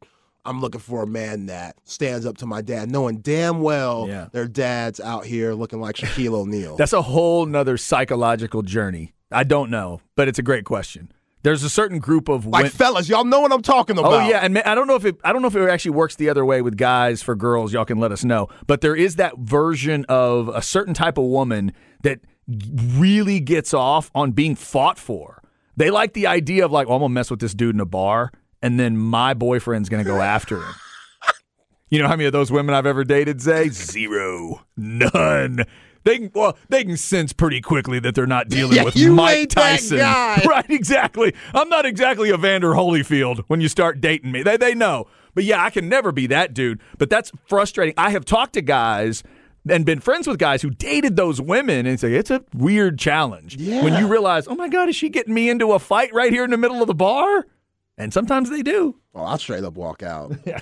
I'm 0.46 0.60
looking 0.60 0.80
for 0.80 1.02
a 1.02 1.06
man 1.06 1.46
that 1.46 1.76
stands 1.84 2.24
up 2.24 2.38
to 2.38 2.46
my 2.46 2.62
dad, 2.62 2.90
knowing 2.90 3.18
damn 3.18 3.60
well 3.60 4.06
Yeah. 4.08 4.28
their 4.32 4.48
dad's 4.48 5.00
out 5.00 5.26
here 5.26 5.54
looking 5.54 5.80
like 5.80 5.96
Shaquille 5.96 6.32
O'Neal. 6.40 6.76
That's 6.76 6.92
a 6.92 7.02
whole 7.02 7.46
nother 7.46 7.76
psychological 7.76 8.62
journey. 8.62 9.12
I 9.30 9.44
don't 9.44 9.70
know, 9.70 10.00
but 10.14 10.28
it's 10.28 10.38
a 10.38 10.42
great 10.42 10.64
question. 10.64 11.10
There's 11.42 11.62
a 11.62 11.70
certain 11.70 11.98
group 11.98 12.28
of 12.28 12.44
like, 12.46 12.64
win- 12.64 12.72
fellas, 12.72 13.08
y'all 13.08 13.24
know 13.24 13.40
what 13.40 13.52
I'm 13.52 13.62
talking 13.62 13.96
oh, 13.98 14.00
about. 14.00 14.12
Oh 14.24 14.28
yeah, 14.28 14.38
and 14.38 14.58
I 14.58 14.74
don't 14.74 14.86
know 14.86 14.96
if 14.96 15.04
it 15.04 15.16
I 15.22 15.32
don't 15.32 15.42
know 15.42 15.48
if 15.48 15.54
it 15.54 15.68
actually 15.68 15.92
works 15.92 16.16
the 16.16 16.28
other 16.28 16.44
way 16.44 16.60
with 16.62 16.76
guys 16.76 17.22
for 17.22 17.36
girls. 17.36 17.72
Y'all 17.72 17.84
can 17.84 17.98
let 17.98 18.10
us 18.10 18.24
know. 18.24 18.48
But 18.66 18.80
there 18.80 18.96
is 18.96 19.16
that 19.16 19.38
version 19.38 20.04
of 20.08 20.48
a 20.48 20.62
certain 20.62 20.94
type 20.94 21.18
of 21.18 21.24
woman 21.24 21.72
that 22.02 22.20
really 22.48 23.38
gets 23.40 23.74
off 23.74 24.10
on 24.14 24.32
being 24.32 24.54
fought 24.56 24.98
for. 24.98 25.42
They 25.76 25.90
like 25.90 26.14
the 26.14 26.26
idea 26.26 26.64
of 26.64 26.72
like, 26.72 26.88
well, 26.88 26.96
I'm 26.96 27.02
gonna 27.02 27.14
mess 27.14 27.30
with 27.30 27.40
this 27.40 27.54
dude 27.54 27.74
in 27.74 27.80
a 27.80 27.86
bar, 27.86 28.32
and 28.62 28.78
then 28.80 28.96
my 28.96 29.34
boyfriend's 29.34 29.88
gonna 29.88 30.04
go 30.04 30.20
after 30.20 30.56
him. 30.58 30.74
You 31.88 32.00
know 32.00 32.08
how 32.08 32.16
many 32.16 32.24
of 32.26 32.32
those 32.32 32.50
women 32.50 32.74
I've 32.74 32.86
ever 32.86 33.04
dated, 33.04 33.40
say 33.40 33.68
Zero. 33.68 34.64
None. 34.76 35.64
They 36.02 36.18
can 36.18 36.30
well, 36.34 36.56
they 36.68 36.84
can 36.84 36.96
sense 36.96 37.32
pretty 37.32 37.60
quickly 37.60 37.98
that 38.00 38.14
they're 38.14 38.26
not 38.26 38.48
dealing 38.50 38.76
Yeah, 38.76 38.84
with 38.84 38.96
you 38.96 39.12
Mike 39.12 39.50
Tyson. 39.50 39.98
Right, 40.46 40.66
exactly. 40.68 41.34
I'm 41.54 41.68
not 41.68 41.86
exactly 41.86 42.30
a 42.30 42.36
Vander 42.36 42.72
Holyfield 42.72 43.44
when 43.48 43.60
you 43.60 43.68
start 43.68 44.00
dating 44.00 44.32
me. 44.32 44.42
They 44.42 44.56
they 44.56 44.74
know. 44.74 45.06
But 45.34 45.44
yeah, 45.44 45.62
I 45.62 45.70
can 45.70 45.88
never 45.88 46.12
be 46.12 46.26
that 46.28 46.54
dude. 46.54 46.80
But 46.98 47.10
that's 47.10 47.30
frustrating. 47.48 47.94
I 47.96 48.10
have 48.10 48.24
talked 48.24 48.54
to 48.54 48.62
guys 48.62 49.22
and 49.68 49.84
been 49.84 50.00
friends 50.00 50.26
with 50.26 50.38
guys 50.38 50.62
who 50.62 50.70
dated 50.70 51.16
those 51.16 51.40
women 51.40 51.86
and 51.86 51.98
say 52.00 52.14
it's 52.14 52.30
a 52.30 52.42
weird 52.54 52.98
challenge. 52.98 53.56
Yeah. 53.56 53.82
When 53.82 53.94
you 53.94 54.06
realize, 54.06 54.46
oh 54.48 54.54
my 54.54 54.68
God, 54.68 54.88
is 54.88 54.96
she 54.96 55.08
getting 55.08 55.34
me 55.34 55.50
into 55.50 55.72
a 55.72 55.78
fight 55.78 56.14
right 56.14 56.32
here 56.32 56.44
in 56.44 56.50
the 56.50 56.56
middle 56.56 56.80
of 56.80 56.86
the 56.86 56.94
bar? 56.94 57.46
And 57.98 58.12
sometimes 58.12 58.50
they 58.50 58.62
do. 58.62 58.96
Oh, 59.14 59.22
I'll 59.22 59.38
straight 59.38 59.64
up 59.64 59.74
walk 59.74 60.02
out. 60.02 60.32
Yeah, 60.46 60.60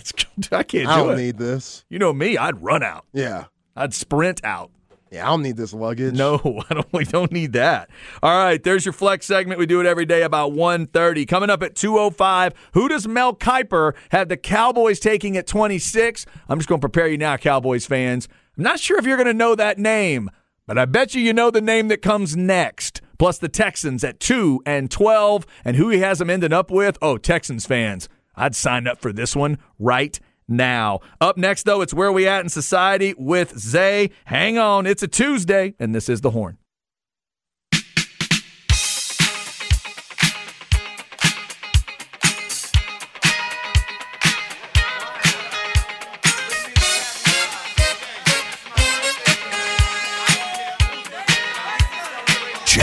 I 0.52 0.62
can't 0.62 0.88
I 0.88 0.96
do 1.00 1.04
don't 1.08 1.18
it. 1.18 1.22
need 1.22 1.38
this. 1.38 1.84
you 1.88 1.98
know 1.98 2.12
me, 2.12 2.36
I'd 2.38 2.62
run 2.62 2.82
out. 2.82 3.06
Yeah. 3.12 3.44
I'd 3.76 3.92
sprint 3.94 4.44
out. 4.44 4.70
Yeah, 5.10 5.26
I 5.26 5.30
don't 5.30 5.42
need 5.42 5.56
this 5.56 5.72
luggage. 5.72 6.14
No, 6.14 6.36
I 6.70 6.74
don't. 6.74 6.92
We 6.92 7.04
don't 7.04 7.30
need 7.30 7.52
that. 7.52 7.88
All 8.22 8.36
right, 8.44 8.60
there's 8.62 8.84
your 8.84 8.92
flex 8.92 9.26
segment. 9.26 9.58
We 9.60 9.66
do 9.66 9.80
it 9.80 9.86
every 9.86 10.06
day 10.06 10.22
about 10.22 10.52
1.30. 10.52 11.26
Coming 11.28 11.50
up 11.50 11.62
at 11.62 11.74
2.05, 11.74 12.52
who 12.72 12.88
does 12.88 13.06
Mel 13.06 13.34
Kiper 13.34 13.94
have 14.10 14.28
the 14.28 14.36
Cowboys 14.36 14.98
taking 14.98 15.36
at 15.36 15.46
26? 15.46 16.26
I'm 16.48 16.58
just 16.58 16.68
going 16.68 16.80
to 16.80 16.88
prepare 16.88 17.06
you 17.08 17.18
now, 17.18 17.36
Cowboys 17.36 17.86
fans. 17.86 18.26
I'm 18.56 18.64
not 18.64 18.80
sure 18.80 18.98
if 18.98 19.06
you're 19.06 19.16
going 19.16 19.26
to 19.28 19.34
know 19.34 19.54
that 19.54 19.78
name, 19.78 20.30
but 20.66 20.78
I 20.78 20.84
bet 20.84 21.14
you 21.14 21.20
you 21.20 21.32
know 21.32 21.50
the 21.50 21.60
name 21.60 21.88
that 21.88 22.02
comes 22.02 22.36
next. 22.36 23.00
Plus 23.18 23.38
the 23.38 23.48
Texans 23.48 24.04
at 24.04 24.20
2 24.20 24.62
and 24.66 24.90
12. 24.90 25.46
And 25.64 25.76
who 25.76 25.88
he 25.88 25.98
has 25.98 26.18
them 26.18 26.30
ending 26.30 26.52
up 26.52 26.70
with? 26.70 26.98
Oh, 27.00 27.18
Texans 27.18 27.66
fans. 27.66 28.08
I'd 28.36 28.54
sign 28.54 28.86
up 28.86 29.00
for 29.00 29.12
this 29.12 29.36
one 29.36 29.58
right 29.78 30.18
now. 30.48 31.00
Up 31.20 31.36
next, 31.36 31.64
though, 31.64 31.80
it's 31.80 31.94
Where 31.94 32.12
We 32.12 32.26
At 32.26 32.40
in 32.40 32.48
Society 32.48 33.14
with 33.16 33.58
Zay. 33.58 34.10
Hang 34.26 34.58
on, 34.58 34.86
it's 34.86 35.02
a 35.02 35.08
Tuesday, 35.08 35.74
and 35.78 35.94
this 35.94 36.08
is 36.08 36.20
The 36.20 36.30
Horn. 36.30 36.58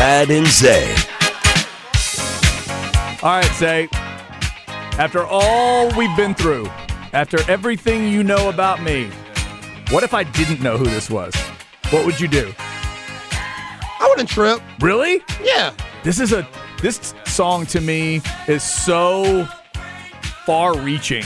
Chad 0.02 0.32
and 0.32 0.48
Zay. 0.48 0.96
All 3.22 3.30
right, 3.38 3.52
Zay. 3.54 3.88
After 4.98 5.24
all 5.24 5.96
we've 5.96 6.18
been 6.18 6.34
through, 6.34 6.66
after 7.14 7.38
everything 7.48 8.08
you 8.08 8.24
know 8.24 8.50
about 8.50 8.82
me, 8.82 9.12
what 9.92 10.04
if 10.04 10.16
I 10.16 10.24
didn't 10.24 10.60
know 10.60 10.76
who 10.76 10.86
this 10.86 11.08
was? 11.12 11.36
What 11.92 12.04
would 12.08 12.20
you 12.20 12.28
do? 12.28 12.52
I 12.60 14.08
wouldn't 14.10 14.28
trip. 14.28 14.60
Really? 14.80 15.22
Yeah. 15.44 15.72
This 16.04 16.20
is 16.20 16.34
a 16.34 16.48
this 16.82 17.14
song 17.28 17.68
to 17.68 17.80
me 17.80 18.24
is 18.48 18.64
so 18.64 19.46
far 20.48 20.76
reaching. 20.80 21.26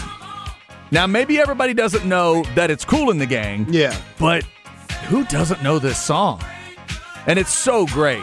Now 0.91 1.07
maybe 1.07 1.39
everybody 1.39 1.73
doesn't 1.73 2.03
know 2.03 2.43
that 2.55 2.69
it's 2.69 2.83
cool 2.83 3.09
in 3.09 3.19
the 3.19 3.25
gang, 3.25 3.67
Yeah. 3.69 3.97
but 4.19 4.43
who 5.07 5.23
doesn't 5.23 5.63
know 5.63 5.79
this 5.79 5.97
song? 5.97 6.43
And 7.25 7.39
it's 7.39 7.53
so 7.53 7.85
great. 7.85 8.21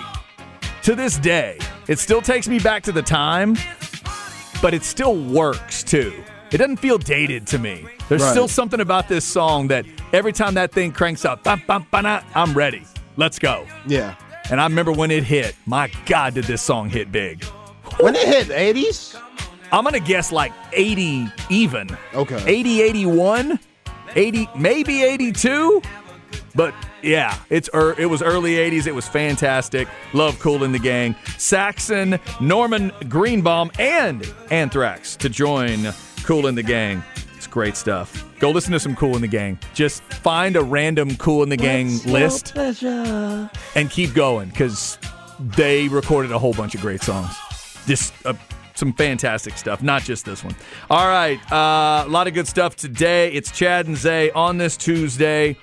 To 0.83 0.97
this 0.97 1.17
day, 1.19 1.59
it 1.87 1.99
still 1.99 2.21
takes 2.21 2.49
me 2.49 2.59
back 2.59 2.83
to 2.85 2.93
the 2.93 3.03
time, 3.03 3.57
but 4.61 4.75
it 4.75 4.83
still 4.83 5.17
works 5.17 5.83
too. 5.85 6.13
It 6.51 6.59
doesn't 6.59 6.79
feel 6.79 6.99
dated 6.99 7.47
to 7.49 7.59
me. 7.59 7.87
There's 8.09 8.21
Right. 8.23 8.31
still 8.33 8.49
something 8.49 8.81
about 8.81 9.09
this 9.09 9.25
song 9.25 9.69
that 9.69 9.87
every 10.13 10.33
time 10.33 10.55
that 10.55 10.73
thing 10.73 10.91
cranks 10.93 11.25
up, 11.25 11.45
bum, 11.45 11.63
bum, 11.67 11.87
ba-na, 11.91 12.21
I'm 12.35 12.53
ready. 12.53 12.83
Let's 13.17 13.39
go. 13.39 13.65
Yeah. 13.87 14.15
And 14.51 14.61
I 14.61 14.65
remember 14.65 14.91
when 14.93 15.11
it 15.11 15.23
hit. 15.25 15.55
My 15.67 15.89
God, 16.07 16.35
did 16.35 16.45
this 16.45 16.61
song 16.63 16.91
hit 16.91 17.13
big. 17.13 17.45
When 18.01 18.17
it 18.17 18.27
hit 18.27 18.49
80s? 18.51 19.17
I'm 19.71 19.85
going 19.85 19.95
to 19.95 20.01
guess 20.01 20.33
like 20.33 20.53
80 20.73 21.29
even. 21.49 21.89
Okay. 22.13 22.43
80, 22.45 22.83
81, 22.83 23.59
80, 24.17 24.49
maybe 24.57 25.03
82. 25.05 25.81
But 26.55 26.75
yeah, 27.03 27.39
it's 27.51 27.69
er, 27.75 27.95
it 27.99 28.07
was 28.07 28.23
early 28.23 28.55
80s. 28.55 28.87
It 28.87 28.95
was 28.95 29.09
fantastic. 29.09 29.89
Love 30.13 30.39
Kool 30.39 30.59
& 30.59 30.69
the 30.69 30.79
Gang. 30.79 31.15
Saxon, 31.39 32.19
Norman 32.41 32.93
Greenbaum, 33.09 33.71
and 33.79 34.31
Anthrax 34.51 35.17
to 35.17 35.29
join 35.29 35.93
Kool 36.25 36.51
& 36.53 36.53
the 36.53 36.63
Gang. 36.63 37.03
It's 37.37 37.47
great 37.47 37.77
stuff. 37.77 38.25
Go 38.39 38.51
listen 38.51 38.73
to 38.73 38.81
some 38.81 38.95
Kool 38.95 39.19
& 39.19 39.19
the 39.19 39.27
Gang. 39.29 39.59
Just 39.75 40.03
find 40.03 40.57
a 40.57 40.63
random 40.63 41.17
Kool 41.17 41.45
& 41.47 41.47
the 41.47 41.57
Gang 41.57 41.99
list 42.07 42.57
and 42.57 43.91
keep 43.91 44.15
going 44.15 44.49
because 44.51 44.99
they 45.39 45.89
recorded 45.89 46.31
a 46.33 46.39
whole 46.39 46.53
bunch 46.53 46.75
of 46.75 46.81
great 46.81 47.03
songs. 47.03 47.35
Just 47.87 48.15
uh, 48.25 48.35
some 48.75 48.93
fantastic 48.93 49.57
stuff, 49.57 49.83
not 49.83 50.03
just 50.03 50.25
this 50.25 50.45
one. 50.45 50.55
All 50.91 51.07
right, 51.07 51.39
uh, 51.53 52.05
a 52.07 52.09
lot 52.09 52.27
of 52.27 52.35
good 52.35 52.47
stuff 52.47 52.77
today. 52.77 53.31
It's 53.33 53.51
Chad 53.51 53.87
and 53.87 53.97
Zay 53.97 54.31
on 54.31 54.59
this 54.59 54.77
Tuesday. 54.77 55.57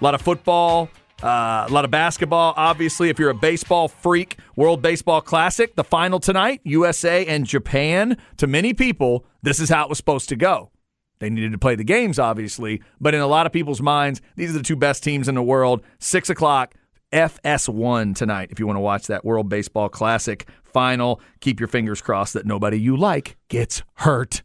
A 0.00 0.04
lot 0.04 0.14
of 0.14 0.22
football, 0.22 0.88
uh, 1.22 1.66
a 1.68 1.72
lot 1.72 1.84
of 1.84 1.90
basketball. 1.90 2.54
Obviously, 2.56 3.08
if 3.08 3.18
you're 3.18 3.30
a 3.30 3.34
baseball 3.34 3.88
freak, 3.88 4.38
World 4.54 4.80
Baseball 4.80 5.20
Classic, 5.20 5.74
the 5.74 5.82
final 5.82 6.20
tonight, 6.20 6.60
USA 6.62 7.26
and 7.26 7.44
Japan. 7.44 8.16
To 8.36 8.46
many 8.46 8.74
people, 8.74 9.24
this 9.42 9.58
is 9.58 9.68
how 9.68 9.82
it 9.84 9.88
was 9.88 9.98
supposed 9.98 10.28
to 10.28 10.36
go. 10.36 10.70
They 11.18 11.30
needed 11.30 11.50
to 11.50 11.58
play 11.58 11.74
the 11.74 11.82
games, 11.82 12.20
obviously, 12.20 12.80
but 13.00 13.12
in 13.12 13.20
a 13.20 13.26
lot 13.26 13.46
of 13.46 13.52
people's 13.52 13.82
minds, 13.82 14.20
these 14.36 14.50
are 14.50 14.58
the 14.58 14.62
two 14.62 14.76
best 14.76 15.02
teams 15.02 15.28
in 15.28 15.34
the 15.34 15.42
world. 15.42 15.82
Six 15.98 16.30
o'clock, 16.30 16.74
FS1 17.12 18.14
tonight. 18.14 18.50
If 18.52 18.60
you 18.60 18.68
want 18.68 18.76
to 18.76 18.80
watch 18.80 19.08
that 19.08 19.24
World 19.24 19.48
Baseball 19.48 19.88
Classic 19.88 20.46
final, 20.62 21.20
keep 21.40 21.58
your 21.58 21.66
fingers 21.66 22.00
crossed 22.00 22.34
that 22.34 22.46
nobody 22.46 22.78
you 22.78 22.96
like 22.96 23.36
gets 23.48 23.82
hurt 23.94 24.42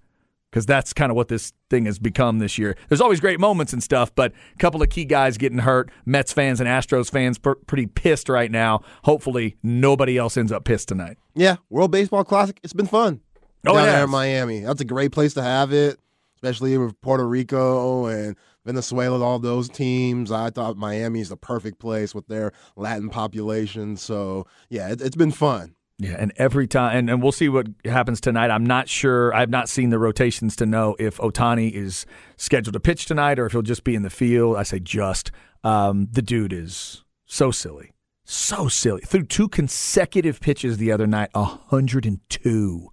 because 0.53 0.67
that's 0.67 0.93
kind 0.93 1.09
of 1.09 1.15
what 1.15 1.29
this 1.29 1.51
thing 1.71 1.85
has 1.85 1.97
become 1.97 2.37
this 2.37 2.59
year. 2.59 2.77
There's 2.87 3.01
always 3.01 3.19
great 3.19 3.39
moments 3.39 3.73
and 3.73 3.81
stuff, 3.81 4.13
but 4.13 4.33
a 4.53 4.57
couple 4.59 4.83
of 4.83 4.89
key 4.89 5.03
guys 5.03 5.35
getting 5.39 5.57
hurt. 5.57 5.89
Mets 6.05 6.31
fans 6.31 6.59
and 6.59 6.69
Astros 6.69 7.09
fans 7.09 7.39
pr- 7.39 7.53
pretty 7.65 7.87
pissed 7.87 8.29
right 8.29 8.51
now. 8.51 8.81
Hopefully, 9.03 9.57
nobody 9.63 10.15
else 10.15 10.37
ends 10.37 10.51
up 10.51 10.63
pissed 10.63 10.89
tonight. 10.89 11.17
Yeah. 11.33 11.55
World 11.71 11.89
Baseball 11.89 12.23
Classic. 12.23 12.59
It's 12.61 12.71
been 12.71 12.85
fun. 12.85 13.21
Oh, 13.65 13.73
Down 13.73 13.87
there 13.87 14.03
in 14.03 14.11
Miami. 14.11 14.59
That's 14.59 14.81
a 14.81 14.85
great 14.85 15.11
place 15.11 15.33
to 15.33 15.41
have 15.41 15.73
it, 15.73 15.99
especially 16.35 16.77
with 16.77 17.01
Puerto 17.01 17.27
Rico 17.27 18.05
and 18.05 18.37
Venezuela, 18.63 19.15
and 19.15 19.23
all 19.23 19.39
those 19.39 19.69
teams. 19.69 20.31
I 20.31 20.51
thought 20.51 20.77
Miami 20.77 21.21
is 21.21 21.29
the 21.29 21.37
perfect 21.37 21.79
place 21.79 22.13
with 22.13 22.27
their 22.27 22.51
Latin 22.75 23.09
population. 23.09 23.97
So, 23.97 24.45
yeah, 24.69 24.89
it, 24.89 25.01
it's 25.01 25.15
been 25.15 25.31
fun. 25.31 25.73
Yeah, 25.99 26.15
and 26.17 26.33
every 26.37 26.67
time, 26.67 26.97
and, 26.97 27.09
and 27.09 27.21
we'll 27.21 27.31
see 27.31 27.49
what 27.49 27.67
happens 27.85 28.19
tonight. 28.19 28.49
I'm 28.49 28.65
not 28.65 28.89
sure. 28.89 29.33
I've 29.33 29.49
not 29.51 29.69
seen 29.69 29.89
the 29.89 29.99
rotations 29.99 30.55
to 30.57 30.65
know 30.65 30.95
if 30.99 31.17
Ohtani 31.17 31.71
is 31.71 32.05
scheduled 32.35 32.73
to 32.73 32.79
pitch 32.79 33.05
tonight 33.05 33.37
or 33.39 33.45
if 33.45 33.51
he'll 33.51 33.61
just 33.61 33.83
be 33.83 33.93
in 33.95 34.01
the 34.01 34.09
field. 34.09 34.57
I 34.57 34.63
say 34.63 34.79
just. 34.79 35.31
Um, 35.63 36.07
the 36.11 36.21
dude 36.21 36.51
is 36.51 37.03
so 37.25 37.51
silly. 37.51 37.91
So 38.25 38.67
silly. 38.67 39.01
Threw 39.01 39.23
two 39.23 39.47
consecutive 39.47 40.39
pitches 40.41 40.77
the 40.77 40.91
other 40.91 41.07
night, 41.07 41.29
102 41.33 42.89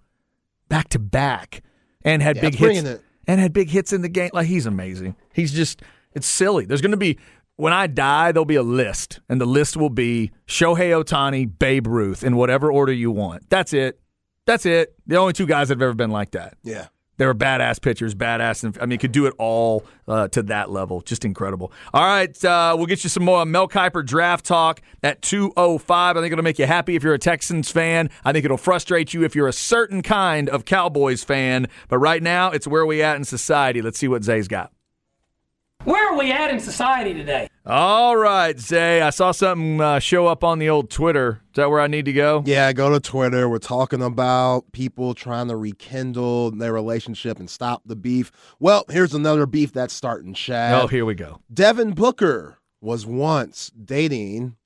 back 0.69 0.87
to 0.89 0.99
back, 0.99 1.63
and 2.03 2.21
had 2.21 2.37
Yeah, 2.37 2.41
big 2.43 2.55
hits. 2.55 2.79
it. 2.83 3.01
And 3.27 3.39
had 3.39 3.53
big 3.53 3.69
hits 3.69 3.93
in 3.93 4.01
the 4.01 4.09
game. 4.09 4.31
Like 4.33 4.47
he's 4.47 4.65
amazing. 4.65 5.15
He's 5.33 5.53
just 5.53 5.81
it's 6.13 6.27
silly. 6.27 6.65
There's 6.65 6.81
going 6.81 6.91
to 6.91 6.97
be 6.97 7.17
when 7.57 7.73
I 7.73 7.87
die, 7.87 8.31
there'll 8.31 8.45
be 8.45 8.55
a 8.55 8.63
list, 8.63 9.19
and 9.29 9.39
the 9.39 9.45
list 9.45 9.77
will 9.77 9.89
be 9.89 10.31
Shohei 10.47 11.03
Ohtani, 11.03 11.51
Babe 11.59 11.87
Ruth, 11.87 12.23
in 12.23 12.35
whatever 12.35 12.71
order 12.71 12.93
you 12.93 13.11
want. 13.11 13.49
That's 13.49 13.73
it. 13.73 13.99
That's 14.45 14.65
it. 14.65 14.95
The 15.05 15.17
only 15.17 15.33
two 15.33 15.45
guys 15.45 15.67
that 15.67 15.75
have 15.75 15.81
ever 15.81 15.93
been 15.93 16.11
like 16.11 16.31
that. 16.31 16.57
Yeah. 16.63 16.87
They 17.17 17.27
were 17.27 17.35
badass 17.35 17.79
pitchers, 17.79 18.15
badass. 18.15 18.63
And, 18.63 18.75
I 18.81 18.87
mean, 18.87 18.97
could 18.97 19.11
do 19.11 19.27
it 19.27 19.35
all 19.37 19.85
uh, 20.07 20.27
to 20.29 20.41
that 20.43 20.71
level. 20.71 21.01
Just 21.01 21.23
incredible. 21.23 21.71
All 21.93 22.03
right, 22.03 22.43
uh, 22.43 22.73
we'll 22.75 22.87
get 22.87 23.03
you 23.03 23.11
some 23.11 23.23
more 23.23 23.45
Mel 23.45 23.67
Kiper 23.67 24.03
draft 24.03 24.43
talk 24.43 24.81
at 25.03 25.21
2.05. 25.21 25.83
I 25.91 26.13
think 26.15 26.31
it'll 26.31 26.43
make 26.43 26.57
you 26.57 26.65
happy 26.65 26.95
if 26.95 27.03
you're 27.03 27.13
a 27.13 27.19
Texans 27.19 27.69
fan. 27.69 28.09
I 28.25 28.33
think 28.33 28.43
it'll 28.43 28.57
frustrate 28.57 29.13
you 29.13 29.23
if 29.23 29.35
you're 29.35 29.47
a 29.47 29.53
certain 29.53 30.01
kind 30.01 30.49
of 30.49 30.65
Cowboys 30.65 31.23
fan. 31.23 31.67
But 31.89 31.99
right 31.99 32.23
now, 32.23 32.49
it's 32.49 32.65
where 32.65 32.87
we 32.87 33.03
at 33.03 33.17
in 33.17 33.23
society. 33.23 33.83
Let's 33.83 33.99
see 33.99 34.07
what 34.07 34.23
Zay's 34.23 34.47
got. 34.47 34.71
Where 35.83 36.13
are 36.13 36.17
we 36.17 36.31
at 36.31 36.51
in 36.51 36.59
society 36.59 37.13
today? 37.15 37.47
All 37.65 38.15
right, 38.15 38.59
Zay. 38.59 39.01
I 39.01 39.09
saw 39.09 39.31
something 39.31 39.81
uh, 39.81 39.97
show 39.97 40.27
up 40.27 40.43
on 40.43 40.59
the 40.59 40.69
old 40.69 40.91
Twitter. 40.91 41.41
Is 41.51 41.55
that 41.55 41.71
where 41.71 41.79
I 41.79 41.87
need 41.87 42.05
to 42.05 42.13
go? 42.13 42.43
Yeah, 42.45 42.71
go 42.71 42.91
to 42.91 42.99
Twitter. 42.99 43.49
We're 43.49 43.57
talking 43.57 44.03
about 44.03 44.71
people 44.73 45.15
trying 45.15 45.47
to 45.47 45.55
rekindle 45.55 46.51
their 46.51 46.71
relationship 46.71 47.39
and 47.39 47.49
stop 47.49 47.81
the 47.83 47.95
beef. 47.95 48.31
Well, 48.59 48.85
here's 48.89 49.15
another 49.15 49.47
beef 49.47 49.73
that's 49.73 49.93
starting, 49.93 50.35
Chad. 50.35 50.83
Oh, 50.83 50.85
here 50.85 51.03
we 51.03 51.15
go. 51.15 51.39
Devin 51.51 51.93
Booker 51.93 52.59
was 52.79 53.07
once 53.07 53.71
dating 53.71 54.57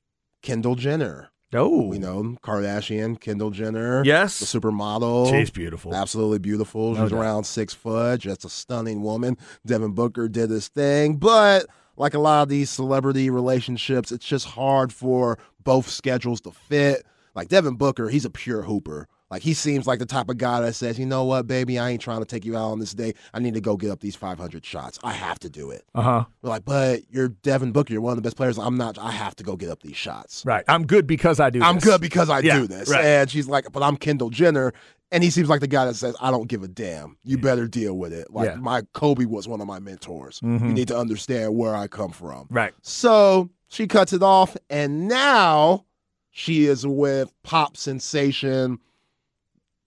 Kendall 0.42 0.76
Jenner. 0.76 1.30
Oh, 1.56 1.94
You 1.94 2.00
know, 2.00 2.38
Kardashian, 2.44 3.20
Kendall 3.20 3.52
Jenner. 3.52 4.04
Yes. 4.06 4.40
The 4.40 4.60
supermodel. 4.60 5.30
She's 5.32 5.50
beautiful. 5.50 5.94
Absolutely 5.94 6.40
beautiful. 6.40 6.96
She's 6.96 7.12
around 7.12 7.46
six 7.46 7.74
foot. 7.74 8.20
Just 8.22 8.46
a 8.46 8.50
stunning 8.50 9.02
woman. 9.02 9.38
Devin 9.66 9.92
Booker 9.94 10.28
did 10.28 10.50
his 10.50 10.68
thing. 10.68 11.16
But 11.18 11.66
like 11.98 12.14
a 12.14 12.20
lot 12.20 12.44
of 12.44 12.50
these 12.50 12.70
celebrity 12.70 13.30
relationships, 13.30 14.12
it's 14.12 14.26
just 14.26 14.46
hard 14.46 14.92
for 14.92 15.38
both 15.64 15.88
schedules 15.90 16.42
to 16.42 16.52
fit. 16.52 17.06
Like 17.36 17.48
Devin 17.50 17.76
Booker, 17.76 18.10
he's 18.10 18.26
a 18.26 18.30
pure 18.30 18.62
hooper. 18.64 19.08
Like 19.32 19.42
he 19.42 19.54
seems 19.56 19.88
like 19.88 20.00
the 20.00 20.06
type 20.06 20.30
of 20.30 20.38
guy 20.38 20.62
that 20.62 20.74
says, 20.76 21.00
you 21.00 21.06
know 21.06 21.24
what, 21.24 21.48
baby, 21.48 21.80
I 21.80 21.90
ain't 21.90 22.02
trying 22.02 22.20
to 22.20 22.26
take 22.26 22.46
you 22.46 22.56
out 22.56 22.72
on 22.72 22.80
this 22.80 22.94
day. 22.94 23.14
I 23.34 23.40
need 23.40 23.56
to 23.56 23.62
go 23.62 23.76
get 23.76 23.90
up 23.90 24.00
these 24.00 24.16
500 24.16 24.64
shots. 24.64 25.00
I 25.04 25.14
have 25.14 25.40
to 25.40 25.50
do 25.50 25.72
it. 25.72 25.84
Uh 25.96 26.02
huh. 26.02 26.26
We're 26.42 26.50
like, 26.50 26.64
but 26.66 27.02
you're 27.10 27.30
Devin 27.30 27.72
Booker. 27.72 27.92
You're 27.94 28.02
one 28.02 28.12
of 28.12 28.18
the 28.18 28.22
best 28.22 28.38
players. 28.38 28.58
I'm 28.60 28.76
not. 28.78 28.98
I 29.00 29.12
have 29.12 29.36
to 29.38 29.44
go 29.44 29.56
get 29.56 29.70
up 29.70 29.82
these 29.82 29.98
shots. 29.98 30.44
Right. 30.46 30.64
I'm 30.68 30.86
good 30.86 31.08
because 31.08 31.40
I 31.40 31.50
do. 31.50 31.62
I'm 31.64 31.76
this. 31.76 31.84
good 31.86 32.02
because 32.02 32.30
I 32.30 32.40
Yeah, 32.40 32.60
do 32.60 32.68
this. 32.68 32.90
right. 32.90 33.04
And 33.04 33.30
she's 33.30 33.48
like, 33.48 33.72
but 33.72 33.82
I'm 33.82 33.98
Kendall 33.98 34.30
Jenner. 34.30 34.74
And 35.12 35.24
he 35.24 35.30
seems 35.30 35.50
like 35.50 35.62
the 35.62 35.68
guy 35.68 35.86
that 35.86 35.96
says, 35.96 36.16
I 36.20 36.30
don't 36.32 36.48
give 36.48 36.64
a 36.64 36.68
damn. 36.68 37.18
You 37.24 37.38
better 37.38 37.68
deal 37.68 37.96
with 37.98 38.12
it. 38.14 38.32
Like 38.32 38.50
Yeah. 38.50 38.56
my 38.56 38.82
Kobe 38.94 39.26
was 39.26 39.48
one 39.48 39.62
of 39.62 39.68
my 39.68 39.80
mentors. 39.80 40.40
You 40.44 40.50
need 40.60 40.88
to 40.90 40.98
understand 40.98 41.56
where 41.56 41.76
I 41.76 41.88
come 41.88 42.12
from. 42.12 42.48
Right. 42.50 42.74
So 42.82 43.50
she 43.70 43.88
cuts 43.88 44.14
it 44.14 44.24
off, 44.24 44.56
and 44.70 45.08
now 45.08 45.86
she 46.32 46.66
is 46.66 46.86
with 46.88 47.32
pop 47.44 47.78
sensation, 47.78 48.80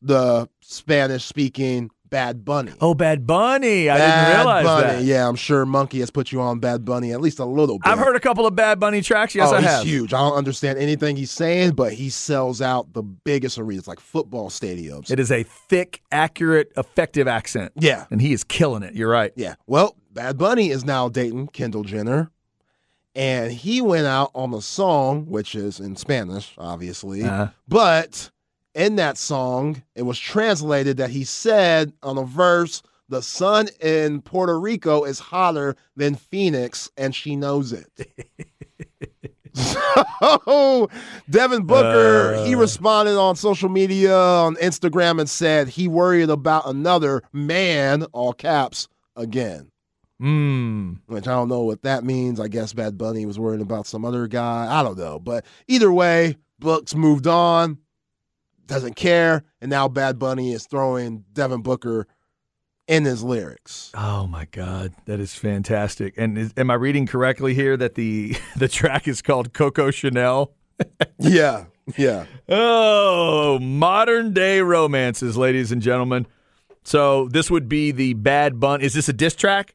the 0.03 0.49
Spanish 0.61 1.24
speaking 1.24 1.90
Bad 2.09 2.42
Bunny. 2.42 2.72
Oh, 2.80 2.94
Bad 2.94 3.26
Bunny. 3.26 3.90
I 3.90 3.99
didn't 3.99 4.36
realize 4.36 4.64
Bunny. 4.64 4.86
that. 4.86 5.03
Yeah, 5.05 5.28
I'm 5.28 5.36
sure 5.36 5.66
Monkey 5.66 6.01
has 6.01 6.11
put 6.11 6.32
you 6.32 6.40
on 6.40 6.59
Bad 6.59 6.82
Bunny 6.86 7.12
at 7.12 7.20
least 7.20 7.38
a 7.38 7.44
little 7.44 7.78
bit. 7.78 7.86
I've 7.86 7.99
heard 7.99 8.16
a 8.16 8.20
couple 8.20 8.46
of 8.46 8.57
Bad 8.57 8.80
Bunny 8.80 9.03
tracks. 9.03 9.34
Yes, 9.34 9.51
oh, 9.53 9.57
I 9.57 9.61
he's 9.61 9.68
have. 9.68 9.84
huge. 9.84 10.14
I 10.14 10.18
don't 10.20 10.32
understand 10.36 10.78
anything 10.78 11.16
he's 11.16 11.30
saying, 11.30 11.72
but 11.72 11.92
he 11.92 12.09
sells 12.09 12.62
out 12.62 12.94
the 12.94 13.03
biggest 13.03 13.59
arenas, 13.59 13.86
like 13.86 14.01
football 14.01 14.49
stadiums. 14.49 15.11
It 15.11 15.20
is 15.20 15.30
a 15.30 15.42
thick, 15.42 16.01
accurate, 16.11 16.72
effective 16.78 17.28
accent. 17.28 17.72
yeah, 17.76 18.07
And 18.11 18.22
he 18.22 18.32
is 18.32 18.42
killing 18.42 18.82
it. 18.82 18.94
You're 18.94 19.11
right. 19.11 19.32
yeah. 19.36 19.57
Well, 19.66 19.94
Bad 20.11 20.38
Bunny 20.38 20.70
is 20.70 20.86
now 20.86 21.11
dating 21.11 21.49
Kendall 21.49 21.84
Jenner, 21.84 22.30
and 23.14 23.53
he 23.53 23.82
went 23.82 24.07
out 24.07 24.30
on 24.34 24.55
a 24.55 24.62
song, 24.62 25.26
which 25.26 25.55
is 25.55 25.78
in 25.78 25.94
Spanish, 25.96 26.55
obviously, 26.57 27.22
Uh-huh. 27.22 27.49
but 27.68 28.30
in 28.74 28.96
that 28.96 29.18
song, 29.18 29.82
it 29.94 30.02
was 30.02 30.18
translated 30.18 30.96
that 30.98 31.10
he 31.10 31.24
said 31.24 31.92
on 32.02 32.18
a 32.18 32.24
verse, 32.24 32.82
"The 33.08 33.22
sun 33.22 33.68
in 33.80 34.20
Puerto 34.22 34.58
Rico 34.58 35.04
is 35.04 35.18
hotter 35.18 35.76
than 35.96 36.14
Phoenix, 36.14 36.90
and 36.96 37.14
she 37.14 37.36
knows 37.36 37.72
it." 37.72 37.88
So 39.54 40.88
Devin 41.28 41.64
Booker, 41.64 42.44
he 42.44 42.54
Uh. 42.54 42.58
responded 42.58 43.18
on 43.18 43.34
social 43.34 43.68
media 43.68 44.14
on 44.16 44.54
Instagram 44.56 45.18
and 45.18 45.28
said 45.28 45.68
he 45.68 45.88
worried 45.88 46.30
about 46.30 46.68
another 46.68 47.22
man, 47.32 48.04
all 48.12 48.32
caps, 48.32 48.86
again. 49.16 49.70
Mm. 50.22 50.98
Which 51.06 51.26
I 51.26 51.32
don't 51.32 51.48
know 51.48 51.62
what 51.62 51.82
that 51.82 52.04
means. 52.04 52.38
I 52.38 52.46
guess 52.48 52.72
Bad 52.72 52.98
Bunny 52.98 53.26
was 53.26 53.38
worried 53.38 53.60
about 53.60 53.86
some 53.86 54.04
other 54.04 54.28
guy. 54.28 54.66
I 54.70 54.82
don't 54.84 54.98
know. 54.98 55.18
But 55.18 55.44
either 55.66 55.90
way, 55.92 56.36
Books 56.60 56.94
moved 56.94 57.26
on, 57.26 57.78
doesn't 58.68 58.94
care, 58.94 59.42
and 59.60 59.68
now 59.70 59.88
Bad 59.88 60.18
Bunny 60.18 60.52
is 60.52 60.66
throwing 60.66 61.24
Devin 61.32 61.62
Booker 61.62 62.06
in 62.86 63.04
his 63.04 63.22
lyrics. 63.24 63.90
Oh 63.94 64.26
my 64.28 64.46
God, 64.50 64.92
that 65.06 65.18
is 65.18 65.34
fantastic! 65.34 66.14
And 66.16 66.38
is, 66.38 66.54
am 66.56 66.70
I 66.70 66.74
reading 66.74 67.06
correctly 67.06 67.54
here 67.54 67.76
that 67.76 67.96
the 67.96 68.36
the 68.56 68.68
track 68.68 69.08
is 69.08 69.20
called 69.22 69.52
Coco 69.52 69.90
Chanel? 69.90 70.52
Yeah, 71.18 71.64
yeah. 71.96 72.26
Oh, 72.48 73.58
modern 73.58 74.32
day 74.32 74.60
romances, 74.60 75.36
ladies 75.36 75.72
and 75.72 75.82
gentlemen. 75.82 76.26
So 76.84 77.26
this 77.28 77.50
would 77.50 77.68
be 77.68 77.90
the 77.90 78.14
Bad 78.14 78.60
Bunny. 78.60 78.84
Is 78.84 78.94
this 78.94 79.08
a 79.08 79.12
diss 79.12 79.34
track? 79.34 79.74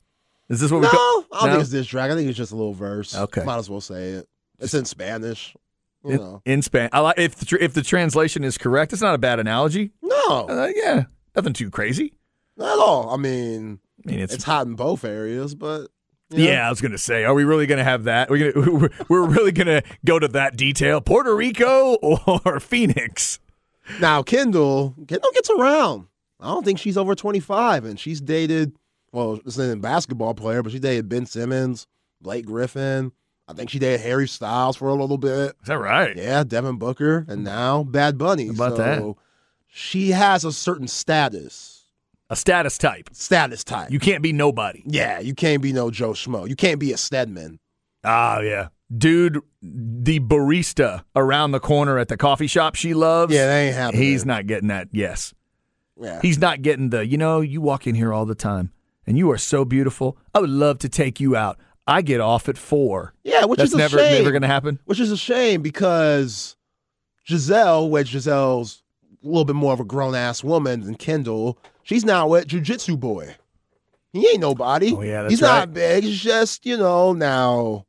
Is 0.49 0.61
this 0.61 0.71
what 0.71 0.79
No, 0.81 0.87
we? 0.87 0.89
Call? 0.89 1.25
I 1.33 1.39
don't 1.41 1.49
think 1.49 1.61
it's 1.61 1.71
this 1.71 1.87
track. 1.87 2.09
I 2.09 2.15
think 2.15 2.29
it's 2.29 2.37
just 2.37 2.53
a 2.53 2.55
little 2.55 2.73
verse. 2.73 3.15
Okay. 3.15 3.43
Might 3.43 3.57
as 3.57 3.69
well 3.69 3.81
say 3.81 4.11
it. 4.11 4.27
It's 4.59 4.73
in 4.73 4.85
Spanish. 4.85 5.55
You 6.03 6.11
in, 6.11 6.17
know. 6.17 6.41
in 6.45 6.61
Span. 6.61 6.89
I 6.91 6.99
like 6.99 7.17
if 7.17 7.35
the, 7.35 7.63
if 7.63 7.73
the 7.73 7.81
translation 7.81 8.43
is 8.43 8.57
correct. 8.57 8.93
It's 8.93 9.01
not 9.01 9.15
a 9.15 9.17
bad 9.17 9.39
analogy. 9.39 9.91
No, 10.01 10.47
Uh, 10.49 10.69
yeah, 10.75 11.03
nothing 11.35 11.53
too 11.53 11.69
crazy. 11.69 12.13
not 12.57 12.73
at 12.73 12.79
all. 12.79 13.09
I 13.09 13.17
mean, 13.17 13.79
I 14.05 14.09
mean, 14.11 14.19
it's, 14.19 14.33
it's 14.33 14.43
hot 14.43 14.67
in 14.67 14.75
both 14.75 15.03
areas, 15.05 15.55
but 15.55 15.89
know. 16.31 16.37
yeah. 16.37 16.65
I 16.67 16.69
was 16.69 16.81
gonna 16.81 16.97
say, 16.97 17.23
are 17.23 17.33
we 17.33 17.43
really 17.43 17.65
gonna 17.67 17.83
have 17.83 18.03
that? 18.05 18.29
We're 18.31 18.51
gonna 18.53 18.89
we're 19.09 19.25
really 19.27 19.51
gonna 19.51 19.81
go 20.05 20.19
to 20.19 20.27
that 20.29 20.57
detail. 20.57 20.99
Puerto 21.01 21.33
Rico 21.35 21.95
or 21.95 22.59
Phoenix? 22.59 23.39
Now 23.99 24.23
Kendall, 24.23 24.95
Kendall 25.07 25.31
gets 25.33 25.49
around. 25.49 26.07
I 26.39 26.47
don't 26.47 26.65
think 26.65 26.79
she's 26.79 26.97
over 26.97 27.15
twenty 27.15 27.39
five, 27.39 27.85
and 27.85 27.99
she's 27.99 28.19
dated. 28.21 28.75
Well, 29.13 29.39
isn't 29.45 29.71
a 29.71 29.75
basketball 29.79 30.33
player, 30.33 30.63
but 30.63 30.71
she 30.71 30.79
dated 30.79 31.07
Ben 31.07 31.25
Simmons, 31.25 31.85
Blake 32.19 32.45
Griffin. 32.45 33.11
I 33.47 33.53
think 33.53 33.69
she 33.69 33.79
dated 33.79 34.01
Harry 34.01 34.27
Styles 34.27 34.77
for 34.77 34.87
a 34.87 34.93
little 34.93 35.17
bit. 35.17 35.55
Is 35.61 35.67
that 35.67 35.77
right? 35.77 36.15
Yeah, 36.15 36.43
Devin 36.43 36.77
Booker, 36.77 37.25
and 37.27 37.43
now 37.43 37.83
Bad 37.83 38.17
Bunny. 38.17 38.47
How 38.47 38.53
about 38.53 38.77
so 38.77 38.83
that? 38.83 39.15
She 39.67 40.11
has 40.11 40.45
a 40.45 40.51
certain 40.51 40.87
status, 40.87 41.83
A 42.29 42.35
status 42.35 42.77
type. 42.77 43.09
status 43.11 43.63
type. 43.63 43.91
You 43.91 43.99
can't 43.99 44.21
be 44.23 44.31
nobody. 44.33 44.81
yeah, 44.85 45.19
you 45.19 45.33
can't 45.33 45.61
be 45.61 45.73
no 45.73 45.91
Joe 45.91 46.11
Schmo. 46.11 46.47
You 46.47 46.55
can't 46.55 46.79
be 46.79 46.93
a 46.93 46.97
Stedman. 46.97 47.59
Ah, 48.03 48.39
yeah. 48.39 48.67
Dude, 48.95 49.39
the 49.61 50.19
barista 50.19 51.03
around 51.15 51.51
the 51.51 51.59
corner 51.59 51.97
at 51.97 52.09
the 52.09 52.17
coffee 52.17 52.47
shop 52.47 52.75
she 52.75 52.93
loves. 52.93 53.33
Yeah, 53.33 53.47
that 53.47 53.57
ain't 53.59 53.75
happening. 53.75 54.01
He's 54.03 54.25
not 54.25 54.45
getting 54.45 54.67
that. 54.67 54.89
Yes. 54.91 55.33
Yeah. 55.99 56.19
He's 56.21 56.37
not 56.37 56.61
getting 56.61 56.89
the, 56.91 57.05
you 57.05 57.17
know, 57.17 57.41
you 57.41 57.59
walk 57.61 57.87
in 57.87 57.95
here 57.95 58.13
all 58.13 58.25
the 58.25 58.35
time 58.35 58.71
and 59.07 59.17
you 59.17 59.31
are 59.31 59.37
so 59.37 59.65
beautiful. 59.65 60.17
I 60.35 60.39
would 60.41 60.49
love 60.49 60.79
to 60.79 60.89
take 60.89 61.19
you 61.19 61.35
out. 61.35 61.57
I 61.87 62.01
get 62.01 62.21
off 62.21 62.47
at 62.49 62.57
four. 62.57 63.13
yeah, 63.23 63.45
which 63.45 63.57
That's 63.57 63.71
is 63.71 63.75
a 63.75 63.77
never 63.77 63.97
shame. 63.97 64.13
never 64.13 64.31
going 64.31 64.41
to 64.41 64.47
happen. 64.47 64.79
which 64.85 64.99
is 64.99 65.11
a 65.11 65.17
shame 65.17 65.61
because 65.61 66.55
Gisele, 67.25 67.89
which 67.89 68.11
Gisele's 68.11 68.81
a 69.23 69.27
little 69.27 69.45
bit 69.45 69.55
more 69.55 69.73
of 69.73 69.79
a 69.79 69.85
grown 69.85 70.15
ass 70.15 70.43
woman 70.43 70.81
than 70.81 70.95
Kendall, 70.95 71.57
she's 71.83 72.05
now 72.05 72.27
with 72.27 72.47
Jujitsu 72.47 72.99
Boy. 72.99 73.35
He 74.13 74.27
ain't 74.29 74.41
nobody. 74.41 74.93
Oh, 74.95 75.01
yeah, 75.01 75.23
that's 75.23 75.31
He's 75.33 75.41
right. 75.41 75.59
not 75.59 75.73
big. 75.73 76.03
He's 76.03 76.19
just, 76.21 76.65
you 76.65 76.77
know, 76.77 77.13
now 77.13 77.85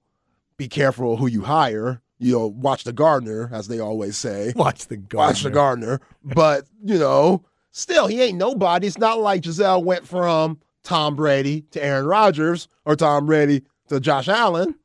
be 0.57 0.69
careful 0.69 1.17
who 1.17 1.27
you 1.27 1.43
hire. 1.43 2.01
You 2.19 2.33
know, 2.33 2.47
watch 2.47 2.85
the 2.85 2.93
gardener, 2.93 3.51
as 3.53 3.69
they 3.69 3.81
always 3.81 4.17
say. 4.17 4.53
Watch 4.57 4.87
the 4.87 4.97
gardener. 4.97 5.29
Watch 5.29 5.43
the 5.43 5.51
gardener. 5.51 6.01
But, 6.23 6.65
you 6.83 6.97
know, 6.97 7.45
still, 7.73 8.07
he 8.07 8.23
ain't 8.23 8.39
nobody. 8.39 8.87
It's 8.87 8.97
not 8.99 9.19
like 9.19 9.43
Gisele 9.43 9.83
went 9.85 10.07
from 10.07 10.59
Tom 10.85 11.17
Brady 11.17 11.63
to 11.73 11.85
Aaron 11.85 12.07
Rodgers 12.07 12.69
or 12.87 12.95
Tom 12.97 13.27
Brady 13.27 13.63
to 13.89 14.01
Josh 14.01 14.29
Allen. 14.29 14.77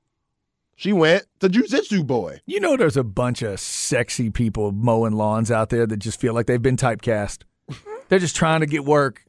She 0.75 0.93
went 0.93 1.25
to 1.41 1.49
Jiu-Jitsu 1.49 2.03
Boy. 2.03 2.39
You 2.45 2.59
know, 2.61 2.77
there's 2.77 2.95
a 2.95 3.03
bunch 3.03 3.41
of 3.41 3.59
sexy 3.59 4.29
people 4.29 4.71
mowing 4.71 5.11
lawns 5.11 5.51
out 5.51 5.69
there 5.69 5.85
that 5.85 5.97
just 5.97 6.21
feel 6.21 6.33
like 6.33 6.45
they've 6.45 6.61
been 6.61 6.77
typecast. 6.77 7.39
They're 8.07 8.19
just 8.19 8.35
trying 8.35 8.61
to 8.61 8.65
get 8.65 8.85
work. 8.85 9.25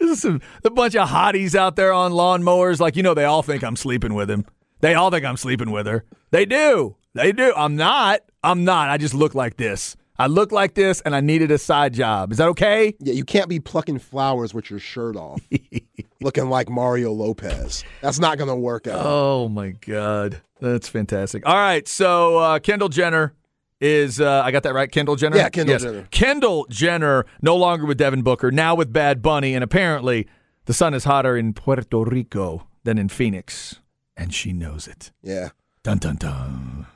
There's 0.00 0.20
some, 0.20 0.40
a 0.64 0.70
bunch 0.70 0.96
of 0.96 1.08
hotties 1.08 1.54
out 1.54 1.76
there 1.76 1.92
on 1.92 2.12
lawnmowers. 2.12 2.80
Like, 2.80 2.96
you 2.96 3.02
know, 3.02 3.14
they 3.14 3.24
all 3.24 3.42
think 3.42 3.62
I'm 3.62 3.76
sleeping 3.76 4.14
with 4.14 4.30
him. 4.30 4.46
They 4.80 4.94
all 4.94 5.10
think 5.10 5.24
I'm 5.24 5.36
sleeping 5.36 5.70
with 5.70 5.86
her. 5.86 6.04
They 6.30 6.46
do. 6.46 6.96
They 7.14 7.32
do. 7.32 7.52
I'm 7.56 7.76
not. 7.76 8.22
I'm 8.42 8.64
not. 8.64 8.90
I 8.90 8.96
just 8.96 9.14
look 9.14 9.34
like 9.34 9.56
this. 9.56 9.96
I 10.18 10.26
look 10.28 10.52
like 10.52 10.74
this 10.74 11.00
and 11.00 11.14
I 11.14 11.20
needed 11.20 11.50
a 11.50 11.58
side 11.58 11.92
job. 11.94 12.30
Is 12.32 12.38
that 12.38 12.48
okay? 12.50 12.94
Yeah, 13.00 13.14
you 13.14 13.24
can't 13.24 13.48
be 13.48 13.58
plucking 13.60 13.98
flowers 13.98 14.54
with 14.54 14.70
your 14.70 14.78
shirt 14.78 15.16
off, 15.16 15.40
looking 16.20 16.48
like 16.48 16.68
Mario 16.68 17.12
Lopez. 17.12 17.82
That's 18.00 18.18
not 18.20 18.38
going 18.38 18.48
to 18.48 18.54
work 18.56 18.86
out. 18.86 19.04
Oh 19.04 19.48
my 19.48 19.70
god, 19.70 20.40
that's 20.60 20.88
fantastic. 20.88 21.44
All 21.46 21.56
right, 21.56 21.86
so 21.88 22.38
uh, 22.38 22.58
Kendall 22.60 22.88
Jenner 22.88 23.34
is 23.80 24.20
uh, 24.20 24.42
I 24.44 24.50
got 24.52 24.62
that 24.62 24.72
right? 24.74 24.90
Kendall 24.90 25.16
Jenner. 25.16 25.36
Yeah, 25.36 25.48
Kendall 25.48 25.72
Yes. 25.74 25.82
Jenner. 25.82 26.08
Kendall 26.10 26.66
Jenner 26.70 27.26
no 27.42 27.56
longer 27.56 27.84
with 27.86 27.98
Devin 27.98 28.22
Booker, 28.22 28.50
now 28.52 28.74
with 28.74 28.92
Bad 28.92 29.20
Bunny, 29.20 29.54
and 29.54 29.64
apparently 29.64 30.28
the 30.66 30.72
sun 30.74 30.94
is 30.94 31.04
hotter 31.04 31.36
in 31.36 31.52
Puerto 31.54 32.04
Rico 32.04 32.68
than 32.84 32.98
in 32.98 33.08
Phoenix, 33.08 33.80
and 34.16 34.32
she 34.32 34.52
knows 34.52 34.86
it. 34.86 35.10
Yeah, 35.22 35.48
Dun 35.82 35.98
dun 35.98 36.16
dun. 36.16 36.86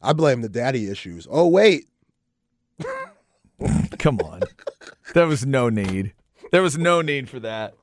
I 0.00 0.12
blame 0.12 0.40
the 0.40 0.48
daddy 0.48 0.88
issues. 0.88 1.26
Oh 1.28 1.48
wait, 1.48 1.86
Come 3.98 4.18
on, 4.20 4.40
there 5.14 5.26
was 5.26 5.44
no 5.46 5.68
need. 5.68 6.14
There 6.52 6.62
was 6.62 6.78
no 6.78 7.00
need 7.02 7.28
for 7.28 7.38
that. 7.40 7.74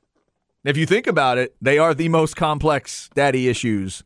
If 0.65 0.75
you 0.77 0.85
think 0.85 1.07
about 1.07 1.37
it, 1.37 1.55
they 1.61 1.77
are 1.77 1.93
the 1.93 2.09
most 2.09 2.35
complex 2.35 3.09
daddy 3.15 3.47
issues 3.47 4.03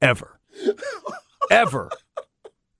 ever, 0.00 0.38
ever. 1.50 1.90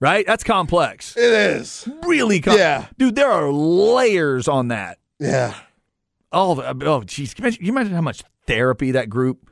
Right? 0.01 0.27
That's 0.27 0.45
complex. 0.45 1.15
it 1.17 1.23
is. 1.25 1.87
really 2.07 2.41
com- 2.41 2.57
Yeah. 2.57 2.87
dude 2.97 3.17
there 3.17 3.31
are 3.31 3.53
layers 3.53 4.49
on 4.49 4.69
that 4.69 4.99
Yeah, 5.19 5.55
oh 6.33 6.55
the- 6.55 6.69
oh 6.87 7.01
jeez 7.03 7.35
can 7.35 7.45
you 7.45 7.49
imagine- 7.49 7.57
can 7.59 7.67
you 7.67 7.73
imagine 7.73 7.93
how 7.93 8.01
much 8.01 8.23
therapy 8.47 8.93
that 8.93 9.11
group 9.11 9.50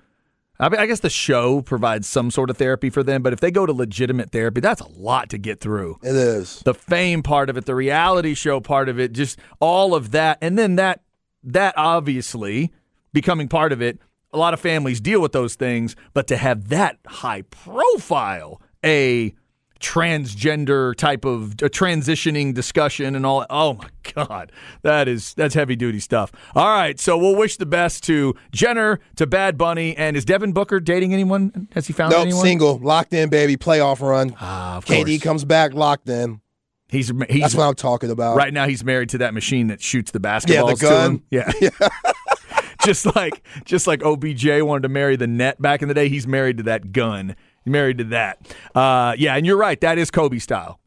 I, 0.61 0.69
mean, 0.69 0.81
I 0.81 0.87
guess 0.87 1.01
the 1.01 1.11
show 1.11 1.63
provides 1.63 2.09
some 2.09 2.31
sort 2.31 2.51
of 2.51 2.57
therapy 2.57 2.91
for 2.91 3.03
them 3.03 3.23
but 3.23 3.33
if 3.33 3.41
they 3.41 3.51
go 3.51 3.67
to 3.67 3.73
legitimate 3.73 4.31
therapy 4.31 4.61
that's 4.61 4.81
a 4.81 4.89
lot 4.89 5.29
to 5.31 5.39
get 5.39 5.61
through 5.61 5.99
it 6.03 6.15
is. 6.15 6.61
the 6.65 6.75
fame 6.75 7.23
part 7.23 7.51
of 7.51 7.57
it 7.57 7.65
the 7.65 7.75
reality 7.75 8.35
show 8.35 8.61
part 8.61 8.89
of 8.89 8.99
it 8.99 9.13
just 9.13 9.39
all 9.61 9.95
of 9.95 10.11
that 10.11 10.39
and 10.41 10.59
then 10.59 10.77
that 10.77 11.01
that 11.45 11.75
obviously 11.77 12.73
becoming 13.13 13.49
part 13.49 13.73
of 13.73 13.81
it 13.81 13.99
a 14.33 14.39
lot 14.39 14.55
of 14.55 14.61
families 14.61 15.01
deal 15.01 15.21
with 15.21 15.33
those 15.33 15.55
things, 15.55 15.97
but 16.13 16.27
to 16.29 16.37
have 16.37 16.69
that 16.69 16.99
high 17.07 17.43
profile, 17.43 18.61
a 18.85 19.35
transgender 19.81 20.95
type 20.95 21.25
of 21.25 21.53
a 21.53 21.69
transitioning 21.71 22.53
discussion 22.55 23.15
and 23.15 23.25
all 23.25 23.45
oh 23.51 23.75
my 23.75 23.89
god 24.15 24.51
that 24.83 25.07
is 25.09 25.35
that's 25.35 25.55
heavy 25.55 25.77
duty 25.77 26.01
stuff 26.01 26.33
all 26.55 26.69
right 26.69 26.99
so 26.99 27.17
we'll 27.17 27.37
wish 27.37 27.57
the 27.57 27.67
best 27.67 28.03
to 28.05 28.35
jenner 28.53 28.99
to 29.17 29.27
bad 29.27 29.57
bunny 29.59 29.97
and 29.97 30.17
is 30.17 30.25
devin 30.25 30.53
booker 30.53 30.81
dating 30.81 31.13
anyone 31.13 31.69
has 31.73 31.87
he 31.87 31.93
found 31.93 32.11
Nope, 32.13 32.23
anyone 32.23 32.43
single, 32.43 32.79
locked 32.79 33.13
in, 33.13 33.29
baby, 33.29 33.57
playoff 33.57 34.01
run. 34.01 34.35
Ah, 34.41 34.77
of 34.79 34.85
KD 34.85 35.05
course. 35.05 35.23
comes 35.23 35.45
back, 35.45 35.75
locked 35.75 36.09
in. 36.09 36.41
he's 36.89 37.13
he's 37.29 37.41
That's 37.43 37.55
what 37.55 37.65
I'm 37.69 37.75
talking 37.75 38.11
about. 38.11 38.37
right 38.37 38.53
now 38.53 38.67
he's 38.67 38.83
married 38.85 39.11
to 39.11 39.19
that 39.19 39.35
machine 39.35 39.67
that 39.69 39.81
shoots 39.81 40.11
the 40.11 40.21
basketballs 40.21 40.81
gun. 40.81 40.91
to 40.91 41.01
him 41.07 41.23
yeah 41.31 41.53
yeah. 41.61 41.89
just 42.85 43.15
like 43.17 43.43
just 43.65 43.87
like 43.87 44.03
obj 44.03 44.45
wanted 44.63 44.83
to 44.83 44.89
marry 44.89 45.17
the 45.17 45.27
net 45.27 45.61
back 45.61 45.83
in 45.83 45.89
the 45.89 45.95
day 45.95 46.09
he's 46.09 46.27
married 46.27 46.57
to 46.59 46.63
that 46.63 46.93
gun 46.93 47.35
married 47.69 47.99
to 47.99 48.05
that 48.05 48.39
uh, 48.75 49.15
yeah 49.19 49.35
and 49.37 49.47
you're 49.47 49.57
right 49.57 49.81
that 49.81 49.99
is 49.99 50.11
kobe 50.11 50.39
style 50.39 50.81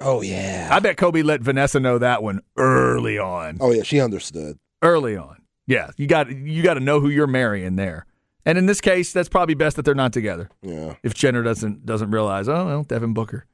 Oh 0.00 0.20
yeah. 0.20 0.68
I 0.70 0.78
bet 0.80 0.96
Kobe 0.96 1.22
let 1.22 1.40
Vanessa 1.40 1.80
know 1.80 1.98
that 1.98 2.22
one 2.22 2.42
early 2.56 3.18
on. 3.18 3.56
Oh 3.60 3.72
yeah, 3.72 3.82
she 3.82 3.98
understood. 3.98 4.58
Early 4.82 5.16
on. 5.16 5.38
Yeah, 5.66 5.90
you 5.96 6.06
got 6.06 6.30
you 6.30 6.62
got 6.62 6.74
to 6.74 6.80
know 6.80 7.00
who 7.00 7.08
you're 7.08 7.26
marrying 7.26 7.76
there. 7.76 8.04
And 8.44 8.58
in 8.58 8.66
this 8.66 8.80
case, 8.80 9.12
that's 9.12 9.28
probably 9.28 9.54
best 9.54 9.76
that 9.76 9.84
they're 9.84 9.94
not 9.94 10.12
together. 10.12 10.50
Yeah. 10.62 10.96
If 11.02 11.14
Jenner 11.14 11.42
doesn't 11.42 11.86
doesn't 11.86 12.10
realize, 12.10 12.48
oh 12.48 12.66
well, 12.66 12.82
Devin 12.82 13.14
Booker. 13.14 13.46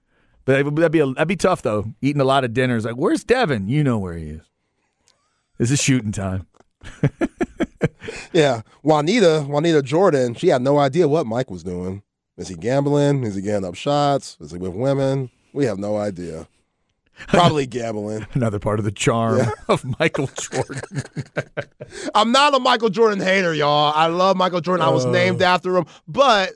But 0.45 0.65
that'd 0.75 0.91
be 0.91 0.99
a, 0.99 1.07
that'd 1.07 1.29
be 1.29 1.37
tough 1.37 1.63
though. 1.63 1.93
Eating 2.01 2.21
a 2.21 2.25
lot 2.25 2.43
of 2.45 2.53
dinners, 2.53 2.85
like 2.85 2.97
where's 2.97 3.23
Devin? 3.23 3.69
You 3.69 3.85
know 3.85 3.99
where 3.99 4.15
he 4.15 4.31
is. 4.31 4.43
This 5.59 5.71
is 5.71 5.81
shooting 5.81 6.13
time. 6.13 6.47
Yeah. 8.33 8.63
Juanita, 8.83 9.45
Juanita 9.49 9.83
Jordan, 9.83 10.35
she 10.35 10.49
had 10.49 10.63
no 10.63 10.79
idea 10.79 11.09
what 11.09 11.27
Mike 11.27 11.51
was 11.51 11.63
doing. 11.63 12.03
Is 12.37 12.49
he 12.49 12.55
gambling? 12.55 13.25
Is 13.25 13.35
he 13.35 13.43
getting 13.43 13.65
up 13.65 13.75
shots? 13.75 14.37
Is 14.41 14.53
he 14.53 14.59
with 14.59 14.73
women? 14.73 15.31
We 15.53 15.67
have 15.67 15.79
no 15.79 15.97
idea. 15.97 16.49
Probably 17.29 17.67
gambling. 17.69 18.27
Another 18.33 18.59
part 18.59 18.79
of 18.79 18.85
the 18.85 18.93
charm 18.93 19.47
of 19.69 19.85
Michael 19.99 20.29
Jordan. 20.29 21.03
I'm 22.15 22.33
not 22.33 22.55
a 22.55 22.59
Michael 22.59 22.89
Jordan 22.89 23.21
hater, 23.21 23.53
y'all. 23.53 23.93
I 23.95 24.07
love 24.07 24.37
Michael 24.37 24.61
Jordan. 24.61 24.87
I 24.87 24.91
was 24.91 25.05
oh. 25.05 25.11
named 25.11 25.43
after 25.43 25.77
him, 25.77 25.87
but 26.09 26.53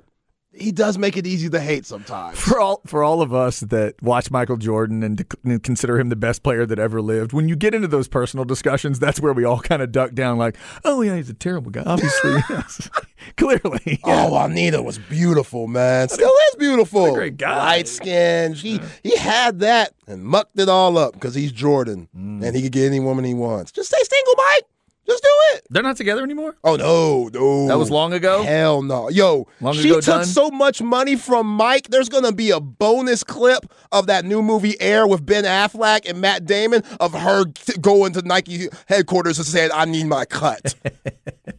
he 0.59 0.72
does 0.72 0.98
make 0.98 1.16
it 1.16 1.26
easy 1.26 1.48
to 1.50 1.61
hate 1.61 1.86
sometimes. 1.86 2.38
for 2.38 2.59
all 2.61 2.80
for 2.86 3.02
all 3.02 3.22
of 3.22 3.32
us 3.34 3.61
that 3.61 3.94
watch 4.02 4.30
Michael 4.30 4.57
Jordan 4.57 5.02
and, 5.02 5.16
dec- 5.18 5.36
and 5.44 5.62
consider 5.62 5.98
him 5.98 6.09
the 6.09 6.16
best 6.16 6.42
player 6.42 6.66
that 6.66 6.78
ever 6.78 7.00
lived, 7.00 7.32
when 7.32 7.48
you 7.48 7.57
get 7.57 7.74
into 7.74 7.88
those 7.88 8.09
personal 8.09 8.44
discussions, 8.44 8.98
that's 8.98 9.20
where 9.20 9.32
we 9.32 9.44
all 9.44 9.61
kind 9.61 9.82
of 9.82 9.92
duck 9.92 10.12
down, 10.14 10.38
like, 10.38 10.57
"Oh 10.84 11.02
yeah, 11.02 11.16
he's 11.16 11.30
a 11.30 11.34
terrible 11.34 11.70
guy." 11.70 11.82
Obviously, 11.86 12.32
yes. 12.50 12.88
clearly. 13.36 14.00
Oh, 14.04 14.30
Juanita 14.30 14.82
was 14.82 14.98
beautiful, 14.98 15.66
man. 15.68 16.09
Still 16.09 16.32
is 16.50 16.57
beautiful. 16.57 17.14
great 17.14 17.36
guy. 17.36 17.57
Light 17.59 17.88
skin. 17.88 18.54
She 18.54 18.80
he 19.02 19.16
had 19.16 19.61
that 19.61 19.92
and 20.07 20.24
mucked 20.24 20.59
it 20.59 20.68
all 20.68 20.96
up 20.98 21.14
because 21.14 21.34
he's 21.34 21.52
Jordan 21.52 22.09
Mm. 22.16 22.44
and 22.44 22.57
he 22.57 22.62
could 22.62 22.72
get 22.72 22.86
any 22.86 23.00
woman 23.00 23.24
he 23.24 23.34
wants. 23.34 23.72
Just 23.72 23.88
stay 23.88 23.98
single, 24.02 24.34
Mike. 24.36 24.62
Just 25.07 25.22
do 25.22 25.28
it. 25.54 25.66
They're 25.70 25.82
not 25.82 25.96
together 25.96 26.22
anymore. 26.22 26.57
Oh 26.64 26.76
no, 26.76 27.28
no. 27.32 27.68
That 27.68 27.78
was 27.78 27.90
long 27.90 28.12
ago? 28.12 28.42
Hell 28.42 28.82
no. 28.82 29.09
Yo, 29.09 29.46
Long 29.61 29.74
she 29.74 29.88
took 29.90 30.04
done? 30.04 30.24
so 30.24 30.50
much 30.50 30.82
money 30.82 31.14
from 31.16 31.46
Mike. 31.46 31.88
There's 31.88 32.09
gonna 32.09 32.32
be 32.32 32.50
a 32.50 32.59
bonus 32.61 33.22
clip 33.22 33.66
of 33.92 34.07
that 34.09 34.24
new 34.24 34.42
movie 34.42 34.80
Air 34.80 35.07
with 35.07 35.24
Ben 35.24 35.44
Affleck 35.44 36.09
and 36.09 36.20
Matt 36.20 36.44
Damon 36.44 36.82
of 36.98 37.12
her 37.12 37.44
t- 37.44 37.78
going 37.80 38.12
to 38.14 38.22
Nike 38.22 38.68
headquarters 38.86 39.38
and 39.38 39.46
saying, 39.46 39.70
"I 39.72 39.84
need 39.84 40.07
my 40.07 40.24
cut. 40.24 40.74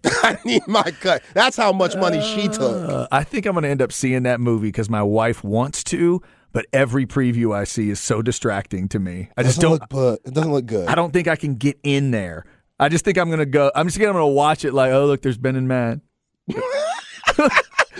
I 0.23 0.37
need 0.43 0.67
my 0.67 0.83
cut." 1.01 1.23
That's 1.33 1.55
how 1.55 1.71
much 1.71 1.95
money 1.95 2.21
she 2.21 2.47
took. 2.49 2.89
Uh, 2.89 3.07
I 3.11 3.23
think 3.23 3.45
I'm 3.45 3.53
going 3.53 3.63
to 3.63 3.69
end 3.69 3.81
up 3.81 3.91
seeing 3.93 4.23
that 4.23 4.39
movie 4.39 4.67
because 4.67 4.89
my 4.89 5.03
wife 5.03 5.43
wants 5.43 5.83
to, 5.85 6.21
but 6.51 6.65
every 6.73 7.05
preview 7.05 7.55
I 7.55 7.63
see 7.63 7.89
is 7.89 7.99
so 7.99 8.21
distracting 8.21 8.87
to 8.89 8.99
me. 8.99 9.29
I 9.37 9.43
just 9.43 9.59
don't. 9.61 9.71
look, 9.71 9.89
but 9.89 10.19
it 10.25 10.33
doesn't 10.33 10.51
look 10.51 10.65
good. 10.65 10.87
I 10.87 10.95
don't 10.95 11.11
think 11.13 11.27
I 11.27 11.35
can 11.35 11.55
get 11.55 11.79
in 11.83 12.11
there. 12.11 12.45
I 12.79 12.89
just 12.89 13.03
think 13.05 13.17
I'm 13.17 13.27
going 13.29 13.39
to 13.39 13.45
go. 13.45 13.71
I'm 13.73 13.87
just 13.87 13.99
going 13.99 14.13
to 14.15 14.25
watch 14.25 14.65
it 14.65 14.73
like, 14.73 14.91
oh 14.91 15.05
look, 15.05 15.21
there's 15.21 15.37
Ben 15.37 15.55
and 15.55 15.67
Matt. 15.67 15.99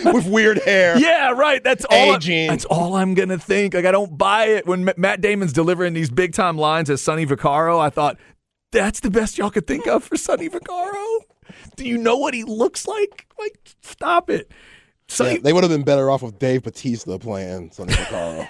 with 0.04 0.26
weird 0.26 0.58
hair. 0.58 0.98
Yeah, 0.98 1.32
right. 1.32 1.62
That's 1.62 1.84
all. 1.84 2.16
Aging. 2.16 2.48
that's 2.48 2.64
all 2.64 2.94
I'm 2.96 3.14
gonna 3.14 3.38
think. 3.38 3.74
Like 3.74 3.84
I 3.84 3.90
don't 3.92 4.16
buy 4.16 4.46
it 4.46 4.66
when 4.66 4.88
M- 4.88 4.94
Matt 4.96 5.20
Damon's 5.20 5.52
delivering 5.52 5.92
these 5.94 6.10
big 6.10 6.32
time 6.32 6.56
lines 6.56 6.90
as 6.90 7.02
Sonny 7.02 7.26
Vaccaro. 7.26 7.80
I 7.80 7.90
thought 7.90 8.16
that's 8.72 9.00
the 9.00 9.10
best 9.10 9.38
y'all 9.38 9.50
could 9.50 9.66
think 9.66 9.86
of 9.86 10.04
for 10.04 10.16
Sonny 10.16 10.48
Vaccaro. 10.48 11.20
Do 11.76 11.86
you 11.86 11.98
know 11.98 12.16
what 12.16 12.34
he 12.34 12.44
looks 12.44 12.86
like? 12.86 13.26
Like, 13.38 13.58
stop 13.82 14.30
it. 14.30 14.50
Sonny, 15.08 15.34
Yeah, 15.34 15.38
they 15.42 15.52
would 15.52 15.64
have 15.64 15.70
been 15.70 15.84
better 15.84 16.10
off 16.10 16.22
with 16.22 16.38
Dave 16.38 16.62
Batista 16.64 17.18
playing 17.18 17.70
Sonny 17.72 17.94
Vaccaro. 17.94 18.48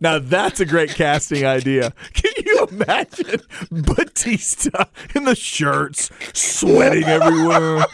Now 0.00 0.18
that's 0.18 0.60
a 0.60 0.64
great 0.64 0.90
casting 0.90 1.44
idea. 1.44 1.92
Can 2.14 2.32
you 2.44 2.66
imagine 2.70 3.40
Batista 3.70 4.84
in 5.14 5.24
the 5.24 5.34
shirts, 5.34 6.10
sweating 6.32 7.04
everywhere? 7.04 7.84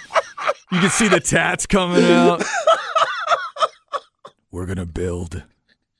You 0.70 0.80
can 0.80 0.90
see 0.90 1.08
the 1.08 1.20
tats 1.20 1.66
coming 1.66 2.04
out. 2.04 2.42
We're 4.50 4.66
gonna 4.66 4.86
build 4.86 5.44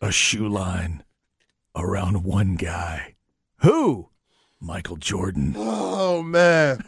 a 0.01 0.11
shoe 0.13 0.49
line 0.49 1.05
around 1.75 2.25
one 2.25 2.57
guy. 2.57 3.15
Who? 3.63 4.09
Michael 4.61 4.97
Jordan. 4.97 5.55
oh 5.57 6.23
man. 6.23 6.83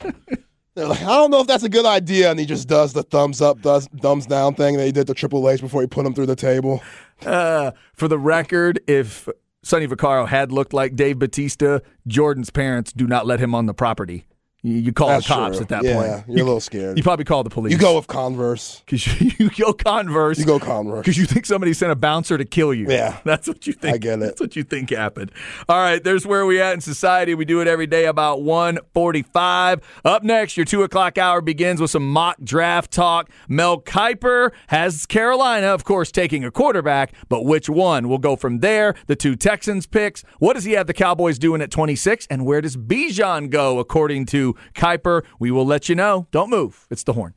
They're 0.75 0.87
like, 0.87 1.03
I 1.03 1.07
don't 1.07 1.31
know 1.31 1.41
if 1.41 1.47
that's 1.47 1.65
a 1.65 1.69
good 1.69 1.85
idea, 1.87 2.31
and 2.31 2.39
he 2.39 2.47
just 2.47 2.69
does 2.69 2.93
the 2.93 3.03
thumbs 3.03 3.43
up, 3.43 3.61
does 3.61 3.89
thumbs 4.01 4.27
down 4.27 4.55
thing 4.55 4.77
that 4.77 4.87
he 4.87 4.93
did 4.93 5.07
to 5.09 5.15
Triple 5.15 5.49
H 5.51 5.61
before 5.61 5.81
he 5.81 5.89
put 5.89 6.07
him 6.07 6.15
through 6.15 6.27
the 6.27 6.37
table. 6.37 6.83
Uh, 7.27 7.73
for 7.93 8.07
the 8.07 8.19
record, 8.19 8.81
if 8.87 9.29
Sonny 9.63 9.87
Vaccaro 9.89 10.29
had 10.29 10.53
looked 10.53 10.73
like 10.73 10.95
Dave 10.95 11.19
Batista, 11.19 11.81
Jordan's 12.07 12.51
parents 12.51 12.93
do 12.93 13.07
not 13.07 13.27
let 13.27 13.41
him 13.41 13.55
on 13.55 13.67
the 13.67 13.75
property. 13.75 14.27
You, 14.63 14.75
you 14.75 14.93
call 14.93 15.09
That's 15.09 15.27
the 15.27 15.35
cops 15.35 15.57
true. 15.57 15.63
at 15.63 15.69
that 15.71 15.85
yeah, 15.85 15.95
point. 15.95 16.29
You're 16.29 16.43
a 16.43 16.45
little 16.45 16.61
scared. 16.61 16.99
You 16.99 17.03
probably 17.03 17.25
call 17.25 17.43
the 17.43 17.51
police. 17.51 17.73
You 17.73 17.79
go 17.79 17.97
with 17.97 18.07
Converse. 18.07 18.81
because 18.87 19.21
you, 19.21 19.31
you 19.39 19.51
go 19.51 19.73
Converse. 19.73 20.39
You 20.39 20.45
go 20.45 20.59
Converse. 20.59 21.05
because 21.05 21.17
you 21.17 21.25
think 21.25 21.47
somebody 21.47 21.73
sent 21.73 21.93
a 21.93 21.97
bouncer 21.97 22.37
to 22.37 22.45
kill 22.45 22.75
you. 22.75 22.87
Yeah. 22.91 23.21
that's 23.25 23.49
what 23.49 23.67
you 23.67 23.73
think. 23.73 23.95
I 23.95 23.99
get 23.99 24.19
it. 24.19 24.21
That's 24.21 24.41
what 24.41 24.57
you 24.57 24.63
think 24.63 24.91
happened. 24.91 25.33
All 25.69 25.79
right, 25.79 26.03
there's 26.03 26.27
where 26.27 26.45
we 26.45 26.61
at 26.61 26.75
in 26.75 26.81
society. 26.83 27.35
We 27.35 27.47
do 27.47 27.61
it 27.61 27.69
every 27.69 27.87
day 27.87 28.05
about 28.05 28.41
1:45. 28.41 29.83
Up 30.05 30.23
next, 30.23 30.57
your 30.57 30.67
two 30.67 30.83
o'clock 30.83 31.17
hour 31.17 31.41
begins 31.41 31.81
with 31.81 31.91
some 31.91 32.07
mock 32.11 32.37
draft 32.43 32.91
talk. 32.91 33.31
Mel 33.49 33.81
Kiper 33.81 34.51
has 34.67 35.07
Carolina, 35.07 35.69
of 35.69 35.85
course, 35.85 36.13
taking 36.13 36.45
a 36.45 36.51
quarterback, 36.51 37.15
but 37.29 37.45
which 37.45 37.71
one? 37.71 38.09
We'll 38.09 38.19
go 38.19 38.37
from 38.37 38.59
there. 38.59 38.95
The 39.07 39.17
two 39.17 39.37
Texans 39.37 39.87
picks. 39.87 40.23
What 40.39 40.55
does 40.55 40.65
he 40.65 40.73
have 40.73 40.87
the 40.87 40.95
Cowboys 40.95 41.39
doing 41.39 41.63
at 41.63 41.71
26, 41.71 42.27
and 42.29 42.45
where 42.45 42.61
does 42.61 42.77
Bijan 42.77 43.49
go 43.49 43.79
according 43.79 44.27
to 44.27 44.50
Kiper? 44.75 45.23
We 45.39 45.51
will 45.51 45.67
let 45.67 45.89
you 45.89 45.95
know. 45.95 46.27
Don't 46.31 46.51
move. 46.51 46.87
It's 46.91 47.05
the 47.05 47.13
horn. 47.13 47.29